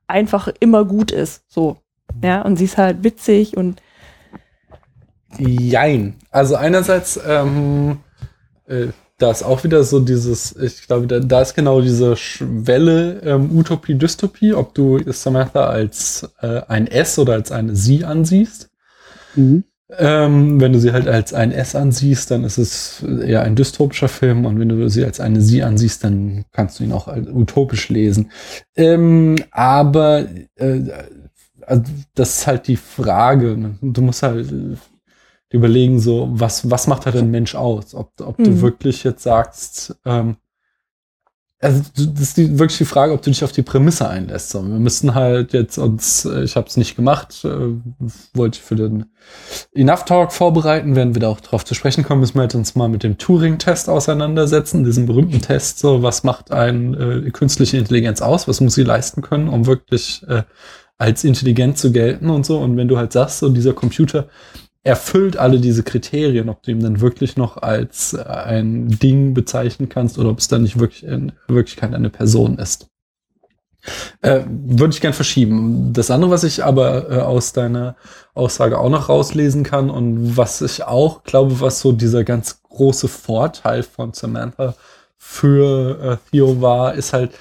[0.06, 1.78] einfach immer gut ist, so.
[2.22, 3.80] Ja, und sie ist halt witzig und
[5.38, 6.16] Jein.
[6.30, 8.00] Also einerseits ähm,
[8.66, 8.88] äh,
[9.22, 13.56] da ist auch wieder so dieses, ich glaube, da, da ist genau diese Schwelle ähm,
[13.56, 18.70] Utopie, Dystopie, ob du Samantha als äh, ein S oder als eine Sie ansiehst.
[19.36, 19.62] Mhm.
[19.96, 24.08] Ähm, wenn du sie halt als ein S ansiehst, dann ist es eher ein dystopischer
[24.08, 27.90] Film und wenn du sie als eine Sie ansiehst, dann kannst du ihn auch utopisch
[27.90, 28.30] lesen.
[28.74, 30.26] Ähm, aber
[30.56, 30.80] äh,
[31.66, 31.82] also
[32.14, 33.56] das ist halt die Frage.
[33.56, 33.78] Ne?
[33.82, 34.48] Du musst halt
[35.52, 37.94] äh, überlegen, so, was, was macht halt ein Mensch aus?
[37.94, 38.44] Ob, ob mhm.
[38.44, 40.36] du wirklich jetzt sagst, ähm,
[41.62, 44.50] also das ist die, wirklich die Frage, ob du dich auf die Prämisse einlässt.
[44.50, 47.76] So, wir müssten halt jetzt uns, äh, ich habe es nicht gemacht, äh,
[48.34, 49.06] wollte für den
[49.72, 52.74] Enough Talk vorbereiten, werden wir da auch drauf zu sprechen kommen, müssen wir halt uns
[52.74, 58.22] mal mit dem Turing-Test auseinandersetzen, diesem berühmten Test, so was macht eine äh, künstliche Intelligenz
[58.22, 60.42] aus, was muss sie leisten können, um wirklich äh,
[60.98, 62.58] als intelligent zu gelten und so.
[62.58, 64.26] Und wenn du halt sagst, so dieser Computer
[64.84, 69.88] erfüllt alle diese Kriterien, ob du ihn dann wirklich noch als äh, ein Ding bezeichnen
[69.88, 72.88] kannst oder ob es dann nicht wirklich in Wirklichkeit eine Person ist.
[74.20, 75.92] Äh, Würde ich gern verschieben.
[75.92, 77.96] Das andere, was ich aber äh, aus deiner
[78.34, 83.08] Aussage auch noch rauslesen kann und was ich auch glaube, was so dieser ganz große
[83.08, 84.74] Vorteil von Samantha
[85.16, 87.32] für äh, Theo war, ist halt,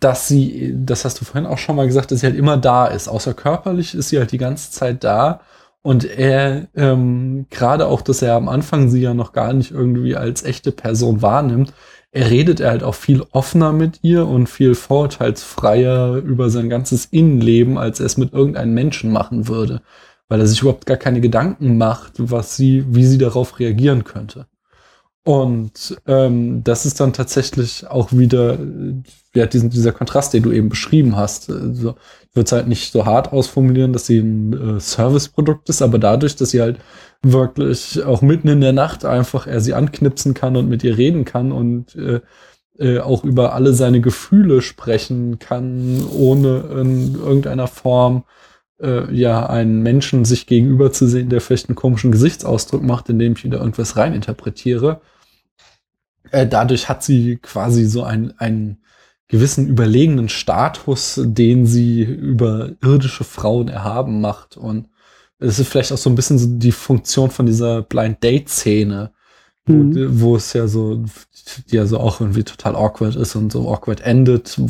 [0.00, 2.86] dass sie, das hast du vorhin auch schon mal gesagt, dass sie halt immer da
[2.86, 3.08] ist.
[3.08, 5.40] Außer körperlich ist sie halt die ganze Zeit da
[5.84, 10.16] und er, ähm, gerade auch, dass er am Anfang sie ja noch gar nicht irgendwie
[10.16, 11.74] als echte Person wahrnimmt,
[12.10, 17.04] er redet er halt auch viel offener mit ihr und viel vorurteilsfreier über sein ganzes
[17.04, 19.82] Innenleben, als er es mit irgendeinem Menschen machen würde.
[20.28, 24.46] Weil er sich überhaupt gar keine Gedanken macht, was sie, wie sie darauf reagieren könnte.
[25.22, 28.58] Und ähm, das ist dann tatsächlich auch wieder
[29.34, 31.50] ja, diesen, dieser Kontrast, den du eben beschrieben hast.
[31.50, 31.96] Also,
[32.34, 36.36] würde es halt nicht so hart ausformulieren, dass sie ein äh, Serviceprodukt ist, aber dadurch,
[36.36, 36.78] dass sie halt
[37.22, 41.24] wirklich auch mitten in der Nacht einfach er sie anknipsen kann und mit ihr reden
[41.24, 42.20] kann und äh,
[42.78, 48.24] äh, auch über alle seine Gefühle sprechen kann, ohne in irgendeiner Form
[48.80, 53.34] äh, ja einen Menschen sich gegenüber zu sehen, der vielleicht einen komischen Gesichtsausdruck macht, indem
[53.34, 55.00] ich wieder irgendwas reininterpretiere.
[56.32, 58.78] Äh, dadurch hat sie quasi so ein, ein
[59.28, 64.56] gewissen überlegenen Status, den sie über irdische Frauen erhaben macht.
[64.56, 64.88] Und
[65.38, 69.12] es ist vielleicht auch so ein bisschen so die Funktion von dieser Blind Date Szene,
[69.66, 69.94] mhm.
[70.20, 71.04] wo, wo, es ja so,
[71.70, 74.60] die ja so auch irgendwie total awkward ist und so awkward endet,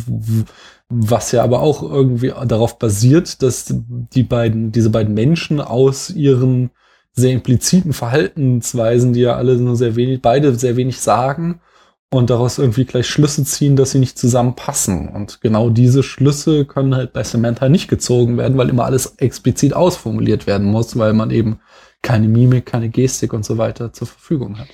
[0.89, 6.71] was ja aber auch irgendwie darauf basiert, dass die beiden, diese beiden Menschen aus ihren
[7.13, 11.61] sehr impliziten Verhaltensweisen, die ja alle nur sehr wenig, beide sehr wenig sagen,
[12.15, 15.09] und daraus irgendwie gleich Schlüsse ziehen, dass sie nicht zusammenpassen.
[15.09, 19.75] Und genau diese Schlüsse können halt bei Samantha nicht gezogen werden, weil immer alles explizit
[19.75, 21.61] ausformuliert werden muss, weil man eben
[22.03, 24.69] keine Mimik, keine Gestik und so weiter zur Verfügung hat.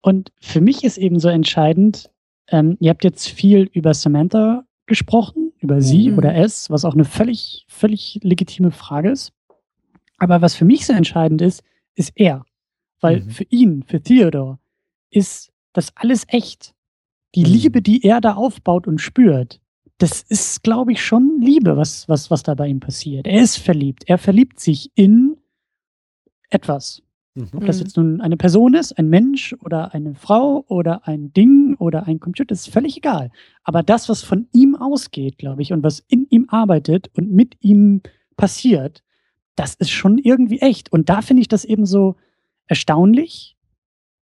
[0.00, 2.10] Und für mich ist eben so entscheidend,
[2.48, 6.18] ähm, ihr habt jetzt viel über Samantha gesprochen, über sie mhm.
[6.18, 9.32] oder es, was auch eine völlig, völlig legitime Frage ist.
[10.18, 11.62] Aber was für mich so entscheidend ist,
[11.94, 12.44] ist er.
[13.00, 13.30] Weil mhm.
[13.30, 14.58] für ihn, für Theodore,
[15.10, 16.74] ist das alles echt.
[17.34, 17.52] Die mhm.
[17.52, 19.60] Liebe, die er da aufbaut und spürt,
[19.98, 23.26] das ist, glaube ich, schon Liebe, was, was, was da bei ihm passiert.
[23.26, 24.04] Er ist verliebt.
[24.06, 25.36] Er verliebt sich in
[26.50, 27.02] etwas.
[27.34, 27.48] Mhm.
[27.54, 31.74] Ob das jetzt nun eine Person ist, ein Mensch oder eine Frau oder ein Ding
[31.78, 33.30] oder ein Computer, ist völlig egal.
[33.64, 37.56] Aber das, was von ihm ausgeht, glaube ich, und was in ihm arbeitet und mit
[37.60, 38.02] ihm
[38.36, 39.02] passiert,
[39.56, 40.92] das ist schon irgendwie echt.
[40.92, 42.16] Und da finde ich das eben so
[42.66, 43.56] erstaunlich,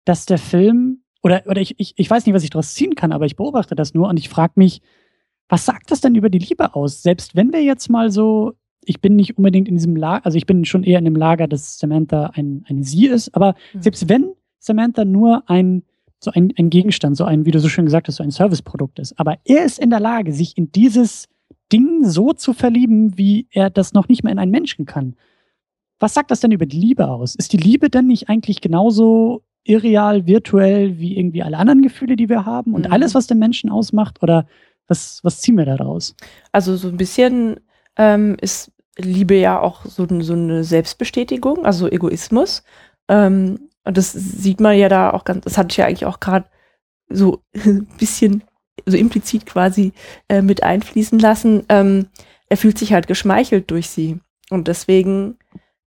[0.05, 3.11] dass der Film oder, oder ich, ich, ich weiß nicht, was ich daraus ziehen kann,
[3.11, 4.81] aber ich beobachte das nur und ich frage mich,
[5.47, 7.01] was sagt das denn über die Liebe aus?
[7.01, 8.53] Selbst wenn wir jetzt mal so,
[8.85, 11.47] ich bin nicht unbedingt in diesem Lager, also ich bin schon eher in dem Lager,
[11.47, 13.81] dass Samantha ein, eine Sie ist, aber mhm.
[13.81, 15.83] selbst wenn Samantha nur ein,
[16.19, 18.99] so ein, ein Gegenstand, so ein, wie du so schön gesagt hast, so ein Serviceprodukt
[18.99, 21.27] ist, aber er ist in der Lage, sich in dieses
[21.71, 25.15] Ding so zu verlieben, wie er das noch nicht mehr in einen Menschen kann.
[25.99, 27.35] Was sagt das denn über die Liebe aus?
[27.35, 32.29] Ist die Liebe denn nicht eigentlich genauso irreal, virtuell wie irgendwie alle anderen Gefühle, die
[32.29, 32.91] wir haben und mhm.
[32.91, 34.21] alles, was den Menschen ausmacht?
[34.23, 34.47] Oder
[34.87, 36.15] was, was ziehen wir daraus?
[36.51, 37.59] Also so ein bisschen
[37.97, 42.63] ähm, ist Liebe ja auch so, so eine Selbstbestätigung, also Egoismus.
[43.07, 46.19] Ähm, und das sieht man ja da auch ganz, das hatte ich ja eigentlich auch
[46.19, 46.47] gerade
[47.09, 48.43] so ein bisschen,
[48.85, 49.93] so implizit quasi
[50.29, 51.63] äh, mit einfließen lassen.
[51.69, 52.07] Ähm,
[52.47, 54.19] er fühlt sich halt geschmeichelt durch sie.
[54.49, 55.37] Und deswegen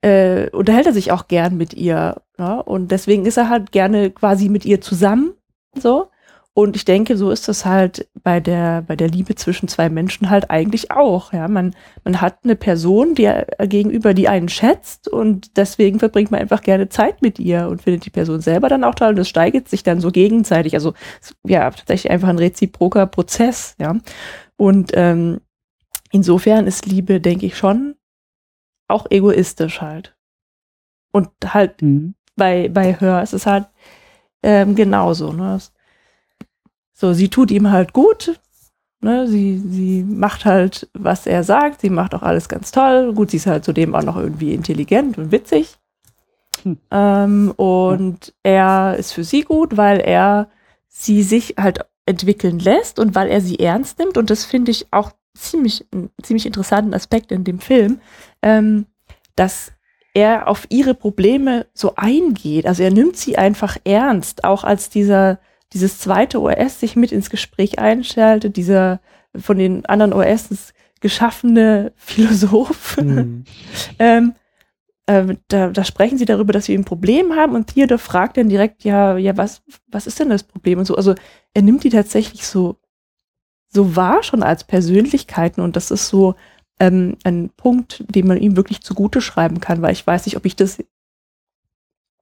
[0.01, 2.21] äh, unterhält er sich auch gern mit ihr.
[2.37, 2.59] Ja?
[2.59, 5.33] Und deswegen ist er halt gerne quasi mit ihr zusammen.
[5.75, 6.09] So.
[6.57, 10.31] Und ich denke, so ist das halt bei der, bei der Liebe zwischen zwei Menschen
[10.31, 11.31] halt eigentlich auch.
[11.31, 16.39] Ja, man, man hat eine Person, die gegenüber, die einen schätzt und deswegen verbringt man
[16.39, 19.29] einfach gerne Zeit mit ihr und findet die Person selber dann auch toll und das
[19.29, 20.73] steigert sich dann so gegenseitig.
[20.73, 20.95] Also,
[21.45, 23.95] ja, tatsächlich einfach ein reziproker Prozess, ja.
[24.55, 25.41] Und, ähm,
[26.11, 27.93] insofern ist Liebe, denke ich, schon
[28.87, 30.15] auch egoistisch halt.
[31.11, 32.15] Und halt mhm.
[32.37, 33.67] Bei, bei Hör ist es halt
[34.43, 35.59] ähm, genauso, ne?
[36.93, 38.39] So, sie tut ihm halt gut.
[38.99, 41.81] Ne, sie, sie macht halt, was er sagt.
[41.81, 43.13] Sie macht auch alles ganz toll.
[43.13, 45.77] Gut, sie ist halt zudem auch noch irgendwie intelligent und witzig.
[46.63, 46.77] Hm.
[46.89, 48.89] Ähm, und ja.
[48.91, 50.49] er ist für sie gut, weil er
[50.87, 54.17] sie sich halt entwickeln lässt und weil er sie ernst nimmt.
[54.17, 58.01] Und das finde ich auch ziemlich, einen ziemlich interessanten Aspekt in dem Film,
[58.41, 58.87] ähm,
[59.35, 59.71] dass
[60.17, 62.65] er auf ihre Probleme so eingeht.
[62.65, 65.39] Also er nimmt sie einfach ernst, auch als dieser
[65.73, 68.99] dieses zweite OS sich mit ins Gespräch einschaltet, dieser
[69.35, 72.97] von den anderen OSs geschaffene Philosoph.
[72.97, 73.43] Mhm.
[73.99, 74.33] ähm,
[75.05, 78.49] äh, da, da sprechen sie darüber, dass sie ein Problem haben und Theodor fragt dann
[78.49, 80.95] direkt, ja, ja, was, was ist denn das Problem und so.
[80.95, 81.13] Also
[81.53, 82.77] er nimmt die tatsächlich so,
[83.69, 86.33] so wahr schon als Persönlichkeiten und das ist so
[86.79, 90.45] ähm, ein Punkt, den man ihm wirklich zugute schreiben kann, weil ich weiß nicht, ob
[90.45, 90.83] ich das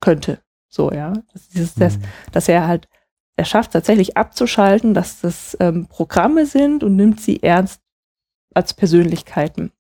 [0.02, 0.40] könnte.
[0.70, 1.14] So, ja.
[1.34, 2.04] Das, dieses, das, mhm.
[2.32, 2.88] dass er halt
[3.38, 7.82] er schafft tatsächlich abzuschalten, dass das ähm, Programme sind und nimmt sie ernst
[8.54, 9.72] als Persönlichkeiten.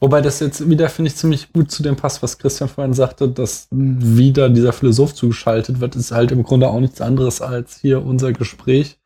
[0.00, 3.28] Wobei das jetzt wieder, finde ich, ziemlich gut zu dem passt, was Christian vorhin sagte,
[3.28, 8.04] dass wieder dieser Philosoph zugeschaltet wird, ist halt im Grunde auch nichts anderes als hier
[8.04, 8.98] unser Gespräch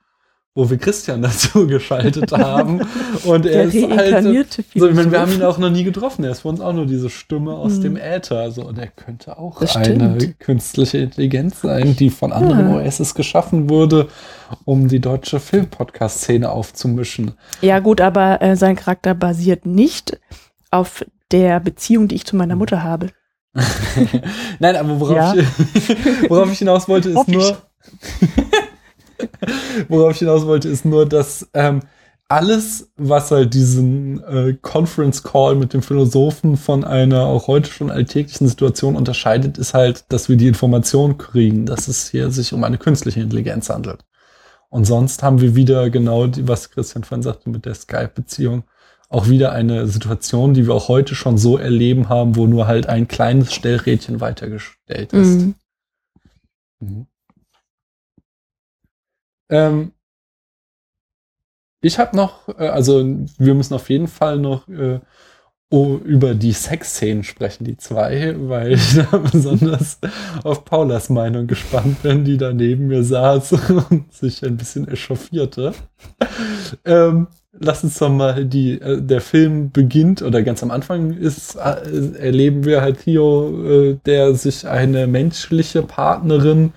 [0.61, 2.83] wo wir Christian dazu geschaltet haben.
[3.25, 4.65] Und er ist halt.
[4.75, 6.23] So, ich meine, wir haben ihn auch noch nie getroffen.
[6.25, 7.83] Er ist für uns auch nur diese Stimme aus mhm.
[7.83, 8.51] dem Äther.
[8.51, 12.87] So, und er könnte auch eine künstliche Intelligenz sein, die von anderen ja.
[12.87, 14.09] OSs geschaffen wurde,
[14.67, 17.33] um die deutsche Film-Podcast-Szene aufzumischen.
[17.63, 20.21] Ja, gut, aber äh, sein Charakter basiert nicht
[20.71, 23.09] auf der Beziehung, die ich zu meiner Mutter habe.
[24.59, 25.35] Nein, aber worauf, ja.
[25.35, 25.51] ich,
[26.31, 27.63] worauf ich hinaus wollte, ist nur.
[29.89, 31.81] Worauf ich hinaus wollte, ist nur, dass ähm,
[32.29, 37.91] alles, was halt diesen äh, Conference Call mit dem Philosophen von einer auch heute schon
[37.91, 42.63] alltäglichen Situation unterscheidet, ist halt, dass wir die Information kriegen, dass es hier sich um
[42.63, 44.05] eine künstliche Intelligenz handelt.
[44.69, 48.63] Und sonst haben wir wieder genau, die, was Christian vorhin sagte mit der Skype-Beziehung,
[49.09, 52.89] auch wieder eine Situation, die wir auch heute schon so erleben haben, wo nur halt
[52.89, 55.41] ein kleines Stellrädchen weitergestellt ist.
[55.41, 55.55] Mhm.
[56.79, 57.07] Mhm.
[59.51, 59.93] Ähm,
[61.83, 63.05] ich habe noch, äh, also
[63.39, 65.01] wir müssen auf jeden Fall noch äh,
[65.73, 69.99] über die Sexszenen sprechen, die zwei, weil ich da besonders
[70.43, 73.53] auf Paulas Meinung gespannt bin, die da neben mir saß
[73.91, 75.73] und sich ein bisschen echauffierte.
[76.85, 81.55] Ähm, lass uns doch mal die, äh, der Film beginnt oder ganz am Anfang ist,
[81.57, 86.73] äh, erleben wir halt Theo, äh, der sich eine menschliche Partnerin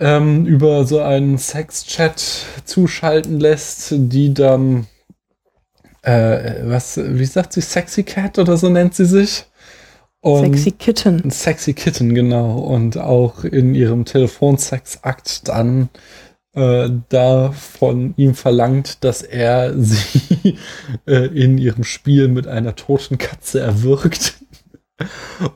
[0.00, 4.86] ähm, über so einen Sex-Chat zuschalten lässt, die dann,
[6.02, 9.44] äh, was, wie sagt sie, Sexy Cat oder so nennt sie sich?
[10.20, 11.30] Und Sexy Kitten.
[11.30, 12.58] Sexy Kitten, genau.
[12.58, 15.90] Und auch in ihrem Telefonsex-Akt dann
[16.54, 20.58] äh, da von ihm verlangt, dass er sie
[21.06, 24.34] äh, in ihrem Spiel mit einer toten Katze erwürgt.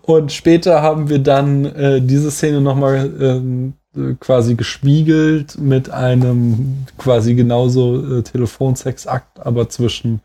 [0.03, 6.87] Und später haben wir dann äh, diese Szene nochmal ähm, äh, quasi gespiegelt mit einem
[6.99, 10.21] quasi genauso äh, Telefonsexakt, aber zwischen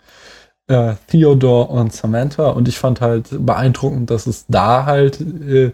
[0.67, 2.49] äh, Theodore und Samantha.
[2.49, 5.71] Und ich fand halt beeindruckend, dass es da halt, äh,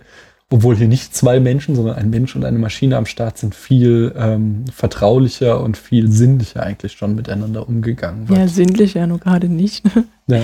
[0.55, 4.15] obwohl hier nicht zwei Menschen, sondern ein Mensch und eine Maschine am Start sind, viel
[4.17, 8.39] ähm, vertraulicher und viel sinnlicher eigentlich schon miteinander umgegangen wird.
[8.39, 9.83] Ja, sinnlich ja nur gerade nicht.
[10.27, 10.41] Ja.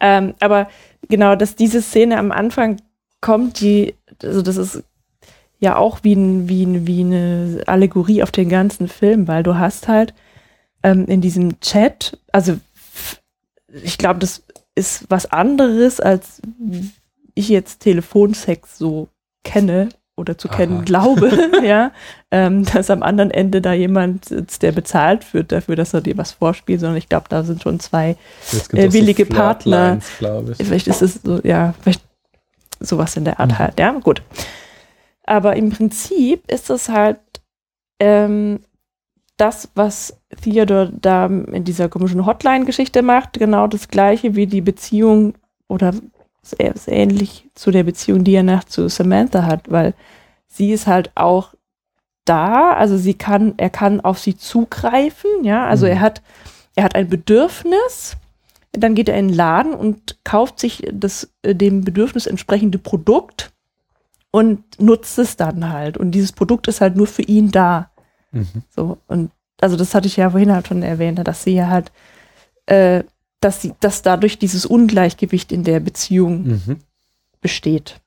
[0.00, 0.68] ähm, aber
[1.08, 2.78] genau, dass diese Szene am Anfang
[3.20, 4.82] kommt, die, also das ist
[5.60, 9.56] ja auch wie, ein, wie, ein, wie eine Allegorie auf den ganzen Film, weil du
[9.56, 10.14] hast halt
[10.82, 12.58] ähm, in diesem Chat, also
[13.84, 14.42] ich glaube, das
[14.74, 16.42] ist was anderes, als
[17.36, 19.09] ich jetzt Telefonsex so
[19.44, 20.84] kenne oder zu kennen Aha.
[20.84, 21.92] glaube, ja,
[22.30, 26.16] ähm, dass am anderen Ende da jemand sitzt, der bezahlt wird dafür, dass er dir
[26.16, 28.16] was vorspielt, sondern ich glaube, da sind schon zwei
[28.72, 29.98] äh, willige so Partner.
[30.00, 32.02] Vielleicht ist es so, ja, vielleicht
[32.78, 33.58] sowas in der Art mhm.
[33.58, 34.22] halt, ja, gut.
[35.24, 37.18] Aber im Prinzip ist es halt
[38.00, 38.60] ähm,
[39.36, 45.34] das, was Theodore da in dieser komischen Hotline-Geschichte macht, genau das gleiche wie die Beziehung
[45.68, 45.94] oder
[46.42, 49.94] ist ähnlich zu der Beziehung, die er nach zu Samantha hat, weil
[50.48, 51.54] sie ist halt auch
[52.24, 55.92] da, also sie kann, er kann auf sie zugreifen, ja, also mhm.
[55.92, 56.22] er hat,
[56.76, 58.16] er hat ein Bedürfnis,
[58.72, 63.52] dann geht er in den Laden und kauft sich das äh, dem Bedürfnis entsprechende Produkt
[64.30, 65.98] und nutzt es dann halt.
[65.98, 67.90] Und dieses Produkt ist halt nur für ihn da.
[68.30, 68.62] Mhm.
[68.68, 71.90] So, und also das hatte ich ja vorhin halt schon erwähnt, dass sie ja halt,
[72.66, 73.02] äh,
[73.40, 76.80] dass sie, dass dadurch dieses Ungleichgewicht in der Beziehung mhm.
[77.40, 78.00] besteht.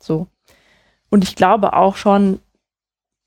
[0.00, 0.28] So.
[1.10, 2.40] Und ich glaube auch schon,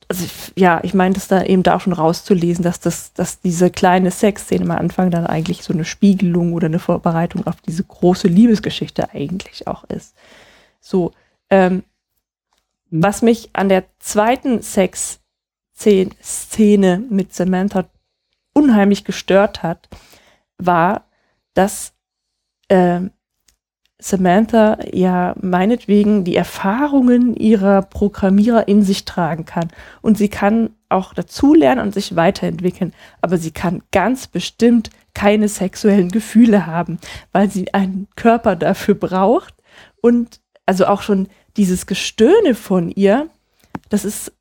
[0.08, 0.26] also
[0.56, 4.10] ja, ich meine, das da eben da auch schon rauszulesen, dass das, dass diese kleine
[4.10, 9.14] Sexszene am Anfang dann eigentlich so eine Spiegelung oder eine Vorbereitung auf diese große Liebesgeschichte
[9.14, 10.16] eigentlich auch ist.
[10.80, 11.12] So,
[11.50, 11.84] ähm,
[12.90, 13.04] mhm.
[13.04, 15.20] was mich an der zweiten Sex-Szene
[17.10, 17.86] mit Samantha
[18.54, 19.90] unheimlich gestört hat,
[20.58, 21.06] war,
[21.54, 21.94] dass
[22.70, 23.12] ähm,
[24.02, 29.70] Samantha ja meinetwegen die Erfahrungen ihrer Programmierer in sich tragen kann.
[30.02, 32.94] Und sie kann auch dazulernen und sich weiterentwickeln.
[33.22, 36.98] Aber sie kann ganz bestimmt keine sexuellen Gefühle haben,
[37.34, 39.54] weil sie einen Körper dafür braucht.
[40.02, 41.28] Und also auch schon
[41.58, 43.30] dieses Gestöhne von ihr,
[43.90, 44.32] das ist,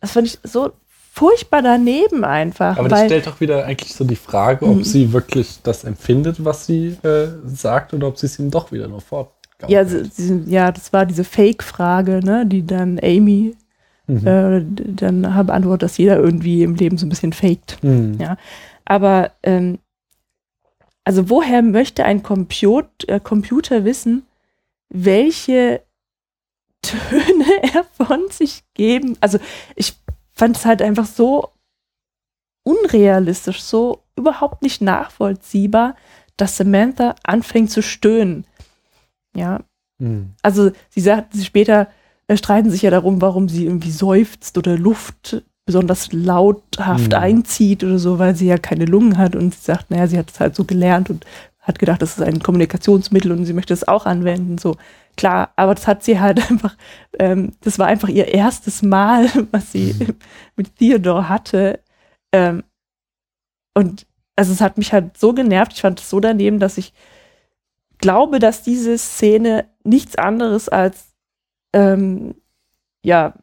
[0.00, 0.72] das fand ich so
[1.18, 2.78] furchtbar daneben einfach.
[2.78, 4.84] Aber das stellt doch wieder eigentlich so die Frage, ob mhm.
[4.84, 8.86] sie wirklich das empfindet, was sie äh, sagt, oder ob sie es ihm doch wieder
[8.86, 9.32] nur fort.
[9.66, 13.56] Ja, sie, ja, das war diese Fake-Frage, ne, die dann Amy
[14.06, 14.26] mhm.
[14.26, 17.82] äh, dann beantwortet, dass jeder irgendwie im Leben so ein bisschen faked.
[17.82, 18.18] Mhm.
[18.20, 18.36] Ja,
[18.84, 19.78] aber ähm,
[21.02, 24.22] also woher möchte ein Comput äh, Computer wissen,
[24.88, 25.82] welche
[26.82, 29.16] Töne er von sich geben?
[29.20, 29.40] Also
[29.74, 29.96] ich
[30.38, 31.50] fand es halt einfach so
[32.64, 35.96] unrealistisch, so überhaupt nicht nachvollziehbar,
[36.36, 38.46] dass Samantha anfängt zu stöhnen.
[39.34, 39.60] Ja.
[39.98, 40.34] Mhm.
[40.42, 41.88] Also sie sagt, sie später
[42.28, 47.18] äh, streiten sich ja darum, warum sie irgendwie seufzt oder Luft besonders lauthaft mhm.
[47.18, 50.30] einzieht oder so, weil sie ja keine Lungen hat und sie sagt, naja, sie hat
[50.30, 51.26] es halt so gelernt und
[51.60, 54.56] hat gedacht, das ist ein Kommunikationsmittel und sie möchte es auch anwenden.
[54.56, 54.76] So,
[55.18, 56.76] klar, aber das hat sie halt einfach,
[57.18, 60.16] ähm, das war einfach ihr erstes Mal, was sie mhm.
[60.56, 61.80] mit Theodore hatte.
[62.32, 62.64] Ähm,
[63.74, 66.94] und also es hat mich halt so genervt, ich fand es so daneben, dass ich
[67.98, 71.08] glaube, dass diese Szene nichts anderes als
[71.74, 72.36] ähm,
[73.04, 73.34] ja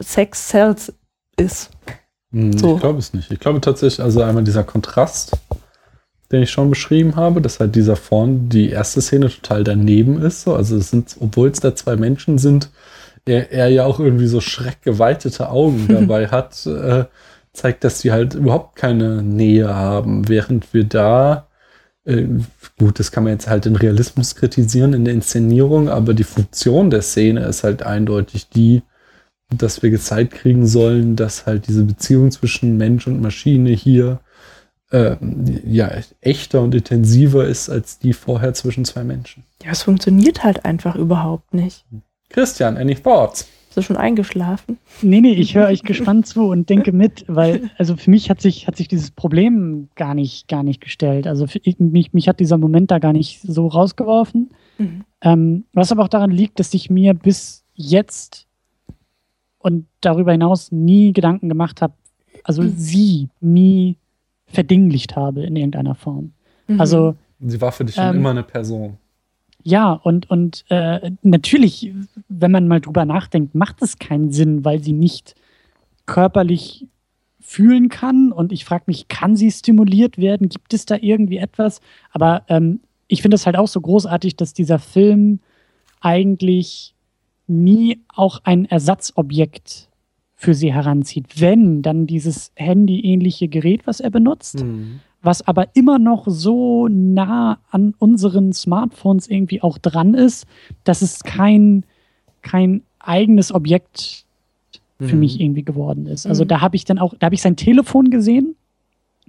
[0.00, 0.92] Sex Cells
[1.36, 1.70] ist.
[2.32, 2.74] Hm, so.
[2.74, 3.30] Ich glaube es nicht.
[3.30, 5.36] Ich glaube tatsächlich, also einmal dieser Kontrast
[6.32, 10.42] den ich schon beschrieben habe, dass halt dieser vorn die erste Szene total daneben ist.
[10.42, 10.54] So.
[10.54, 12.70] Also es sind, obwohl es da zwei Menschen sind,
[13.26, 17.04] er, er ja auch irgendwie so schreckgeweitete Augen dabei hat, äh,
[17.52, 21.48] zeigt, dass sie halt überhaupt keine Nähe haben, während wir da
[22.04, 22.26] äh,
[22.78, 26.90] gut, das kann man jetzt halt den Realismus kritisieren in der Inszenierung, aber die Funktion
[26.90, 28.82] der Szene ist halt eindeutig die,
[29.50, 34.20] dass wir gezeigt kriegen sollen, dass halt diese Beziehung zwischen Mensch und Maschine hier
[34.92, 35.16] äh,
[35.64, 35.90] ja,
[36.20, 39.44] echter und intensiver ist als die vorher zwischen zwei Menschen.
[39.64, 41.84] Ja, es funktioniert halt einfach überhaupt nicht.
[42.28, 43.48] Christian, any thoughts?
[43.66, 44.76] Bist du schon eingeschlafen?
[45.00, 48.42] Nee, nee, ich höre euch gespannt zu und denke mit, weil, also für mich hat
[48.42, 51.26] sich, hat sich dieses Problem gar nicht, gar nicht gestellt.
[51.26, 54.50] Also für, mich, mich hat dieser Moment da gar nicht so rausgeworfen.
[54.76, 55.04] Mhm.
[55.22, 58.46] Ähm, was aber auch daran liegt, dass ich mir bis jetzt
[59.56, 61.94] und darüber hinaus nie Gedanken gemacht habe,
[62.44, 62.74] also mhm.
[62.76, 63.96] sie nie
[64.52, 66.32] verdinglicht habe in irgendeiner Form.
[66.68, 66.80] Mhm.
[66.80, 68.98] Also sie war für dich schon ähm, immer eine Person.
[69.64, 71.92] Ja, und, und äh, natürlich,
[72.28, 75.34] wenn man mal drüber nachdenkt, macht es keinen Sinn, weil sie nicht
[76.06, 76.86] körperlich
[77.40, 78.32] fühlen kann.
[78.32, 80.48] Und ich frage mich, kann sie stimuliert werden?
[80.48, 81.80] Gibt es da irgendwie etwas?
[82.10, 85.40] Aber ähm, ich finde es halt auch so großartig, dass dieser Film
[86.00, 86.94] eigentlich
[87.46, 89.88] nie auch ein Ersatzobjekt
[90.42, 91.40] für sie heranzieht.
[91.40, 94.98] Wenn, dann dieses Handy-ähnliche Gerät, was er benutzt, mhm.
[95.22, 100.46] was aber immer noch so nah an unseren Smartphones irgendwie auch dran ist,
[100.82, 101.84] dass es kein,
[102.42, 104.24] kein eigenes Objekt
[105.00, 105.20] für mhm.
[105.20, 106.26] mich irgendwie geworden ist.
[106.26, 106.48] Also mhm.
[106.48, 108.56] da habe ich dann auch, da habe ich sein Telefon gesehen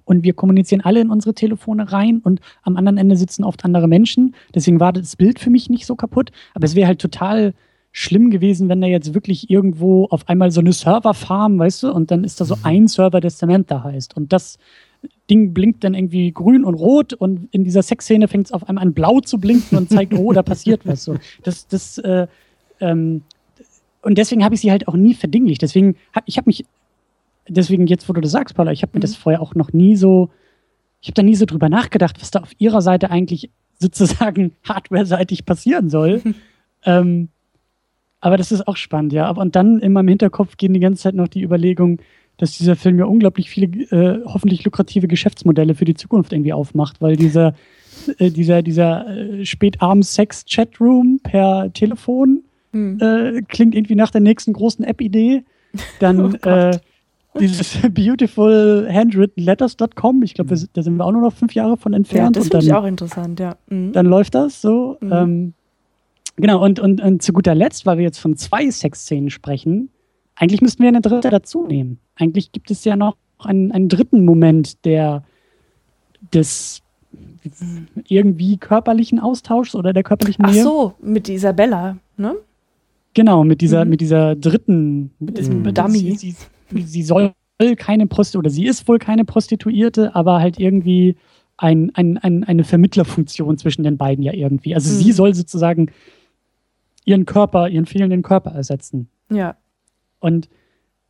[0.05, 3.87] und wir kommunizieren alle in unsere Telefone rein und am anderen Ende sitzen oft andere
[3.87, 4.33] Menschen.
[4.55, 6.31] Deswegen war das Bild für mich nicht so kaputt.
[6.55, 7.53] Aber es wäre halt total
[7.95, 12.09] schlimm gewesen, wenn da jetzt wirklich irgendwo auf einmal so eine Serverfarm, weißt du, und
[12.09, 12.61] dann ist da so mhm.
[12.63, 14.17] ein Server, der Samantha heißt.
[14.17, 14.57] Und das
[15.29, 18.83] Ding blinkt dann irgendwie grün und rot und in dieser Sexszene fängt es auf einmal
[18.83, 21.03] an blau zu blinken und zeigt, oh, da passiert was.
[21.03, 21.17] So.
[21.43, 22.25] Das, das, äh,
[22.79, 23.21] ähm,
[24.01, 25.61] und deswegen habe ich sie halt auch nie verdinglicht.
[25.61, 26.65] Deswegen habe ich habe mich,
[27.47, 29.03] deswegen jetzt, wo du das sagst, Paula, ich habe mir mhm.
[29.03, 30.31] das vorher auch noch nie so,
[30.99, 35.45] ich habe da nie so drüber nachgedacht, was da auf ihrer Seite eigentlich sozusagen hardware-seitig
[35.45, 36.21] passieren soll.
[36.23, 36.35] Mhm.
[36.85, 37.29] Ähm,
[38.23, 39.29] Aber das ist auch spannend, ja.
[39.31, 41.97] Und dann in meinem Hinterkopf gehen die ganze Zeit noch die Überlegungen,
[42.37, 47.01] dass dieser Film ja unglaublich viele, äh, hoffentlich lukrative Geschäftsmodelle für die Zukunft irgendwie aufmacht,
[47.01, 47.53] weil dieser,
[48.19, 52.97] äh, dieser, dieser äh, Spätabends-Sex-Chatroom per Telefon hm.
[53.01, 55.43] äh, klingt irgendwie nach der nächsten großen App-Idee.
[55.99, 56.79] Dann oh äh,
[57.41, 61.91] dieses beautiful handwritten letters.com, ich glaube, da sind wir auch nur noch fünf Jahre von
[61.91, 62.37] entfernt.
[62.37, 63.57] Ja, das finde ich auch interessant, ja.
[63.67, 63.91] Mhm.
[63.91, 64.97] Dann läuft das so.
[65.01, 65.11] Mhm.
[65.11, 65.53] Ähm,
[66.35, 69.89] genau, und, und, und zu guter Letzt, weil wir jetzt von zwei Sexszenen sprechen,
[70.35, 71.99] eigentlich müssten wir eine dritte dazu nehmen.
[72.15, 75.23] Eigentlich gibt es ja noch einen, einen dritten Moment der
[76.33, 76.81] des
[78.07, 80.61] irgendwie körperlichen Austauschs oder der körperlichen Nähe.
[80.61, 82.35] Ach so, mit Isabella, ne?
[83.13, 83.91] Genau, mit dieser, mhm.
[83.91, 85.73] mit dieser dritten, mit diesem mhm.
[85.73, 86.15] Dummy.
[86.17, 86.35] Sie,
[86.71, 87.33] sie, sie, soll
[87.77, 91.15] keine Prostituierte, oder sie ist wohl keine Prostituierte, aber halt irgendwie
[91.57, 94.73] ein, ein, ein, eine Vermittlerfunktion zwischen den beiden ja irgendwie.
[94.73, 95.03] Also mhm.
[95.03, 95.91] sie soll sozusagen
[97.05, 99.09] ihren Körper, ihren fehlenden Körper ersetzen.
[99.29, 99.55] Ja.
[100.19, 100.49] Und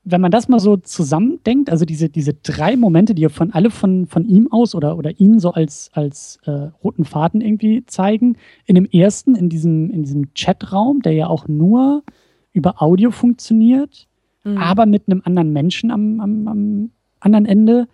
[0.05, 3.69] wenn man das mal so zusammendenkt, also diese, diese drei Momente, die ja von alle
[3.69, 6.51] von, von ihm aus oder, oder ihn so als, als äh,
[6.83, 11.47] roten Faden irgendwie zeigen, in dem ersten, in diesem, in diesem Chatraum, der ja auch
[11.47, 12.03] nur
[12.51, 14.07] über Audio funktioniert,
[14.43, 14.57] mhm.
[14.57, 16.91] aber mit einem anderen Menschen am, am, am
[17.21, 17.87] anderen Ende,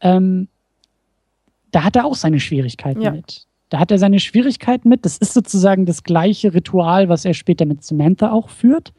[0.00, 0.48] ähm,
[1.70, 3.10] da hat er auch seine Schwierigkeiten ja.
[3.10, 3.46] mit.
[3.68, 5.04] Da hat er seine Schwierigkeiten mit.
[5.04, 8.92] Das ist sozusagen das gleiche Ritual, was er später mit Samantha auch führt.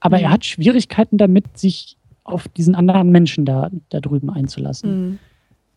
[0.00, 0.24] Aber mhm.
[0.24, 4.90] er hat Schwierigkeiten damit, sich auf diesen anderen Menschen da, da drüben einzulassen.
[4.90, 5.18] Mhm.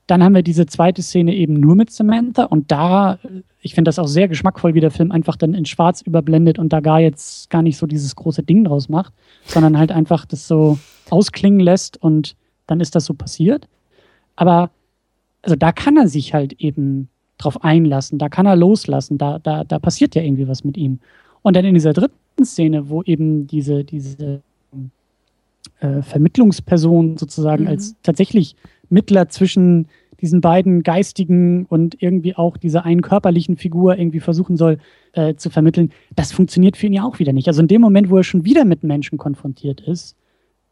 [0.08, 3.18] Dann haben wir diese zweite Szene eben nur mit Samantha und da,
[3.62, 6.74] ich finde das auch sehr geschmackvoll, wie der Film einfach dann in Schwarz überblendet und
[6.74, 9.14] da gar jetzt gar nicht so dieses große Ding draus macht,
[9.45, 10.78] sondern halt einfach das so
[11.10, 12.36] ausklingen lässt und
[12.68, 13.70] dann ist das so passiert.
[14.36, 14.72] Aber
[15.44, 17.08] also da kann er sich halt eben
[17.44, 21.00] drauf einlassen, da kann er loslassen, da, da, da passiert ja irgendwie was mit ihm.
[21.42, 24.42] Und dann in dieser dritten Szene, wo eben diese, diese
[25.80, 27.70] äh, Vermittlungsperson sozusagen mhm.
[27.70, 28.56] als tatsächlich
[28.90, 29.88] Mittler zwischen
[30.22, 34.78] diesen beiden geistigen und irgendwie auch dieser einen körperlichen Figur irgendwie versuchen soll
[35.14, 37.48] äh, zu vermitteln, das funktioniert für ihn ja auch wieder nicht.
[37.48, 40.16] Also in dem Moment, wo er schon wieder mit Menschen konfrontiert ist,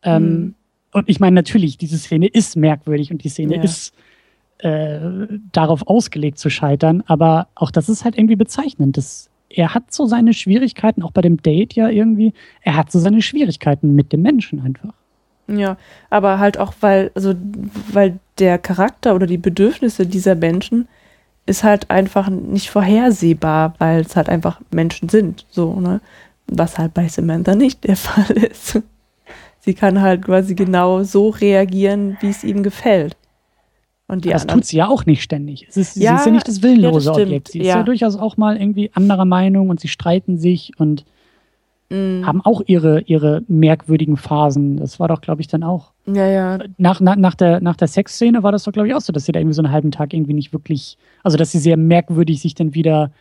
[0.04, 0.56] ähm, mhm.
[0.94, 3.64] und ich meine natürlich, diese Szene ist merkwürdig und die Szene ja.
[3.64, 3.94] ist
[4.60, 5.00] äh,
[5.52, 8.98] darauf ausgelegt zu scheitern, aber auch das ist halt irgendwie bezeichnend.
[8.98, 13.00] Das, er hat so seine Schwierigkeiten, auch bei dem Date ja irgendwie, er hat so
[13.00, 14.94] seine Schwierigkeiten mit dem Menschen einfach.
[15.48, 15.78] Ja,
[16.10, 17.34] aber halt auch, weil, also,
[17.92, 20.88] weil der Charakter oder die Bedürfnisse dieser Menschen
[21.46, 26.02] ist halt einfach nicht vorhersehbar, weil es halt einfach Menschen sind, so, ne?
[26.46, 28.82] Was halt bei Samantha nicht der Fall ist.
[29.60, 33.16] Sie kann halt quasi genau so reagieren, wie es ihm gefällt.
[34.10, 35.68] Und die das anderen, tut sie ja auch nicht ständig.
[35.70, 37.50] Es ist, ja, sie ist ja nicht das willenlose ja, das Objekt.
[37.50, 37.78] Sie ist ja.
[37.78, 41.06] ja durchaus auch mal irgendwie anderer Meinung und sie streiten sich und
[41.90, 42.26] mm.
[42.26, 44.78] haben auch ihre, ihre merkwürdigen Phasen.
[44.78, 45.92] Das war doch, glaube ich, dann auch.
[46.08, 46.58] Ja, ja.
[46.80, 49.26] Nach, nach, nach der, nach der Sexszene war das doch, glaube ich, auch so, dass
[49.26, 52.42] sie da irgendwie so einen halben Tag irgendwie nicht wirklich, also dass sie sehr merkwürdig
[52.42, 53.12] sich dann wieder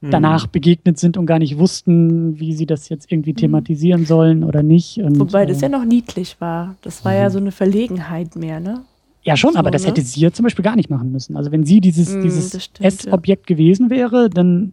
[0.00, 0.10] mm.
[0.10, 3.36] danach begegnet sind und gar nicht wussten, wie sie das jetzt irgendwie mm.
[3.36, 4.98] thematisieren sollen oder nicht.
[4.98, 6.76] Und, Wobei das äh, ja noch niedlich war.
[6.82, 7.32] Das war ja mhm.
[7.32, 8.84] so eine Verlegenheit mehr, ne?
[9.22, 9.88] Ja, schon, so, aber das ne?
[9.88, 11.36] hätte sie ja zum Beispiel gar nicht machen müssen.
[11.36, 13.54] Also wenn sie dieses, mm, dieses S-Objekt ja.
[13.54, 14.72] gewesen wäre, dann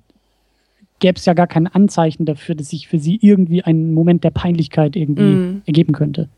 [0.99, 4.31] gäbe es ja gar kein Anzeichen dafür, dass sich für sie irgendwie ein Moment der
[4.31, 5.61] Peinlichkeit irgendwie mm.
[5.65, 6.29] ergeben könnte.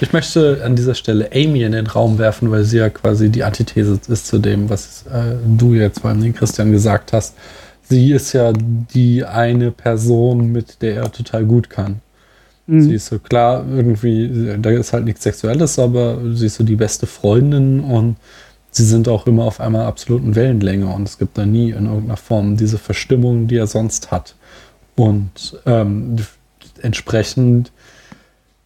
[0.00, 3.44] Ich möchte an dieser Stelle Amy in den Raum werfen, weil sie ja quasi die
[3.44, 7.36] Antithese ist zu dem, was äh, du jetzt vor allem Christian gesagt hast.
[7.82, 12.00] Sie ist ja die eine Person, mit der er total gut kann.
[12.66, 12.82] Mhm.
[12.82, 16.76] Sie ist so klar, irgendwie, da ist halt nichts Sexuelles, aber sie ist so die
[16.76, 18.16] beste Freundin und
[18.70, 22.16] sie sind auch immer auf einmal absoluten Wellenlänge und es gibt da nie in irgendeiner
[22.16, 24.34] Form diese Verstimmung, die er sonst hat.
[24.96, 26.16] Und ähm,
[26.82, 27.70] entsprechend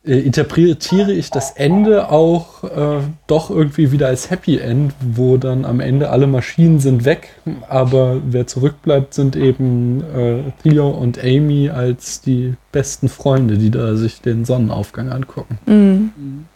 [0.05, 5.64] äh, interpretiere ich das Ende auch äh, doch irgendwie wieder als Happy End, wo dann
[5.64, 7.28] am Ende alle Maschinen sind weg,
[7.68, 13.94] aber wer zurückbleibt, sind eben äh, Theo und Amy als die besten Freunde, die da
[13.97, 15.59] sich den Sonnenaufgang angucken.
[15.66, 16.47] Mhm.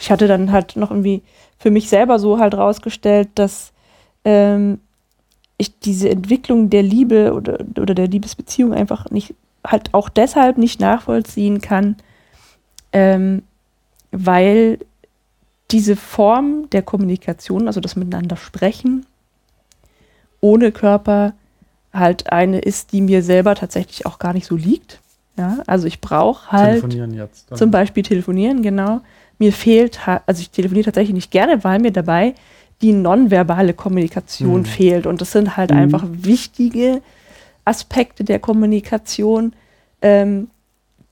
[0.00, 1.22] Ich hatte dann halt noch irgendwie
[1.58, 3.72] für mich selber so halt rausgestellt, dass
[4.24, 4.80] ähm,
[5.56, 9.34] ich diese Entwicklung der Liebe oder, oder der Liebesbeziehung einfach nicht,
[9.66, 11.96] halt auch deshalb nicht nachvollziehen kann,
[12.92, 13.42] ähm,
[14.10, 14.78] weil
[15.70, 19.06] diese Form der Kommunikation, also das Miteinander sprechen,
[20.40, 21.32] ohne Körper
[21.92, 25.00] halt eine ist, die mir selber tatsächlich auch gar nicht so liegt.
[25.36, 29.00] Ja, also ich brauche halt telefonieren jetzt, zum Beispiel telefonieren, genau
[29.38, 32.34] mir fehlt, also ich telefoniere tatsächlich nicht gerne, weil mir dabei
[32.82, 34.64] die nonverbale Kommunikation mhm.
[34.64, 35.06] fehlt.
[35.06, 35.78] Und das sind halt mhm.
[35.78, 37.02] einfach wichtige
[37.64, 39.54] Aspekte der Kommunikation,
[40.02, 40.48] ähm,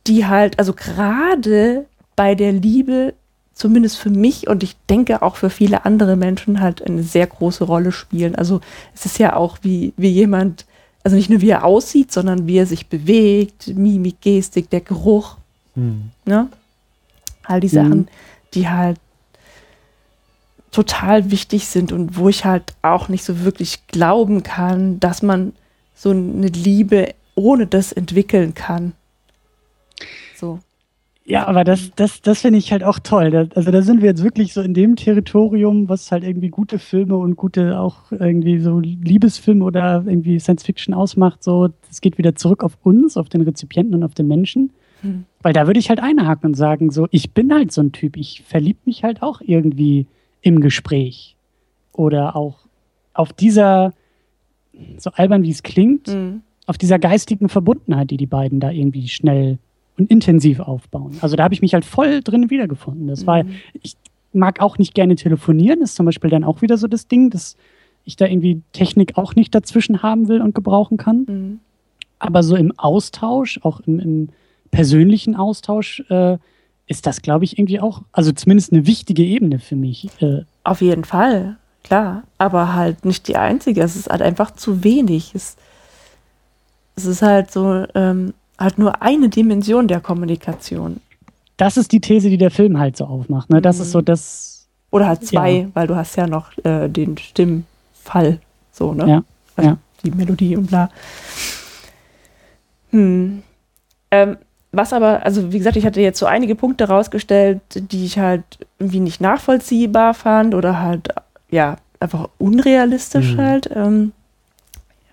[0.06, 3.14] die halt, also gerade bei der Liebe,
[3.54, 7.64] zumindest für mich und ich denke auch für viele andere Menschen, halt eine sehr große
[7.64, 8.34] Rolle spielen.
[8.34, 8.60] Also
[8.94, 10.66] es ist ja auch wie, wie jemand,
[11.04, 15.36] also nicht nur wie er aussieht, sondern wie er sich bewegt, Mimik, Gestik, der Geruch.
[15.74, 16.10] Hm.
[16.24, 16.48] Ne?
[17.44, 18.08] All die Sachen, mhm.
[18.54, 18.98] die halt
[20.70, 25.52] total wichtig sind und wo ich halt auch nicht so wirklich glauben kann, dass man
[26.02, 28.92] so eine Liebe ohne das entwickeln kann.
[30.34, 30.58] So.
[31.24, 33.48] Ja, aber das, das, das finde ich halt auch toll.
[33.54, 37.16] Also da sind wir jetzt wirklich so in dem Territorium, was halt irgendwie gute Filme
[37.16, 41.44] und gute auch irgendwie so Liebesfilme oder irgendwie Science Fiction ausmacht.
[41.44, 44.72] So, das geht wieder zurück auf uns, auf den Rezipienten und auf den Menschen.
[45.02, 45.24] Hm.
[45.40, 48.16] Weil da würde ich halt einhaken und sagen, so, ich bin halt so ein Typ.
[48.16, 50.06] Ich verliebe mich halt auch irgendwie
[50.40, 51.36] im Gespräch.
[51.92, 52.58] Oder auch
[53.14, 53.92] auf dieser,
[54.98, 56.42] so albern wie es klingt, mhm.
[56.66, 59.58] auf dieser geistigen Verbundenheit, die die beiden da irgendwie schnell
[59.98, 61.18] und intensiv aufbauen.
[61.20, 63.06] Also da habe ich mich halt voll drin wiedergefunden.
[63.06, 63.26] Das mhm.
[63.26, 63.44] war,
[63.82, 63.96] ich
[64.32, 67.30] mag auch nicht gerne telefonieren, das ist zum Beispiel dann auch wieder so das Ding,
[67.30, 67.56] dass
[68.04, 71.26] ich da irgendwie Technik auch nicht dazwischen haben will und gebrauchen kann.
[71.28, 71.60] Mhm.
[72.18, 74.28] Aber so im Austausch, auch im, im
[74.70, 76.38] persönlichen Austausch, äh,
[76.86, 80.08] ist das, glaube ich, irgendwie auch, also zumindest eine wichtige Ebene für mich.
[80.20, 80.42] Äh.
[80.64, 81.58] Auf jeden Fall,
[81.92, 82.22] klar.
[82.38, 83.82] Aber halt nicht die einzige.
[83.82, 85.34] Es ist halt einfach zu wenig.
[85.34, 85.56] Es,
[86.96, 91.00] es ist halt so, ähm, halt nur eine Dimension der Kommunikation.
[91.58, 93.50] Das ist die These, die der Film halt so aufmacht.
[93.50, 93.60] Ne?
[93.60, 93.82] Das mhm.
[93.82, 94.68] ist so das.
[94.90, 95.66] Oder halt zwei, ja.
[95.74, 98.40] weil du hast ja noch äh, den Stimmfall.
[98.72, 99.08] So, ne?
[99.08, 99.24] Ja.
[99.56, 99.78] Also ja.
[100.04, 100.90] Die Melodie und bla.
[102.90, 103.42] Hm.
[104.10, 104.36] Ähm,
[104.72, 108.42] was aber, also wie gesagt, ich hatte jetzt so einige Punkte rausgestellt, die ich halt
[108.78, 111.14] irgendwie nicht nachvollziehbar fand oder halt,
[111.52, 113.40] ja, einfach unrealistisch mhm.
[113.40, 114.12] halt ähm,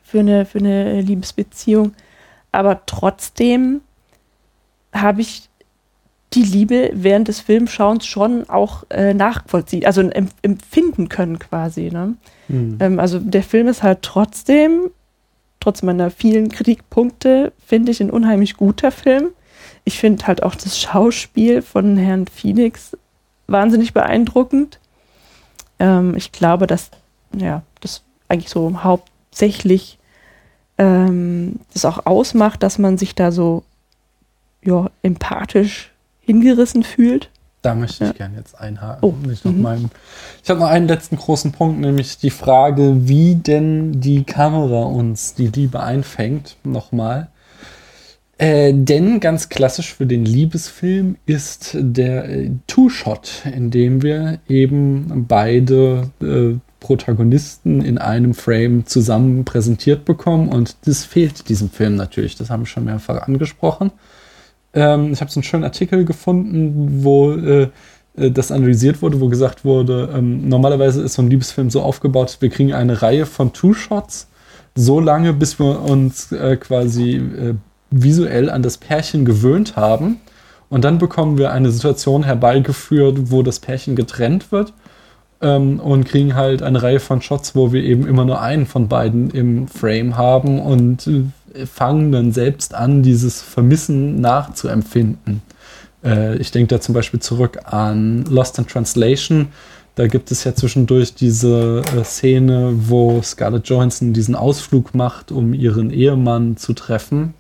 [0.04, 1.94] für, eine, für eine Liebesbeziehung.
[2.52, 3.82] Aber trotzdem
[4.92, 5.48] habe ich
[6.34, 11.92] die Liebe während des Filmschauens schon auch äh, nachvollziehen, also empfinden können quasi.
[11.92, 12.16] Ne?
[12.48, 12.78] Mhm.
[12.80, 14.90] Ähm, also der Film ist halt trotzdem,
[15.60, 19.30] trotz meiner vielen Kritikpunkte, finde ich ein unheimlich guter Film
[19.90, 22.96] ich finde halt auch das Schauspiel von Herrn Phoenix
[23.48, 24.80] wahnsinnig beeindruckend.
[25.80, 26.92] Ähm, ich glaube, dass
[27.36, 29.98] ja, das eigentlich so hauptsächlich
[30.78, 33.64] ähm, das auch ausmacht, dass man sich da so
[34.64, 35.92] ja, empathisch
[36.22, 37.30] hingerissen fühlt.
[37.62, 38.16] Da möchte ich ja.
[38.16, 39.00] gerne jetzt einhaken.
[39.02, 39.14] Oh.
[39.30, 39.90] Ich, mhm.
[40.42, 45.34] Ich habe noch einen letzten großen Punkt, nämlich die Frage, wie denn die Kamera uns
[45.34, 46.56] die Liebe einfängt.
[46.64, 47.28] Nochmal.
[48.40, 55.26] Äh, denn ganz klassisch für den Liebesfilm ist der äh, Two-Shot, in dem wir eben
[55.28, 60.48] beide äh, Protagonisten in einem Frame zusammen präsentiert bekommen.
[60.48, 62.38] Und das fehlt diesem Film natürlich.
[62.38, 63.92] Das haben wir schon mehrfach angesprochen.
[64.74, 67.68] Ähm, ich habe so einen schönen Artikel gefunden, wo äh,
[68.16, 72.38] äh, das analysiert wurde, wo gesagt wurde, ähm, normalerweise ist so ein Liebesfilm so aufgebaut,
[72.40, 74.30] wir kriegen eine Reihe von Two-Shots
[74.76, 77.56] so lange, bis wir uns äh, quasi äh,
[77.92, 80.18] visuell an das Pärchen gewöhnt haben.
[80.70, 84.74] Und dann bekommen wir eine Situation herbeigeführt, wo das Pärchen getrennt wird
[85.42, 88.88] ähm, und kriegen halt eine Reihe von Shots, wo wir eben immer nur einen von
[88.88, 95.42] beiden im Frame haben und äh, fangen dann selbst an, dieses Vermissen nachzuempfinden.
[96.04, 99.48] Äh, ich denke da zum Beispiel zurück an Lost in Translation.
[99.96, 105.56] Da gibt es ja zwischendurch diese äh, Szene, wo Scarlett Johansson diesen Ausflug macht, um
[105.56, 107.34] ihren Ehemann zu treffen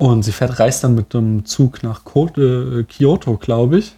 [0.00, 3.92] und sie fährt, reist dann mit dem Zug nach äh, Kyoto, glaube ich.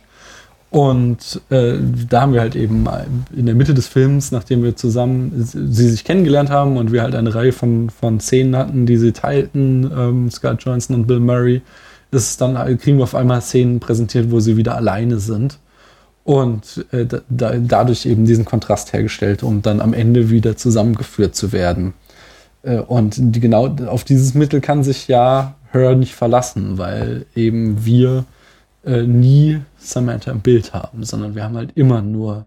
[0.69, 1.74] Und äh,
[2.09, 2.89] da haben wir halt eben
[3.37, 7.15] in der Mitte des Films, nachdem wir zusammen sie sich kennengelernt haben und wir halt
[7.15, 11.62] eine Reihe von, von Szenen hatten, die sie teilten, ähm, Scott Johnson und Bill Murray,
[12.11, 15.61] ist dann kriegen wir auf einmal Szenen präsentiert, wo sie wieder alleine sind.
[16.24, 21.53] Und äh, da, dadurch eben diesen Kontrast hergestellt, um dann am Ende wieder zusammengeführt zu
[21.53, 21.95] werden.
[22.65, 27.85] Äh, und die, genau auf dieses Mittel kann sich ja Her nicht verlassen, weil eben
[27.85, 28.24] wir
[28.85, 32.47] äh, nie Samantha im Bild haben, sondern wir haben halt immer nur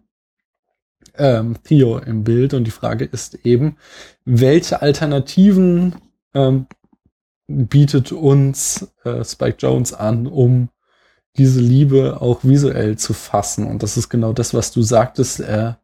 [1.17, 2.53] ähm, Theo im Bild.
[2.53, 3.77] Und die Frage ist eben,
[4.25, 5.95] welche Alternativen
[6.33, 6.67] ähm,
[7.47, 10.69] bietet uns äh, Spike Jones an, um
[11.37, 13.67] diese Liebe auch visuell zu fassen?
[13.67, 15.39] Und das ist genau das, was du sagtest.
[15.39, 15.79] Er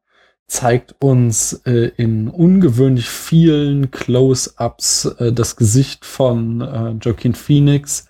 [0.52, 8.10] zeigt uns äh, in ungewöhnlich vielen Close-ups äh, das Gesicht von äh, Joaquin Phoenix,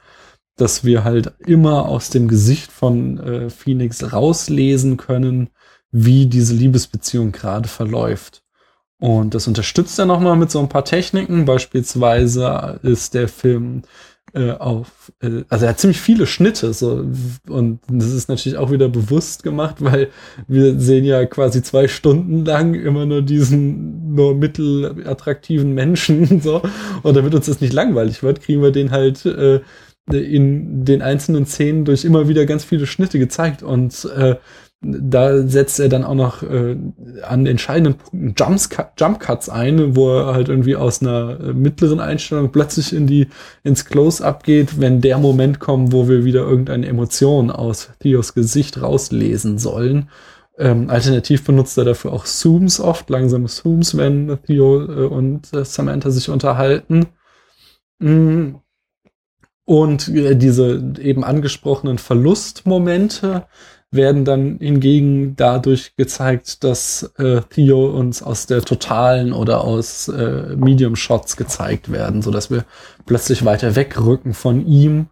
[0.55, 5.51] dass wir halt immer aus dem Gesicht von äh, Phoenix rauslesen können,
[5.91, 8.41] wie diese Liebesbeziehung gerade verläuft.
[8.99, 11.45] Und das unterstützt er nochmal mit so ein paar Techniken.
[11.45, 13.83] Beispielsweise ist der Film
[14.33, 17.05] äh, auf, äh, also er hat ziemlich viele Schnitte so
[17.47, 20.09] und das ist natürlich auch wieder bewusst gemacht, weil
[20.47, 26.61] wir sehen ja quasi zwei Stunden lang immer nur diesen nur mittelattraktiven Menschen so
[27.03, 29.61] und damit uns das nicht langweilig wird, kriegen wir den halt äh,
[30.09, 34.35] in den einzelnen Szenen durch immer wieder ganz viele Schnitte gezeigt und äh,
[34.83, 36.75] da setzt er dann auch noch äh,
[37.21, 42.51] an entscheidenden Punkten Jumps, Jump ein, wo er halt irgendwie aus einer äh, mittleren Einstellung
[42.51, 43.27] plötzlich in die
[43.63, 48.81] ins Close-up geht, wenn der Moment kommt, wo wir wieder irgendeine Emotion aus Theos Gesicht
[48.81, 50.09] rauslesen sollen.
[50.57, 55.63] Ähm, alternativ benutzt er dafür auch Zooms oft, langsame Zooms, wenn Theo äh, und äh,
[55.63, 57.05] Samantha sich unterhalten.
[57.99, 58.55] Mm.
[59.63, 63.45] Und äh, diese eben angesprochenen Verlustmomente
[63.91, 70.55] werden dann hingegen dadurch gezeigt, dass äh, Theo uns aus der totalen oder aus äh,
[70.55, 72.65] Medium Shots gezeigt werden, so dass wir
[73.05, 75.07] plötzlich weiter wegrücken von ihm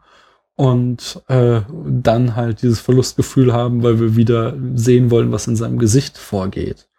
[0.56, 5.78] und äh, dann halt dieses Verlustgefühl haben, weil wir wieder sehen wollen, was in seinem
[5.78, 6.90] Gesicht vorgeht.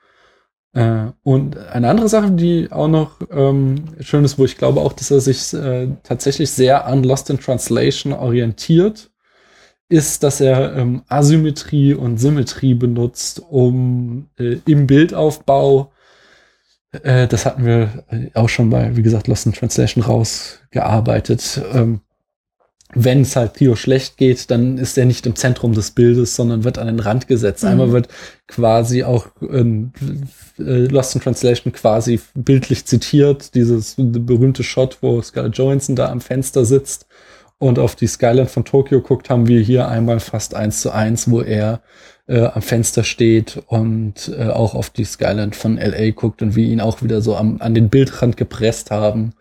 [0.72, 4.92] Äh, und eine andere Sache, die auch noch ähm, schön ist, wo ich glaube auch,
[4.92, 9.09] dass er sich äh, tatsächlich sehr an Lost in Translation orientiert,
[9.90, 15.92] ist, dass er ähm, Asymmetrie und Symmetrie benutzt, um äh, im Bildaufbau,
[16.92, 21.60] äh, das hatten wir äh, auch schon bei, wie gesagt, Lost in Translation rausgearbeitet.
[21.72, 22.00] Ähm,
[22.92, 26.64] wenn es halt Theo schlecht geht, dann ist er nicht im Zentrum des Bildes, sondern
[26.64, 27.64] wird an den Rand gesetzt.
[27.64, 27.70] Mhm.
[27.70, 28.08] Einmal wird
[28.46, 29.92] quasi auch ähm,
[30.58, 36.20] äh, Lost in Translation quasi bildlich zitiert, dieses berühmte Shot, wo Scarlett Johansson da am
[36.20, 37.06] Fenster sitzt
[37.60, 41.30] und auf die Skyline von Tokio guckt, haben wir hier einmal fast eins zu eins,
[41.30, 41.82] wo er
[42.26, 46.64] äh, am Fenster steht und äh, auch auf die Skyline von LA guckt und wir
[46.64, 49.34] ihn auch wieder so am, an den Bildrand gepresst haben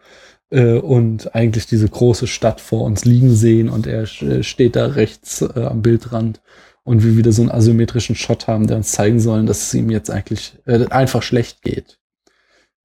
[0.51, 4.87] äh, und eigentlich diese große Stadt vor uns liegen sehen und er äh, steht da
[4.87, 6.41] rechts äh, am Bildrand
[6.83, 9.89] und wir wieder so einen asymmetrischen Shot haben, der uns zeigen sollen, dass es ihm
[9.89, 11.99] jetzt eigentlich äh, einfach schlecht geht.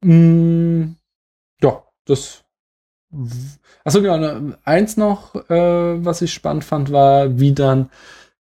[0.00, 0.92] Mm,
[1.60, 2.44] ja, das
[3.84, 4.16] Achso, genau.
[4.16, 7.90] Ne, eins noch, äh, was ich spannend fand, war, wie dann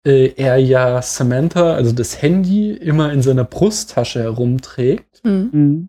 [0.04, 5.24] äh, er ja Samantha, also das Handy, immer in seiner Brusttasche herumträgt.
[5.24, 5.50] Mhm.
[5.52, 5.88] mhm.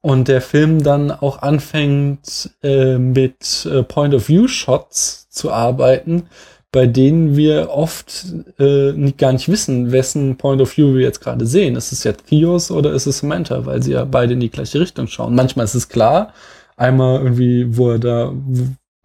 [0.00, 6.24] Und der Film dann auch anfängt, äh, mit äh, Point-of-View-Shots zu arbeiten,
[6.72, 8.26] bei denen wir oft
[8.58, 11.76] äh, nicht, gar nicht wissen, wessen Point of View wir jetzt gerade sehen.
[11.76, 14.80] Ist es jetzt Theos oder ist es Samantha, weil sie ja beide in die gleiche
[14.80, 15.34] Richtung schauen.
[15.34, 16.32] Manchmal ist es klar,
[16.80, 18.32] Einmal irgendwie, wo er da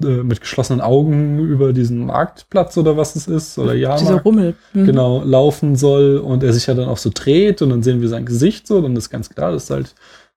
[0.02, 3.98] äh, mit geschlossenen Augen über diesen Marktplatz oder was es ist, oder ja.
[3.98, 4.56] Dieser Rummel.
[4.72, 4.86] Mhm.
[4.86, 8.08] Genau, laufen soll und er sich ja dann auch so dreht und dann sehen wir
[8.08, 9.94] sein Gesicht so, dann ist ganz klar, das ist halt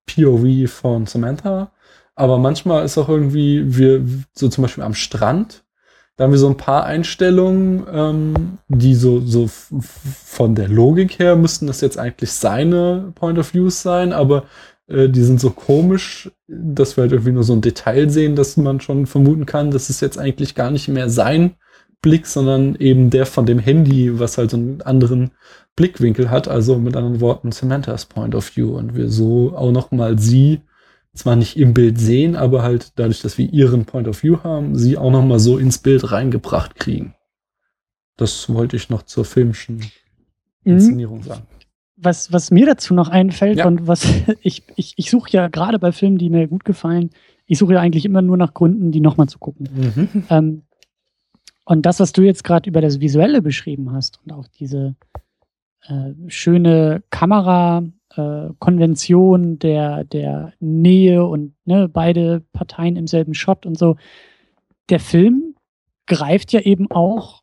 [0.07, 1.71] POV von Samantha.
[2.17, 5.63] Aber manchmal ist auch irgendwie, wir, so zum Beispiel am Strand,
[6.17, 11.37] da haben wir so ein paar Einstellungen, ähm, die so, so von der Logik her
[11.37, 14.43] müssten das jetzt eigentlich seine Point of Views sein, aber
[14.89, 18.57] äh, die sind so komisch, dass wir halt irgendwie nur so ein Detail sehen, dass
[18.57, 21.55] man schon vermuten kann, dass es jetzt eigentlich gar nicht mehr sein
[22.01, 25.33] Blick, sondern eben der von dem Handy, was halt so einen anderen
[25.77, 26.49] Blickwinkel hat.
[26.49, 30.63] Also mit anderen Worten Samanthas Point of View und wir so auch noch mal sie
[31.15, 34.77] zwar nicht im Bild sehen, aber halt dadurch, dass wir ihren Point of View haben,
[34.77, 37.15] sie auch noch mal so ins Bild reingebracht kriegen.
[38.17, 40.75] Das wollte ich noch zur filmischen mhm.
[40.75, 41.47] Inszenierung sagen
[42.01, 43.67] was, was mir dazu noch einfällt ja.
[43.67, 44.07] und was
[44.43, 47.11] ich, ich, ich suche ja gerade bei Filmen, die mir gut gefallen,
[47.47, 49.69] ich suche ja eigentlich immer nur nach Gründen, die nochmal zu gucken.
[49.73, 50.25] Mhm.
[50.31, 50.63] Ähm,
[51.65, 54.97] und das, was du jetzt gerade über das Visuelle beschrieben hast und auch diese
[55.87, 63.79] äh, schöne Kamera-Konvention äh, der, der Nähe und ne, beide Parteien im selben Shot und
[63.79, 63.97] so,
[64.89, 65.55] der Film
[66.07, 67.43] greift ja eben auch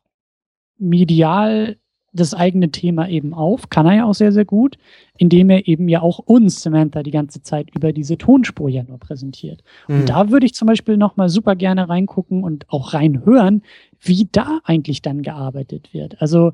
[0.78, 1.78] medial
[2.16, 4.76] das eigene Thema eben auf, kann er ja auch sehr, sehr gut,
[5.18, 8.98] indem er eben ja auch uns, Samantha, die ganze Zeit über diese Tonspur ja nur
[8.98, 9.62] präsentiert.
[9.88, 10.00] Mhm.
[10.00, 13.62] Und da würde ich zum Beispiel nochmal super gerne reingucken und auch reinhören,
[14.00, 16.20] wie da eigentlich dann gearbeitet wird.
[16.20, 16.52] Also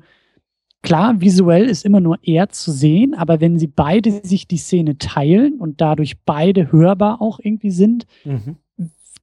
[0.81, 4.97] klar, visuell ist immer nur er zu sehen, aber wenn sie beide sich die Szene
[4.97, 8.57] teilen und dadurch beide hörbar auch irgendwie sind, mhm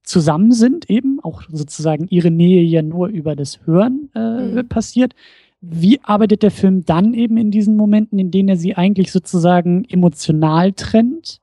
[0.03, 4.67] zusammen sind, eben auch sozusagen ihre Nähe ja nur über das Hören äh, mhm.
[4.67, 5.13] passiert,
[5.61, 9.85] wie arbeitet der Film dann eben in diesen Momenten, in denen er sie eigentlich sozusagen
[9.85, 11.39] emotional trennt?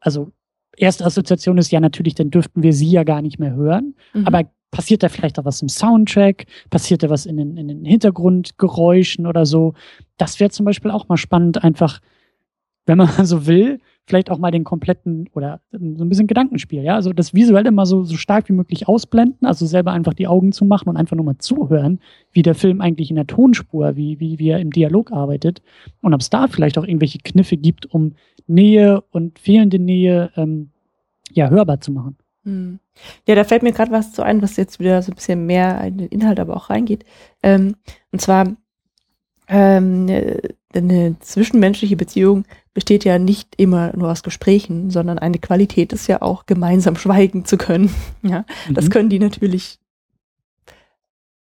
[0.00, 0.32] Also
[0.76, 3.94] erste Assoziation ist ja natürlich, dann dürften wir sie ja gar nicht mehr hören.
[4.14, 4.26] Mhm.
[4.26, 6.46] Aber passiert da vielleicht auch was im Soundtrack?
[6.70, 9.74] Passiert da was in den, in den Hintergrundgeräuschen oder so?
[10.16, 12.00] Das wäre zum Beispiel auch mal spannend, einfach
[12.86, 16.94] wenn man so will, vielleicht auch mal den kompletten oder so ein bisschen Gedankenspiel, ja.
[16.94, 20.52] Also das visuell immer so, so stark wie möglich ausblenden, also selber einfach die Augen
[20.52, 22.00] zu machen und einfach nur mal zuhören,
[22.32, 25.62] wie der Film eigentlich in der Tonspur, wie, wie, wie er im Dialog arbeitet
[26.02, 28.12] und ob es da vielleicht auch irgendwelche Kniffe gibt, um
[28.46, 30.70] Nähe und fehlende Nähe ähm,
[31.32, 32.16] ja hörbar zu machen.
[32.44, 32.78] Hm.
[33.26, 35.82] Ja, da fällt mir gerade was zu ein, was jetzt wieder so ein bisschen mehr
[35.82, 37.04] in den Inhalt aber auch reingeht.
[37.42, 37.76] Ähm,
[38.12, 38.54] und zwar
[39.48, 40.08] ähm,
[40.74, 42.44] eine zwischenmenschliche Beziehung
[42.74, 47.44] besteht ja nicht immer nur aus Gesprächen, sondern eine Qualität ist ja auch gemeinsam schweigen
[47.44, 47.94] zu können.
[48.22, 48.74] Ja, mhm.
[48.74, 49.78] das können die natürlich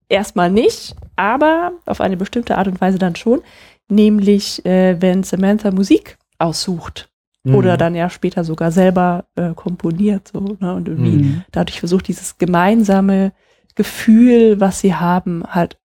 [0.10, 3.42] erstmal nicht, aber auf eine bestimmte Art und Weise dann schon,
[3.88, 7.10] nämlich äh, wenn Samantha Musik aussucht
[7.44, 7.56] mhm.
[7.56, 11.44] oder dann ja später sogar selber äh, komponiert so ne, und irgendwie mhm.
[11.52, 13.32] dadurch versucht dieses gemeinsame
[13.76, 15.80] Gefühl, was sie haben, halt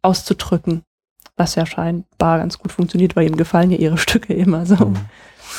[0.00, 0.82] auszudrücken
[1.36, 4.92] was ja scheinbar ganz gut funktioniert, weil ihm gefallen ja ihre Stücke immer so.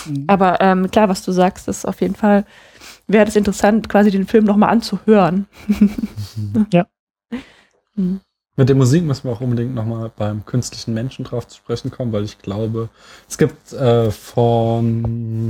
[0.07, 0.25] Mhm.
[0.27, 2.45] Aber ähm, klar, was du sagst, ist auf jeden Fall,
[3.07, 5.47] wäre das interessant, quasi den Film nochmal anzuhören.
[6.73, 6.87] ja.
[7.95, 8.21] Mhm.
[8.59, 12.11] Mit der Musik müssen wir auch unbedingt nochmal beim künstlichen Menschen drauf zu sprechen kommen,
[12.11, 12.89] weil ich glaube,
[13.29, 15.47] es gibt äh, von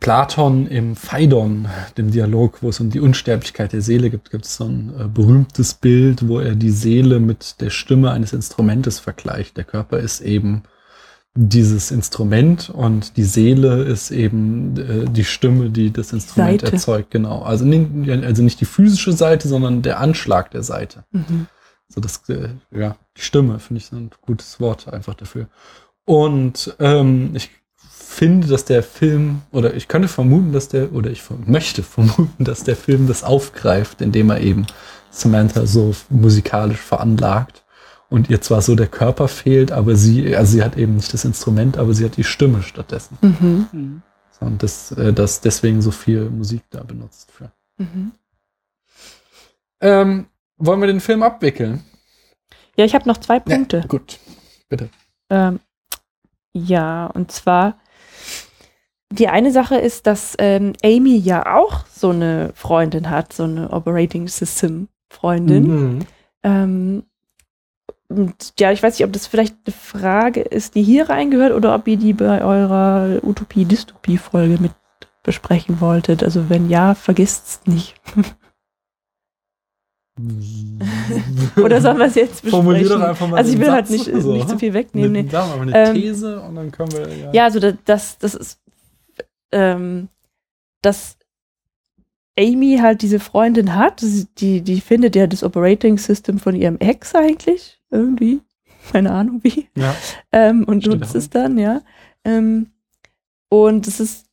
[0.00, 4.56] Platon im Phaidon, dem Dialog, wo es um die Unsterblichkeit der Seele gibt, gibt es
[4.56, 9.56] so ein äh, berühmtes Bild, wo er die Seele mit der Stimme eines Instrumentes vergleicht.
[9.56, 10.62] Der Körper ist eben
[11.34, 16.72] dieses Instrument und die Seele ist eben äh, die Stimme, die das Instrument Seite.
[16.72, 17.10] erzeugt.
[17.10, 17.42] Genau.
[17.42, 21.04] Also, also nicht die physische Seite, sondern der Anschlag der Seite.
[21.12, 21.46] Mhm.
[21.88, 25.48] So das, äh, ja, die Stimme finde ich ein gutes Wort einfach dafür.
[26.04, 27.50] Und ähm, ich
[28.20, 32.64] finde, dass der Film, oder ich könnte vermuten, dass der, oder ich möchte vermuten, dass
[32.64, 34.66] der Film das aufgreift, indem er eben
[35.10, 37.64] Samantha so musikalisch veranlagt
[38.10, 41.24] und ihr zwar so der Körper fehlt, aber sie, also sie hat eben nicht das
[41.24, 43.16] Instrument, aber sie hat die Stimme stattdessen.
[43.22, 44.02] Mhm.
[44.40, 47.50] Und das, äh, deswegen so viel Musik da benutzt für.
[47.78, 48.12] Mhm.
[49.80, 50.26] Ähm,
[50.58, 51.84] wollen wir den Film abwickeln?
[52.76, 53.78] Ja, ich habe noch zwei Punkte.
[53.78, 54.18] Ja, gut,
[54.68, 54.90] bitte.
[55.30, 55.58] Ähm,
[56.52, 57.78] ja, und zwar
[59.12, 63.70] die eine Sache ist, dass ähm, Amy ja auch so eine Freundin hat, so eine
[63.70, 65.66] Operating System Freundin.
[65.66, 65.98] Mhm.
[66.42, 67.02] Ähm,
[68.08, 71.74] und ja, ich weiß nicht, ob das vielleicht eine Frage ist, die hier reingehört oder
[71.74, 74.72] ob ihr die bei eurer Utopie-Dystopie-Folge mit
[75.22, 76.24] besprechen wolltet.
[76.24, 77.94] Also wenn ja, vergisst's nicht.
[81.56, 82.50] Oder sollen wir es jetzt besprechen?
[82.50, 84.32] Formulier doch einfach mal Also ich will halt Satz halt nicht, so.
[84.32, 85.10] nicht zu viel wegnehmen.
[85.10, 85.30] Eine, nee.
[85.30, 87.32] Sagen wir mal eine ähm, These und dann können wir ja.
[87.32, 88.60] Ja, also das, das ist
[89.52, 90.08] ähm,
[90.82, 91.18] dass
[92.38, 94.02] Amy halt diese Freundin hat,
[94.38, 98.40] die, die findet ja das Operating System von ihrem Ex eigentlich, irgendwie,
[98.92, 99.94] keine Ahnung wie, ja.
[100.32, 101.82] ähm, und nutzt es dann, ja.
[102.24, 102.70] Ähm,
[103.48, 104.26] und es ist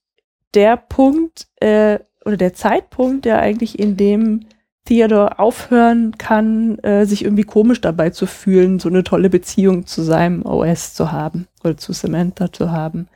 [0.53, 4.45] der Punkt äh, oder der Zeitpunkt, der eigentlich in dem
[4.85, 10.01] Theodore aufhören kann, äh, sich irgendwie komisch dabei zu fühlen, so eine tolle Beziehung zu
[10.01, 13.09] seinem OS zu haben oder zu Samantha zu haben,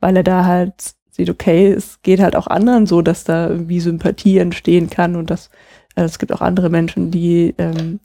[0.00, 3.80] weil er da halt sieht, okay, es geht halt auch anderen so, dass da irgendwie
[3.80, 5.48] Sympathie entstehen kann und dass
[5.94, 8.00] äh, es gibt auch andere Menschen, die ähm,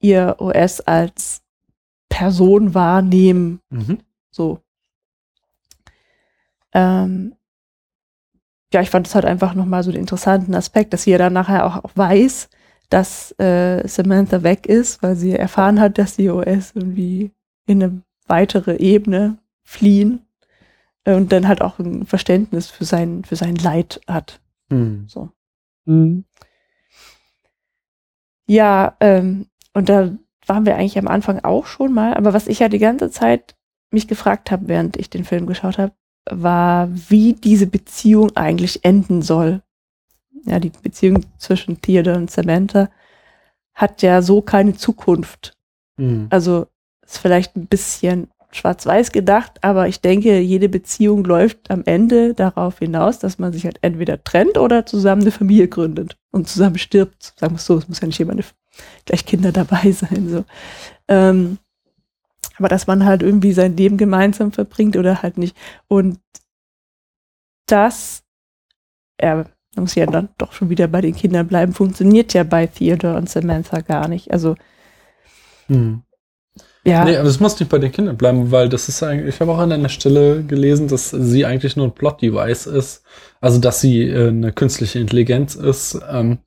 [0.00, 1.42] ihr OS als
[2.08, 3.60] Person wahrnehmen.
[3.70, 3.98] Mhm.
[4.30, 4.58] So.
[6.74, 7.34] Ähm,
[8.72, 11.32] ja, ich fand es halt einfach nochmal so den interessanten Aspekt, dass sie ja dann
[11.32, 12.48] nachher auch, auch weiß,
[12.88, 17.30] dass äh, Samantha weg ist, weil sie erfahren hat, dass die OS irgendwie
[17.66, 20.26] in eine weitere Ebene fliehen
[21.04, 24.40] und dann halt auch ein Verständnis für sein, für sein Leid hat.
[24.68, 25.04] Mhm.
[25.08, 25.30] So.
[25.84, 26.24] Mhm.
[28.46, 30.12] Ja, ähm, und da
[30.46, 33.54] waren wir eigentlich am Anfang auch schon mal, aber was ich ja die ganze Zeit
[33.90, 35.92] mich gefragt habe, während ich den Film geschaut habe,
[36.30, 39.62] war, wie diese Beziehung eigentlich enden soll.
[40.44, 42.90] Ja, die Beziehung zwischen Theodore und Samantha
[43.74, 45.56] hat ja so keine Zukunft.
[45.96, 46.26] Mhm.
[46.30, 46.66] Also
[47.02, 52.78] ist vielleicht ein bisschen schwarz-weiß gedacht, aber ich denke, jede Beziehung läuft am Ende darauf
[52.78, 57.34] hinaus, dass man sich halt entweder trennt oder zusammen eine Familie gründet und zusammen stirbt.
[57.38, 58.44] Sagen wir es so, es muss ja nicht eine,
[59.06, 60.28] gleich Kinder dabei sein.
[60.28, 60.44] So.
[61.08, 61.58] Ähm,
[62.58, 65.56] aber dass man halt irgendwie sein Leben gemeinsam verbringt oder halt nicht.
[65.88, 66.18] Und
[67.66, 68.22] das,
[69.20, 69.46] ja,
[69.76, 73.30] muss ja dann doch schon wieder bei den Kindern bleiben, funktioniert ja bei Theodore und
[73.30, 74.30] Samantha gar nicht.
[74.30, 74.56] Also
[75.68, 76.02] hm.
[76.84, 77.04] Ja.
[77.04, 79.52] Nee, aber es muss nicht bei den Kindern bleiben, weil das ist eigentlich, ich habe
[79.52, 83.04] auch an einer Stelle gelesen, dass sie eigentlich nur ein Plot-Device ist.
[83.40, 86.38] Also, dass sie äh, eine künstliche Intelligenz ist, ähm,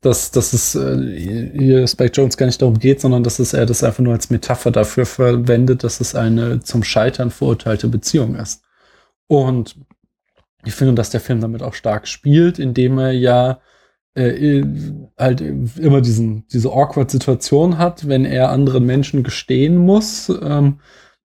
[0.00, 3.66] dass, dass es äh, hier Spike Jones gar nicht darum geht, sondern dass es er
[3.66, 8.62] das einfach nur als Metapher dafür verwendet, dass es eine zum Scheitern verurteilte Beziehung ist.
[9.26, 9.76] Und
[10.64, 13.60] ich finde, dass der Film damit auch stark spielt, indem er ja
[14.14, 14.62] äh,
[15.18, 20.80] halt immer diesen, diese awkward Situation hat, wenn er anderen Menschen gestehen muss, ähm,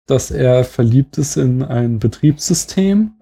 [0.06, 3.12] dass er verliebt ist in ein Betriebssystem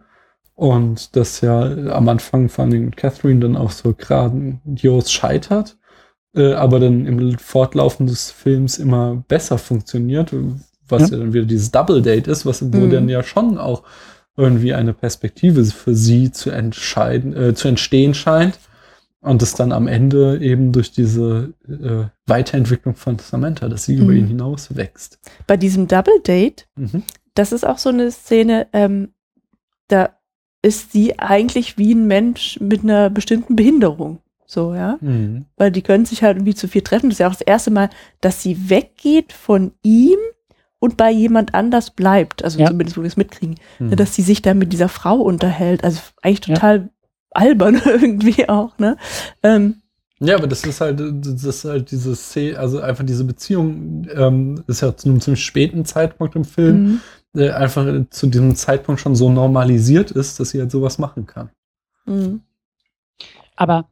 [0.54, 5.78] und das ja am Anfang von den Catherine dann auch so grandios scheitert,
[6.34, 10.34] äh, aber dann im Fortlaufen des Films immer besser funktioniert,
[10.86, 12.90] was ja, ja dann wieder dieses Double Date ist, was wo mhm.
[12.90, 13.82] dann ja schon auch
[14.36, 18.58] irgendwie eine Perspektive für sie zu entscheiden, äh, zu entstehen scheint
[19.26, 24.02] und es dann am Ende eben durch diese äh, Weiterentwicklung von Samantha, dass sie mhm.
[24.02, 25.18] über ihn hinaus wächst.
[25.46, 27.02] Bei diesem Double Date, mhm.
[27.34, 29.12] das ist auch so eine Szene, ähm,
[29.88, 30.10] da
[30.62, 34.20] ist sie eigentlich wie ein Mensch mit einer bestimmten Behinderung.
[34.46, 34.96] So, ja.
[35.00, 35.46] Mhm.
[35.56, 37.10] Weil die können sich halt irgendwie zu viel treffen.
[37.10, 37.90] Das ist ja auch das erste Mal,
[38.20, 40.18] dass sie weggeht von ihm
[40.78, 42.44] und bei jemand anders bleibt.
[42.44, 42.68] Also ja.
[42.68, 43.56] zumindest, wo wir es mitkriegen.
[43.80, 43.96] Mhm.
[43.96, 45.82] Dass sie sich dann mit dieser Frau unterhält.
[45.82, 46.88] Also eigentlich total ja
[47.36, 48.96] albern irgendwie auch, ne?
[49.42, 49.82] Ähm,
[50.18, 54.64] ja, aber das ist halt, das ist halt diese Szene, also einfach diese Beziehung, ähm,
[54.66, 57.00] ist ja zu einem ziemlich späten Zeitpunkt im Film,
[57.34, 57.40] mhm.
[57.40, 61.50] äh, einfach zu diesem Zeitpunkt schon so normalisiert ist, dass sie halt sowas machen kann.
[62.06, 62.40] Mhm.
[63.56, 63.90] Aber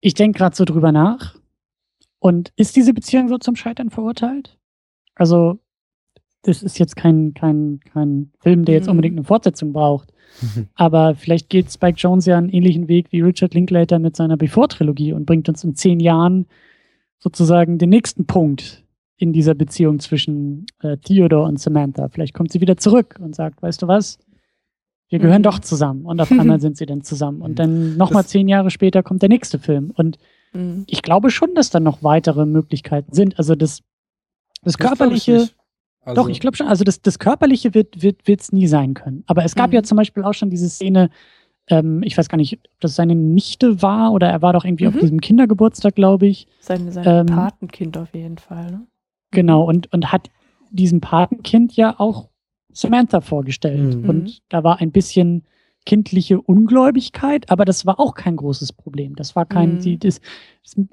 [0.00, 1.34] ich denke gerade so drüber nach.
[2.20, 4.56] Und ist diese Beziehung so zum Scheitern verurteilt?
[5.14, 5.58] Also,
[6.44, 8.92] das ist jetzt kein, kein, kein Film, der jetzt mhm.
[8.92, 10.12] unbedingt eine Fortsetzung braucht.
[10.40, 10.68] Mhm.
[10.74, 15.12] Aber vielleicht geht Spike Jones ja einen ähnlichen Weg wie Richard Linklater mit seiner Before-Trilogie
[15.12, 16.46] und bringt uns in zehn Jahren
[17.18, 18.84] sozusagen den nächsten Punkt
[19.16, 22.08] in dieser Beziehung zwischen äh, Theodore und Samantha.
[22.08, 24.18] Vielleicht kommt sie wieder zurück und sagt, weißt du was?
[25.08, 25.44] Wir gehören mhm.
[25.44, 26.04] doch zusammen.
[26.04, 27.40] Und auf einmal sind sie dann zusammen.
[27.40, 29.92] Und dann nochmal zehn Jahre später kommt der nächste Film.
[29.94, 30.18] Und
[30.52, 30.84] mhm.
[30.88, 33.38] ich glaube schon, dass da noch weitere Möglichkeiten sind.
[33.38, 33.82] Also das,
[34.62, 35.48] das, das körperliche
[36.04, 36.66] also Doch, ich glaube schon.
[36.66, 39.24] Also das, das Körperliche wird es wird, nie sein können.
[39.26, 39.76] Aber es gab mhm.
[39.76, 41.10] ja zum Beispiel auch schon diese Szene,
[41.68, 44.84] ähm, ich weiß gar nicht, ob das seine Nichte war oder er war doch irgendwie
[44.84, 44.94] mhm.
[44.94, 46.46] auf diesem Kindergeburtstag, glaube ich.
[46.60, 48.70] Sein, sein ähm, Patenkind auf jeden Fall.
[48.70, 48.86] Ne?
[49.30, 50.30] Genau, und, und hat
[50.70, 52.28] diesem Patenkind ja auch
[52.72, 53.96] Samantha vorgestellt.
[53.96, 54.08] Mhm.
[54.08, 55.44] Und da war ein bisschen
[55.86, 59.14] kindliche Ungläubigkeit, aber das war auch kein großes Problem.
[59.16, 59.80] Das war kein, mhm.
[59.80, 60.20] die, das,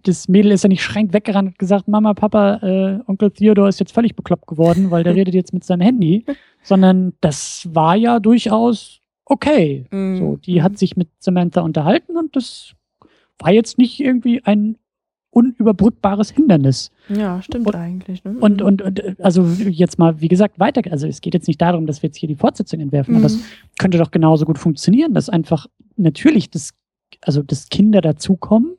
[0.03, 3.79] das Mädel ist ja nicht schränkend weggerannt und gesagt, Mama, Papa, äh, Onkel Theodor ist
[3.79, 6.25] jetzt völlig bekloppt geworden, weil der redet jetzt mit seinem Handy,
[6.63, 9.85] sondern das war ja durchaus okay.
[9.91, 10.17] Mhm.
[10.17, 12.73] So, die hat sich mit Samantha unterhalten und das
[13.39, 14.77] war jetzt nicht irgendwie ein
[15.31, 16.91] unüberbrückbares Hindernis.
[17.09, 18.23] Ja, stimmt und, eigentlich.
[18.23, 18.35] Ne?
[18.39, 20.81] Und, und, und, also jetzt mal, wie gesagt, weiter.
[20.91, 23.19] Also es geht jetzt nicht darum, dass wir jetzt hier die Fortsetzung entwerfen, mhm.
[23.19, 23.43] aber es mhm.
[23.79, 26.73] könnte doch genauso gut funktionieren, dass einfach natürlich das,
[27.21, 28.75] also dass Kinder dazukommen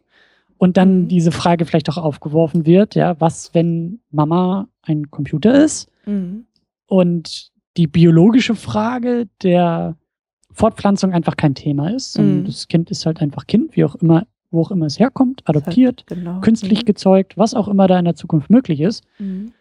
[0.59, 1.09] und dann mhm.
[1.09, 6.45] diese Frage vielleicht auch aufgeworfen wird, ja, was, wenn Mama ein Computer ist mhm.
[6.87, 9.97] und die biologische Frage der
[10.53, 12.19] Fortpflanzung einfach kein Thema ist.
[12.19, 12.45] Und mhm.
[12.45, 16.05] das Kind ist halt einfach Kind, wie auch immer wo auch immer es herkommt, adoptiert,
[16.07, 16.41] genau.
[16.41, 16.87] künstlich mhm.
[16.87, 19.03] gezeugt, was auch immer da in der Zukunft möglich ist.
[19.19, 19.53] Mhm.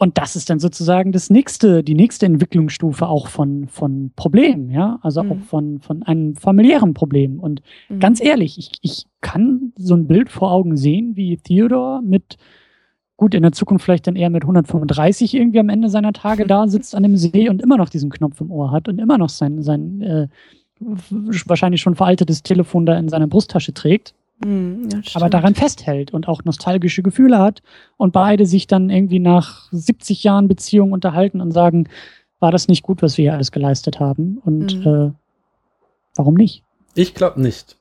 [0.00, 5.00] Und das ist dann sozusagen das nächste, die nächste Entwicklungsstufe auch von, von Problemen, ja,
[5.02, 5.32] also mhm.
[5.32, 7.40] auch von, von einem familiären Problem.
[7.40, 7.98] Und mhm.
[7.98, 12.36] ganz ehrlich, ich, ich kann so ein Bild vor Augen sehen, wie Theodor mit,
[13.16, 16.68] gut, in der Zukunft vielleicht dann eher mit 135 irgendwie am Ende seiner Tage da
[16.68, 19.30] sitzt an dem See und immer noch diesen Knopf im Ohr hat und immer noch
[19.30, 20.28] sein, sein äh,
[20.78, 26.28] wahrscheinlich schon veraltetes Telefon da in seiner Brusttasche trägt Mhm, ja, aber daran festhält und
[26.28, 27.62] auch nostalgische Gefühle hat
[27.96, 31.88] und beide sich dann irgendwie nach 70 Jahren Beziehung unterhalten und sagen,
[32.38, 34.86] war das nicht gut, was wir hier alles geleistet haben und mhm.
[34.86, 35.12] äh,
[36.14, 36.62] warum nicht?
[36.94, 37.76] Ich glaube nicht.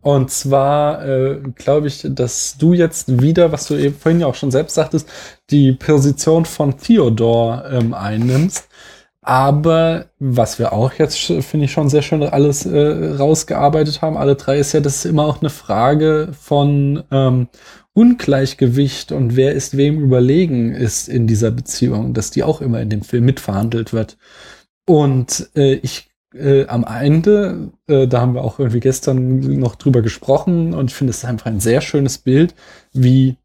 [0.00, 4.34] Und zwar äh, glaube ich, dass du jetzt wieder, was du eben vorhin ja auch
[4.34, 5.08] schon selbst sagtest,
[5.50, 8.68] die Position von Theodor ähm, einnimmst
[9.28, 14.36] aber was wir auch jetzt, finde ich, schon sehr schön alles äh, rausgearbeitet haben, alle
[14.36, 17.48] drei, ist ja, dass es immer auch eine Frage von ähm,
[17.92, 22.88] Ungleichgewicht und wer ist wem überlegen ist in dieser Beziehung, dass die auch immer in
[22.88, 24.16] dem Film mitverhandelt wird.
[24.86, 30.00] Und äh, ich äh, am Ende, äh, da haben wir auch irgendwie gestern noch drüber
[30.00, 32.54] gesprochen und ich finde es einfach ein sehr schönes Bild,
[32.94, 33.36] wie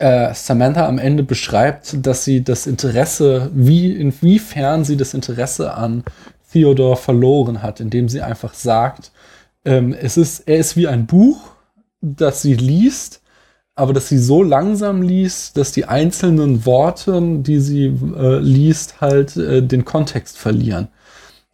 [0.00, 6.04] äh, Samantha am Ende beschreibt, dass sie das Interesse, wie, inwiefern sie das Interesse an
[6.52, 9.12] Theodor verloren hat, indem sie einfach sagt,
[9.64, 11.50] ähm, es ist, er ist wie ein Buch,
[12.00, 13.20] das sie liest,
[13.74, 19.36] aber dass sie so langsam liest, dass die einzelnen Worte, die sie äh, liest, halt
[19.36, 20.88] äh, den Kontext verlieren.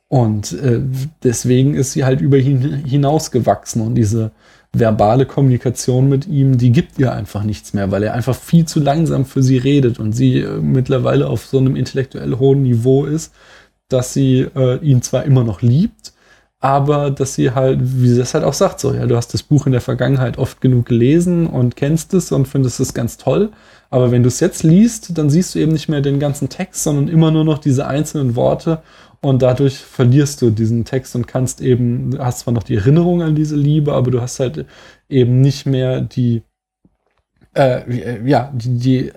[0.09, 0.81] Und äh,
[1.25, 4.31] deswegen ist sie halt über ihn hinausgewachsen und diese
[4.79, 8.81] verbale Kommunikation mit ihm, die gibt ihr einfach nichts mehr, weil er einfach viel zu
[8.81, 13.33] langsam für sie redet und sie äh, mittlerweile auf so einem intellektuell hohen Niveau ist,
[13.89, 16.13] dass sie äh, ihn zwar immer noch liebt,
[16.61, 19.43] aber dass sie halt, wie sie das halt auch sagt, so, ja, du hast das
[19.43, 23.51] Buch in der Vergangenheit oft genug gelesen und kennst es und findest es ganz toll.
[23.91, 26.83] Aber wenn du es jetzt liest, dann siehst du eben nicht mehr den ganzen Text,
[26.83, 28.83] sondern immer nur noch diese einzelnen Worte
[29.21, 33.35] und dadurch verlierst du diesen Text und kannst eben, hast zwar noch die Erinnerung an
[33.35, 34.67] diese Liebe, aber du hast halt
[35.09, 36.43] eben nicht mehr die,
[37.55, 39.13] äh, ja, die, die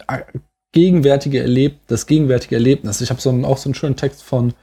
[0.71, 3.01] gegenwärtige Erleb das gegenwärtige Erlebnis.
[3.01, 4.53] Ich habe so auch so einen schönen Text von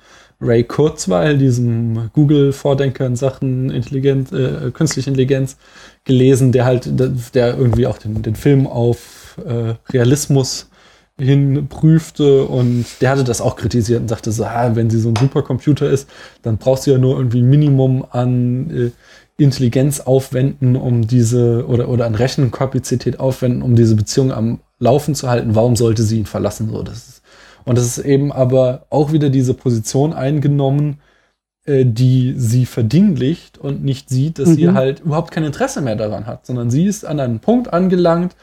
[0.41, 5.57] Ray Kurzweil, diesem Google-Vordenker in Sachen Intelligenz, äh, künstliche Intelligenz,
[6.05, 6.89] gelesen, der halt,
[7.35, 10.69] der irgendwie auch den, den Film auf äh, Realismus
[11.18, 15.09] hin prüfte und der hatte das auch kritisiert und sagte so, ah, wenn sie so
[15.09, 16.09] ein Supercomputer ist,
[16.43, 21.88] dann brauchst du ja nur irgendwie ein Minimum an äh, Intelligenz aufwenden, um diese oder
[21.88, 25.55] oder an Rechenkapazität aufwenden, um diese Beziehung am Laufen zu halten.
[25.55, 26.70] Warum sollte sie ihn verlassen?
[26.70, 27.22] So, das ist
[27.66, 31.01] und das ist eben aber auch wieder diese Position eingenommen,
[31.64, 34.55] äh, die sie verdinglicht und nicht sieht, dass mhm.
[34.55, 38.36] sie halt überhaupt kein Interesse mehr daran hat, sondern sie ist an einen Punkt angelangt,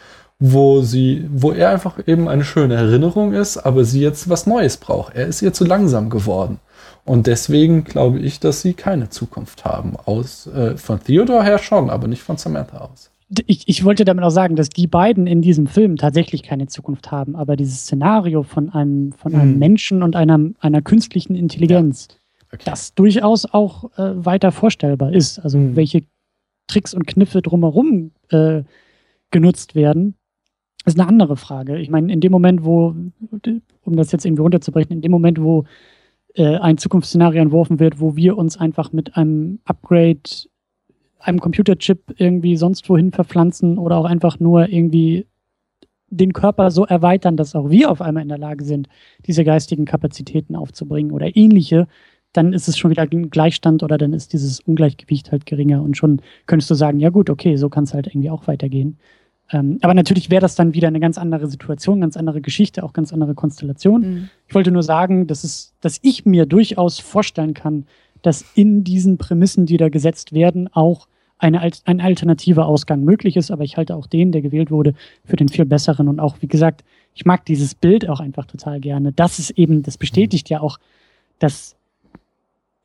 [0.45, 4.75] wo sie, wo er einfach eben eine schöne Erinnerung ist, aber sie jetzt was Neues
[4.75, 5.15] braucht.
[5.15, 6.59] Er ist ihr zu langsam geworden.
[7.05, 9.95] Und deswegen glaube ich, dass sie keine Zukunft haben.
[10.05, 13.09] Aus, äh, von Theodore her schon, aber nicht von Samantha aus
[13.47, 17.11] ich, ich wollte damit auch sagen, dass die beiden in diesem Film tatsächlich keine Zukunft
[17.11, 19.59] haben, aber dieses Szenario von einem, von einem mhm.
[19.59, 22.47] Menschen und einer, einer künstlichen Intelligenz, ja.
[22.53, 22.63] okay.
[22.65, 25.39] das durchaus auch äh, weiter vorstellbar ist.
[25.39, 25.75] Also mhm.
[25.75, 26.03] welche
[26.67, 28.63] Tricks und Kniffe drumherum äh,
[29.31, 30.15] genutzt werden,
[30.85, 31.77] ist eine andere Frage.
[31.79, 32.95] Ich meine, in dem Moment, wo,
[33.83, 35.65] um das jetzt irgendwie runterzubrechen, in dem Moment, wo
[36.35, 40.21] äh, ein Zukunftsszenario entworfen wird, wo wir uns einfach mit einem Upgrade
[41.19, 45.25] einem Computerchip irgendwie sonst wohin verpflanzen oder auch einfach nur irgendwie
[46.09, 48.87] den Körper so erweitern, dass auch wir auf einmal in der Lage sind,
[49.25, 51.87] diese geistigen Kapazitäten aufzubringen oder ähnliche,
[52.33, 55.97] dann ist es schon wieder ein Gleichstand oder dann ist dieses Ungleichgewicht halt geringer und
[55.97, 58.97] schon könntest du sagen, ja gut, okay, so kann es halt irgendwie auch weitergehen.
[59.53, 62.93] Ähm, aber natürlich wäre das dann wieder eine ganz andere Situation, ganz andere Geschichte, auch
[62.93, 64.01] ganz andere Konstellation.
[64.01, 64.29] Mhm.
[64.47, 67.85] Ich wollte nur sagen, dass, es, dass ich mir durchaus vorstellen kann,
[68.21, 71.07] dass in diesen Prämissen, die da gesetzt werden, auch
[71.37, 74.93] eine, ein alternativer Ausgang möglich ist, aber ich halte auch den, der gewählt wurde,
[75.25, 76.83] für den viel besseren und auch, wie gesagt,
[77.15, 79.11] ich mag dieses Bild auch einfach total gerne.
[79.11, 80.79] Das ist eben, das bestätigt ja auch,
[81.39, 81.75] dass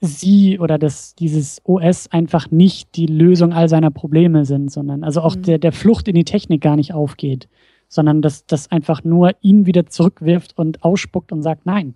[0.00, 5.20] sie oder dass dieses OS einfach nicht die Lösung all seiner Probleme sind, sondern also
[5.20, 5.42] auch mhm.
[5.42, 7.48] der, der Flucht in die Technik gar nicht aufgeht,
[7.88, 11.94] sondern dass das einfach nur ihn wieder zurückwirft und ausspuckt und sagt, nein,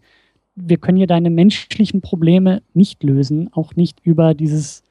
[0.54, 4.82] wir können hier deine menschlichen Probleme nicht lösen, auch nicht über dieses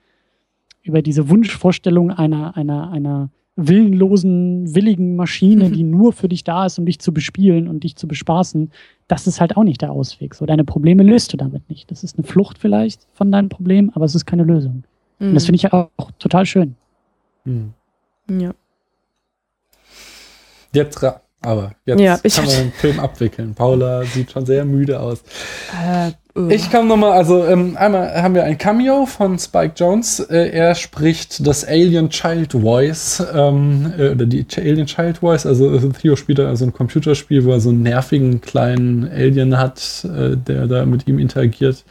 [0.83, 6.79] über diese Wunschvorstellung einer, einer, einer willenlosen, willigen Maschine, die nur für dich da ist,
[6.79, 8.71] um dich zu bespielen und dich zu bespaßen,
[9.11, 10.33] das ist halt auch nicht der Ausweg.
[10.33, 11.91] So, deine Probleme löst du damit nicht.
[11.91, 14.83] Das ist eine Flucht vielleicht von deinem Problem, aber es ist keine Lösung.
[15.19, 15.27] Mhm.
[15.29, 15.47] Und das mhm.
[15.47, 16.75] finde ich auch, auch, total schön.
[17.43, 17.73] Mhm.
[18.29, 18.53] Ja.
[20.73, 21.03] Jetzt,
[21.41, 23.53] aber jetzt ja, kann man den Film abwickeln.
[23.53, 25.21] Paula sieht schon sehr müde aus.
[25.83, 26.11] Äh,
[26.49, 30.21] ich komme nochmal, also ähm, einmal haben wir ein Cameo von Spike Jones.
[30.21, 35.45] Äh, er spricht das Alien Child Voice, ähm, äh, oder die Alien Child Voice.
[35.45, 40.05] Also Theo spielt da so ein Computerspiel, wo er so einen nervigen kleinen Alien hat,
[40.05, 41.83] äh, der da mit ihm interagiert,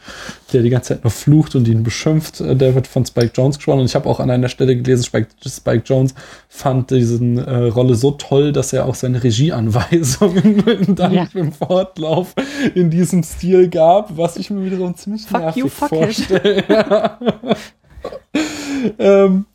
[0.53, 2.41] der die ganze Zeit nur flucht und ihn beschimpft.
[2.41, 3.81] Äh, der wird von Spike Jones gesprochen.
[3.81, 6.15] Und ich habe auch an einer Stelle gelesen, Spike, Spike Jones
[6.49, 10.63] fand diesen äh, Rolle so toll, dass er auch seine Regieanweisungen
[10.95, 11.27] dann ja.
[11.33, 12.33] im Fortlauf
[12.73, 16.63] in diesem Stil gab, was was ich mir wiederum ziemlich fuck nervig you, fuck vorstelle.
[18.97, 19.45] ähm,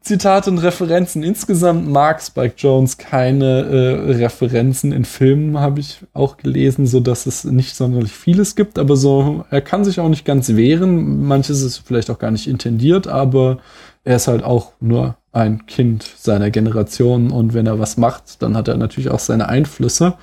[0.00, 1.24] Zitate und Referenzen.
[1.24, 7.26] Insgesamt mag Spike Jones keine äh, Referenzen in Filmen, habe ich auch gelesen, so dass
[7.26, 11.24] es nicht sonderlich vieles gibt, aber so, er kann sich auch nicht ganz wehren.
[11.24, 13.58] Manches ist vielleicht auch gar nicht intendiert, aber
[14.04, 18.56] er ist halt auch nur ein Kind seiner Generation und wenn er was macht, dann
[18.56, 20.14] hat er natürlich auch seine Einflüsse.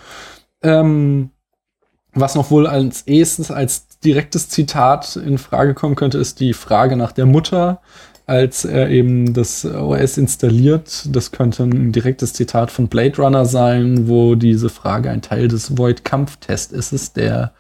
[0.62, 1.32] Ähm,
[2.14, 6.96] was noch wohl als erstes als direktes Zitat in Frage kommen könnte, ist die Frage
[6.96, 7.82] nach der Mutter,
[8.26, 11.08] als er eben das OS installiert.
[11.12, 15.78] Das könnte ein direktes Zitat von Blade Runner sein, wo diese Frage ein Teil des
[15.78, 17.54] Void-Kampftests ist, es, der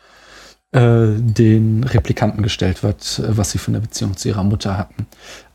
[0.71, 5.07] äh, den Replikanten gestellt wird, was sie für eine Beziehung zu ihrer Mutter hatten.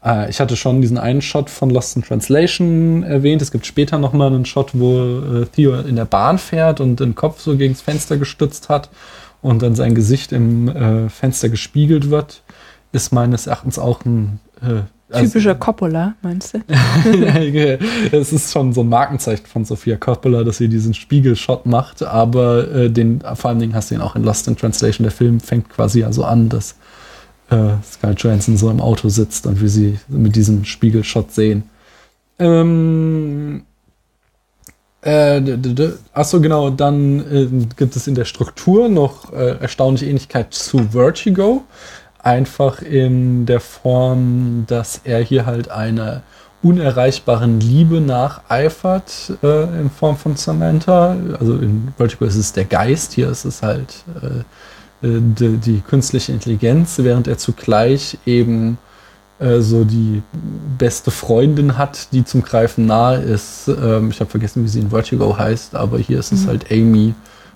[0.04, 3.40] Äh, ich hatte schon diesen einen Shot von Lost in Translation erwähnt.
[3.40, 6.98] Es gibt später noch mal einen Shot, wo äh, Theo in der Bahn fährt und
[6.98, 8.90] den Kopf so gegen das Fenster gestützt hat
[9.44, 12.42] und dann sein Gesicht im äh, Fenster gespiegelt wird,
[12.92, 16.60] ist meines Erachtens auch ein Äh, also, Typischer Coppola, meinst du?
[18.16, 22.68] es ist schon so ein Markenzeichen von Sophia Coppola, dass sie diesen Spiegelshot macht, aber
[22.74, 25.04] äh, den, vor allen Dingen hast du ihn auch in Lost in Translation.
[25.04, 26.76] Der Film fängt quasi also an, dass
[27.50, 31.64] äh, Scarlett Johansson so im Auto sitzt und wie sie mit diesem Spiegelshot sehen.
[32.38, 33.64] Ähm,
[35.04, 35.42] äh,
[36.12, 41.64] achso, genau, dann äh, gibt es in der Struktur noch äh, erstaunliche Ähnlichkeit zu Vertigo
[42.24, 46.22] einfach in der Form, dass er hier halt einer
[46.62, 51.14] unerreichbaren Liebe nacheifert äh, in Form von Samantha.
[51.38, 55.80] Also in Vertigo ist es der Geist, hier ist es halt äh, äh die, die,
[55.80, 58.78] künstliche Intelligenz, während er zugleich eben
[59.38, 60.22] äh, so die
[60.78, 63.68] beste Freundin hat, die zum Greifen nahe ist.
[63.68, 66.48] Ähm, ich habe vergessen, wie sie in Vertigo heißt, aber hier ist es mhm.
[66.48, 67.14] halt Amy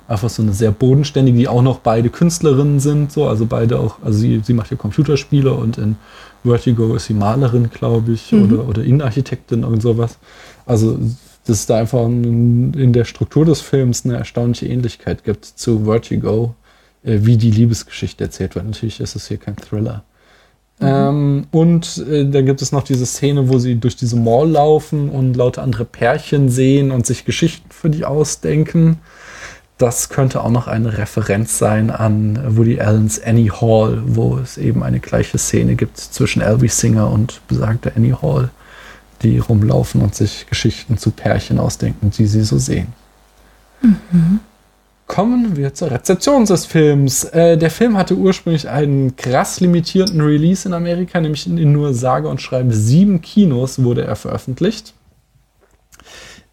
[0.08, 3.96] einfach so eine sehr bodenständige, die auch noch beide Künstlerinnen sind, so, also beide auch,
[4.02, 5.96] also sie, sie macht ja Computerspiele und in
[6.42, 8.44] Vertigo ist sie Malerin, glaube ich, mhm.
[8.44, 10.18] oder, oder Innenarchitektin und sowas.
[10.66, 10.98] Also,
[11.46, 16.54] dass es da einfach in der Struktur des Films eine erstaunliche Ähnlichkeit gibt zu Vertigo,
[17.02, 18.66] äh, wie die Liebesgeschichte erzählt wird.
[18.66, 20.04] Natürlich ist es hier kein Thriller.
[20.80, 20.86] Mhm.
[20.86, 25.10] Ähm, und äh, dann gibt es noch diese Szene, wo sie durch diese Mall laufen
[25.10, 28.98] und lauter andere Pärchen sehen und sich Geschichten für die ausdenken
[29.78, 34.82] das könnte auch noch eine Referenz sein an Woody Allens Annie Hall, wo es eben
[34.82, 38.50] eine gleiche Szene gibt zwischen Elvis Singer und besagter Annie Hall,
[39.22, 42.88] die rumlaufen und sich Geschichten zu Pärchen ausdenken, die sie so sehen.
[43.80, 44.40] Mhm.
[45.08, 47.24] Kommen wir zur Rezeption des Films.
[47.24, 52.28] Äh, der Film hatte ursprünglich einen krass limitierten Release in Amerika, nämlich in nur sage
[52.28, 54.92] und schreibe sieben Kinos wurde er veröffentlicht.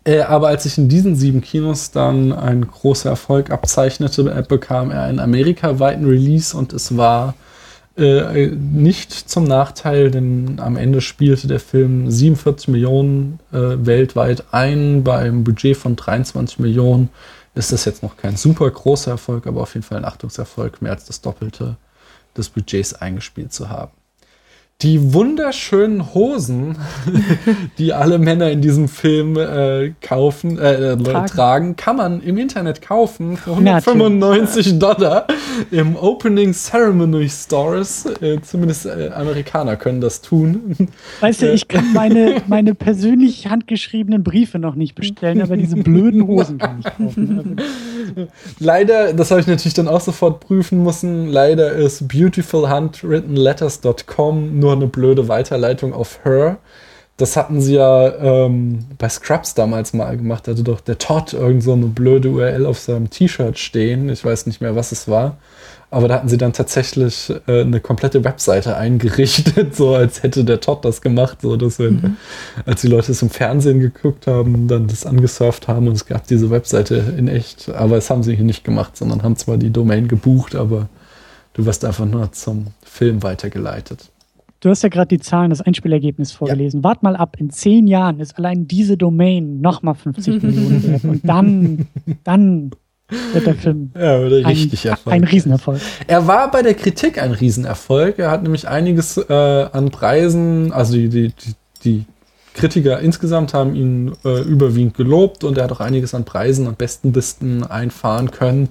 [0.05, 5.03] Äh, aber als sich in diesen sieben Kinos dann ein großer Erfolg abzeichnete, bekam er
[5.03, 7.33] einen amerikaweiten Release und es war
[7.97, 15.03] äh, nicht zum Nachteil, denn am Ende spielte der Film 47 Millionen äh, weltweit ein.
[15.03, 17.09] Beim Budget von 23 Millionen
[17.55, 20.91] ist das jetzt noch kein super großer Erfolg, aber auf jeden Fall ein Achtungserfolg, mehr
[20.91, 21.77] als das Doppelte
[22.37, 23.91] des Budgets eingespielt zu haben
[24.81, 26.77] die wunderschönen Hosen,
[27.77, 31.27] die alle Männer in diesem Film äh, kaufen, äh, äh, tragen.
[31.27, 31.77] tragen.
[31.77, 35.27] kann man im Internet kaufen für 195 ja, Dollar
[35.71, 38.05] im Opening Ceremony Stores.
[38.19, 40.89] Äh, zumindest äh, Amerikaner können das tun.
[41.21, 46.27] Weißt du, ich kann meine, meine persönlich handgeschriebenen Briefe noch nicht bestellen, aber diese blöden
[46.27, 47.55] Hosen kann ich kaufen.
[48.59, 54.87] leider, das habe ich natürlich dann auch sofort prüfen müssen, leider ist beautifulhandwrittenletters.com nur eine
[54.87, 56.57] blöde Weiterleitung auf Her.
[57.17, 60.47] Das hatten sie ja ähm, bei Scrubs damals mal gemacht.
[60.47, 64.09] Da hatte doch der Todd irgend so eine blöde URL auf seinem T-Shirt stehen.
[64.09, 65.37] Ich weiß nicht mehr, was es war.
[65.91, 70.59] Aber da hatten sie dann tatsächlich äh, eine komplette Webseite eingerichtet, so als hätte der
[70.59, 72.17] Todd das gemacht, so dass wir, mhm.
[72.65, 76.27] als die Leute es im Fernsehen geguckt haben, dann das angesurft haben und es gab
[76.27, 77.69] diese Webseite in echt.
[77.69, 80.89] Aber es haben sie hier nicht gemacht, sondern haben zwar die Domain gebucht, aber
[81.53, 84.09] du wirst einfach nur zum Film weitergeleitet.
[84.65, 86.79] Du hast ja gerade die Zahlen, das Einspielergebnis vorgelesen.
[86.79, 86.85] Ja.
[86.85, 91.03] Wart mal ab, in zehn Jahren ist allein diese Domain nochmal 50 Millionen wert.
[91.03, 91.87] Und dann,
[92.23, 92.71] dann
[93.33, 94.67] wird der Film ja, ein,
[95.05, 95.79] ein, Riesenerfolg.
[96.07, 98.17] Er war bei der Kritik ein Riesenerfolg.
[98.17, 99.33] Er hat nämlich einiges äh,
[99.71, 102.05] an Preisen, also die, die, die, die
[102.55, 106.77] Kritiker insgesamt haben ihn äh, überwiegend gelobt und er hat auch einiges an Preisen und
[106.77, 108.69] Bestenlisten einfahren können.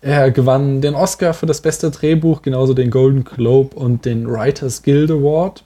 [0.00, 4.82] Er gewann den Oscar für das beste Drehbuch, genauso den Golden Globe und den Writers
[4.82, 5.64] Guild Award.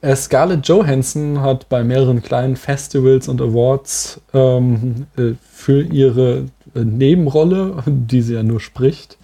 [0.00, 6.80] Äh, Scarlett Johansson hat bei mehreren kleinen Festivals und Awards ähm, äh, für ihre äh,
[6.80, 9.18] Nebenrolle, die sie ja nur spricht,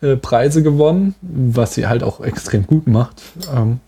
[0.00, 3.22] äh, Preise gewonnen, was sie halt auch extrem gut macht.
[3.54, 3.80] Ähm,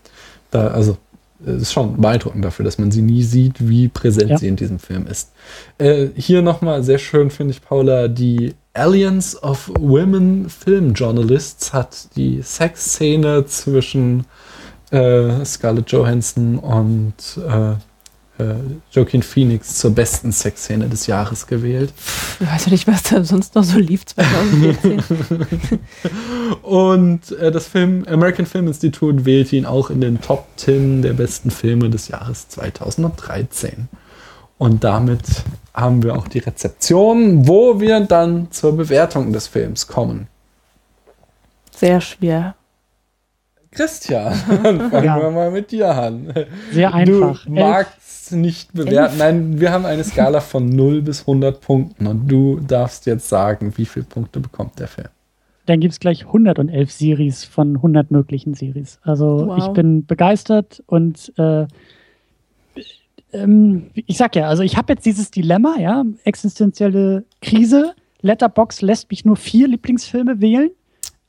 [0.51, 0.97] da, also
[1.45, 4.37] es ist schon beeindruckend dafür, dass man sie nie sieht, wie präsent ja.
[4.37, 5.31] sie in diesem Film ist.
[5.77, 12.15] Äh, hier nochmal sehr schön, finde ich, Paula, die Alliance of Women Film Journalists hat
[12.15, 14.25] die Sexszene zwischen
[14.91, 17.75] äh, Scarlett Johansson und äh,
[18.39, 18.55] äh,
[18.91, 21.93] Joaquin Phoenix zur besten Sexszene des Jahres gewählt.
[22.39, 25.03] Ich weiß ja nicht, was da sonst noch so lief 2014.
[26.61, 31.13] Und äh, das Film American Film Institute wählte ihn auch in den Top 10 der
[31.13, 33.89] besten Filme des Jahres 2013.
[34.57, 35.21] Und damit
[35.73, 40.27] haben wir auch die Rezeption, wo wir dann zur Bewertung des Films kommen.
[41.75, 42.55] Sehr schwer.
[43.71, 45.21] Christian, fangen ja.
[45.21, 46.33] wir mal mit dir an.
[46.71, 47.45] Sehr einfach.
[47.45, 49.17] Du magst nicht bewerten.
[49.17, 53.73] Nein, wir haben eine Skala von 0 bis 100 Punkten und du darfst jetzt sagen,
[53.77, 55.09] wie viele Punkte bekommt der Film.
[55.65, 58.99] dann gibt es gleich 111 Series von 100 möglichen Series.
[59.03, 59.57] Also wow.
[59.59, 61.67] ich bin begeistert und äh,
[63.33, 67.93] ähm, ich sag ja, also ich habe jetzt dieses Dilemma, ja, existenzielle Krise.
[68.21, 70.71] Letterbox lässt mich nur vier Lieblingsfilme wählen.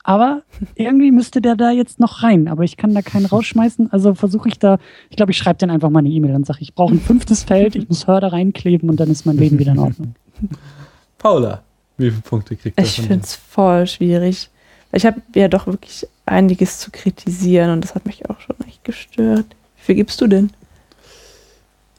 [0.03, 0.41] Aber
[0.75, 2.47] irgendwie müsste der da jetzt noch rein.
[2.47, 3.91] Aber ich kann da keinen rausschmeißen.
[3.91, 4.79] Also versuche ich da,
[5.09, 7.43] ich glaube, ich schreibe dann einfach mal eine E-Mail und sage, ich brauche ein fünftes
[7.43, 10.15] Feld, ich muss Hörder reinkleben und dann ist mein Leben wieder in Ordnung.
[11.17, 11.61] Paula,
[11.97, 12.97] wie viele Punkte kriegt das?
[12.97, 14.49] Ich finde es voll schwierig.
[14.91, 18.83] Ich habe ja doch wirklich einiges zu kritisieren und das hat mich auch schon echt
[18.83, 19.45] gestört.
[19.77, 20.51] Wie viel gibst du denn?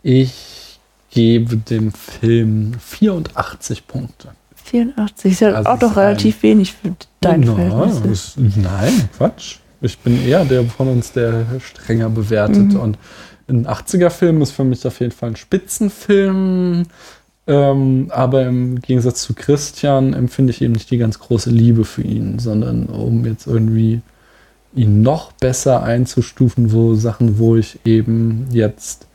[0.03, 0.81] Ich
[1.11, 4.35] gebe dem Film 84 Punkte.
[4.65, 8.35] 84 ist ja also auch doch relativ wenig für dein no, Verhältnis.
[8.37, 9.57] Nein, Quatsch.
[9.81, 12.75] Ich bin eher der von uns, der strenger bewertet.
[12.75, 12.81] Mhm.
[12.81, 12.99] Und
[13.49, 16.85] ein 80er-Film ist für mich auf jeden Fall ein Spitzenfilm.
[17.47, 22.03] Ähm, aber im Gegensatz zu Christian empfinde ich eben nicht die ganz große Liebe für
[22.03, 24.01] ihn, sondern um jetzt irgendwie
[24.75, 29.07] ihn noch besser einzustufen, wo Sachen, wo ich eben jetzt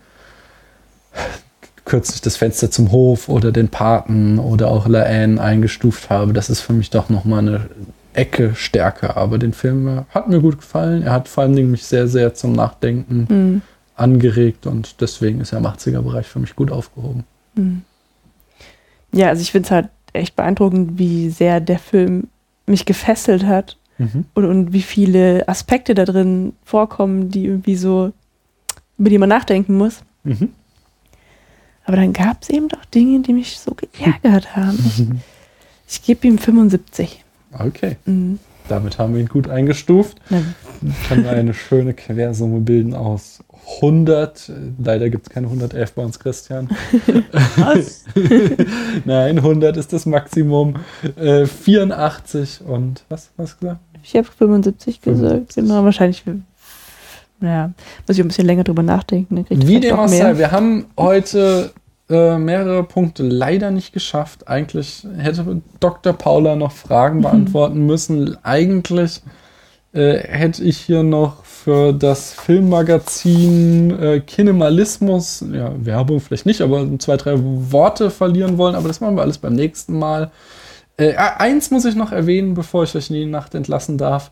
[1.85, 6.49] kürzlich das Fenster zum Hof oder den Paten oder auch La Haine eingestuft habe, das
[6.49, 7.69] ist für mich doch nochmal eine
[8.18, 9.15] Ecke stärker.
[9.15, 11.03] Aber den Film hat mir gut gefallen.
[11.03, 13.61] Er hat vor allen Dingen mich sehr, sehr zum Nachdenken mhm.
[13.95, 17.23] angeregt und deswegen ist er im 80er-Bereich für mich gut aufgehoben.
[17.56, 17.84] Mhm.
[19.14, 22.27] Ja, also ich finde es halt echt beeindruckend, wie sehr der Film
[22.65, 24.26] mich gefesselt hat mhm.
[24.34, 28.11] und, und wie viele Aspekte da drin vorkommen, die irgendwie so,
[28.98, 30.02] über die man nachdenken muss.
[30.23, 30.49] Mhm.
[31.85, 34.77] Aber dann gab es eben doch Dinge, die mich so geärgert haben.
[34.85, 35.06] Ich,
[35.88, 37.23] ich gebe ihm 75.
[37.52, 37.98] Okay.
[38.06, 38.40] Mhm.
[38.68, 40.18] Damit haben wir ihn gut eingestuft.
[40.30, 40.41] Ja.
[41.07, 43.40] Können wir eine schöne Quersumme bilden aus
[43.78, 44.52] 100.
[44.78, 46.69] Leider gibt es keine 111 bei uns, Christian.
[47.57, 48.06] Was?
[49.06, 50.76] Nein, 100 ist das Maximum.
[51.15, 53.82] Äh, 84 und was hast du gesagt?
[54.03, 55.56] Ich habe 75 gesagt.
[55.56, 56.24] Genau, wahrscheinlich
[57.41, 57.72] ja,
[58.07, 59.45] muss ich ein bisschen länger drüber nachdenken.
[59.49, 61.72] Wie dem auch sei, wir haben heute
[62.09, 64.47] äh, mehrere Punkte leider nicht geschafft.
[64.47, 66.13] Eigentlich hätte Dr.
[66.13, 68.38] Paula noch Fragen beantworten müssen.
[68.43, 69.21] Eigentlich
[69.93, 76.88] äh, hätte ich hier noch für das Filmmagazin äh, Kinemalismus, ja, Werbung vielleicht nicht, aber
[76.99, 80.31] zwei, drei Worte verlieren wollen, aber das machen wir alles beim nächsten Mal.
[80.95, 84.31] Äh, eins muss ich noch erwähnen, bevor ich euch in die Nacht entlassen darf.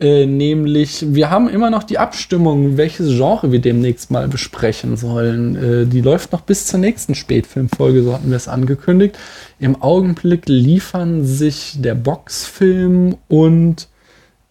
[0.00, 5.56] Äh, nämlich, wir haben immer noch die Abstimmung, welches Genre wir demnächst mal besprechen sollen.
[5.56, 9.18] Äh, die läuft noch bis zur nächsten Spätfilmfolge, so hatten wir es angekündigt.
[9.58, 13.88] Im Augenblick liefern sich der Boxfilm und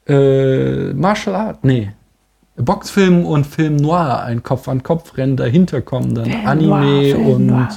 [0.07, 1.93] äh, Martial Art, nee,
[2.55, 7.69] Boxfilm und Film Noir, ein Kopf-an-Kopf-Rennen dahinter kommen dann Anime Noir, und Noir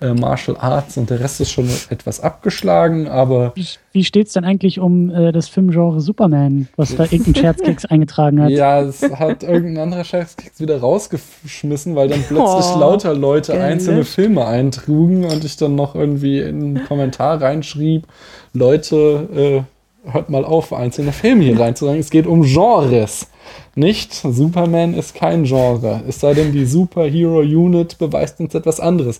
[0.00, 3.52] äh, Martial Arts und der Rest ist schon etwas abgeschlagen, aber.
[3.54, 7.84] Wie, wie steht es denn eigentlich um äh, das Filmgenre Superman, was da irgendein Scherzkeks
[7.86, 8.50] eingetragen hat?
[8.50, 13.62] Ja, es hat irgendein anderer Scherzkeks wieder rausgeschmissen, weil dann plötzlich oh, lauter Leute geil.
[13.62, 18.06] einzelne Filme eintrugen und ich dann noch irgendwie in einen Kommentar reinschrieb,
[18.52, 19.64] Leute,
[20.06, 22.00] äh, hört mal auf, einzelne Filme hier reinzusagen.
[22.00, 23.28] Es geht um Genres.
[23.74, 26.02] Nicht, Superman ist kein Genre.
[26.06, 29.18] Es sei denn, die Superhero Unit beweist uns etwas anderes.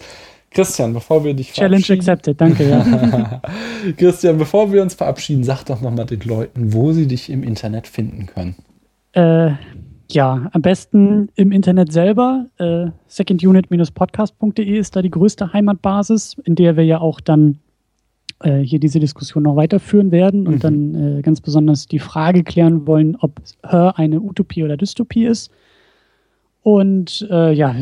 [0.54, 2.68] Christian, bevor wir dich Challenge accepted, danke.
[2.68, 3.42] Ja.
[3.96, 7.88] Christian, bevor wir uns verabschieden, sag doch nochmal den Leuten, wo sie dich im Internet
[7.88, 8.54] finden können.
[9.12, 9.52] Äh,
[10.10, 12.46] ja, am besten im Internet selber.
[12.58, 17.58] Äh, secondunit-podcast.de ist da die größte Heimatbasis, in der wir ja auch dann
[18.40, 20.60] äh, hier diese Diskussion noch weiterführen werden und mhm.
[20.60, 25.50] dann äh, ganz besonders die Frage klären wollen, ob Her eine Utopie oder Dystopie ist.
[26.64, 27.76] Und äh, ja,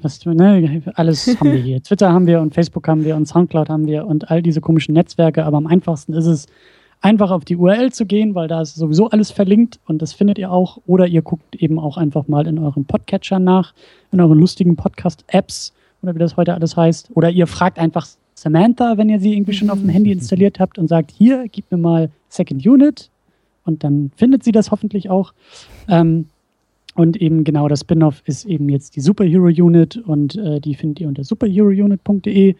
[0.00, 1.82] was, ne, alles haben wir hier.
[1.82, 4.94] Twitter haben wir und Facebook haben wir und Soundcloud haben wir und all diese komischen
[4.94, 5.44] Netzwerke.
[5.44, 6.46] Aber am einfachsten ist es,
[7.02, 10.38] einfach auf die URL zu gehen, weil da ist sowieso alles verlinkt und das findet
[10.38, 10.78] ihr auch.
[10.86, 13.74] Oder ihr guckt eben auch einfach mal in euren Podcatcher nach,
[14.12, 15.72] in euren lustigen Podcast-Apps
[16.02, 17.10] oder wie das heute alles heißt.
[17.14, 20.78] Oder ihr fragt einfach Samantha, wenn ihr sie irgendwie schon auf dem Handy installiert habt
[20.78, 23.10] und sagt, hier, gib mir mal Second Unit.
[23.64, 25.32] Und dann findet sie das hoffentlich auch.
[25.88, 26.26] Ähm,
[26.94, 31.00] und eben genau das Spin-off ist eben jetzt die Superhero Unit und äh, die findet
[31.00, 32.54] ihr unter superherounit.de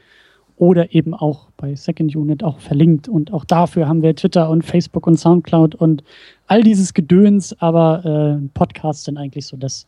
[0.56, 3.08] oder eben auch bei Second Unit auch verlinkt.
[3.08, 6.02] Und auch dafür haben wir Twitter und Facebook und Soundcloud und
[6.46, 9.86] all dieses Gedöns, aber äh, Podcasts sind eigentlich so das,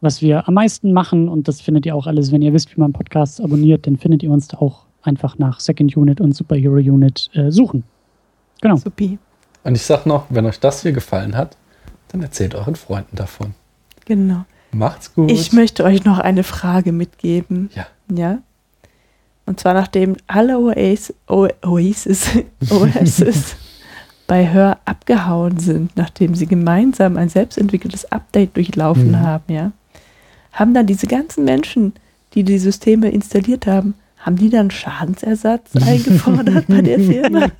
[0.00, 1.28] was wir am meisten machen.
[1.28, 4.22] Und das findet ihr auch alles, wenn ihr wisst, wie man Podcasts abonniert, dann findet
[4.22, 7.84] ihr uns da auch einfach nach Second Unit und Superhero Unit äh, suchen.
[8.62, 8.76] Genau.
[8.76, 9.18] Supi.
[9.62, 11.56] Und ich sag noch, wenn euch das hier gefallen hat,
[12.14, 13.54] dann erzählt euren Freunden davon.
[14.04, 14.44] Genau.
[14.70, 15.30] Macht's gut.
[15.30, 17.70] Ich möchte euch noch eine Frage mitgeben.
[17.74, 17.86] Ja.
[18.08, 18.38] Ja.
[19.46, 22.30] Und zwar nachdem alle Oasis, Oasis,
[22.70, 23.56] Oasis
[24.28, 29.20] bei Hör abgehauen sind, nachdem sie gemeinsam ein selbstentwickeltes Update durchlaufen mhm.
[29.20, 29.72] haben, ja,
[30.52, 31.94] haben dann diese ganzen Menschen,
[32.34, 37.50] die die Systeme installiert haben, haben die dann Schadensersatz eingefordert bei der Firma?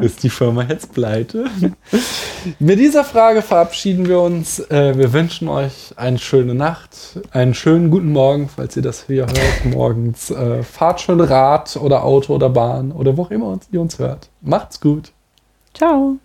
[0.00, 1.46] Ist die Firma jetzt pleite?
[2.58, 4.58] Mit dieser Frage verabschieden wir uns.
[4.70, 9.26] Äh, wir wünschen euch eine schöne Nacht, einen schönen guten Morgen, falls ihr das hier
[9.26, 10.30] hört, morgens.
[10.30, 14.28] Äh, fahrt schon Rad oder Auto oder Bahn oder wo auch immer ihr uns hört.
[14.40, 15.12] Macht's gut.
[15.74, 16.16] Ciao.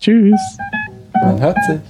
[0.00, 0.40] Tschüss.
[1.22, 1.80] Man hört sich.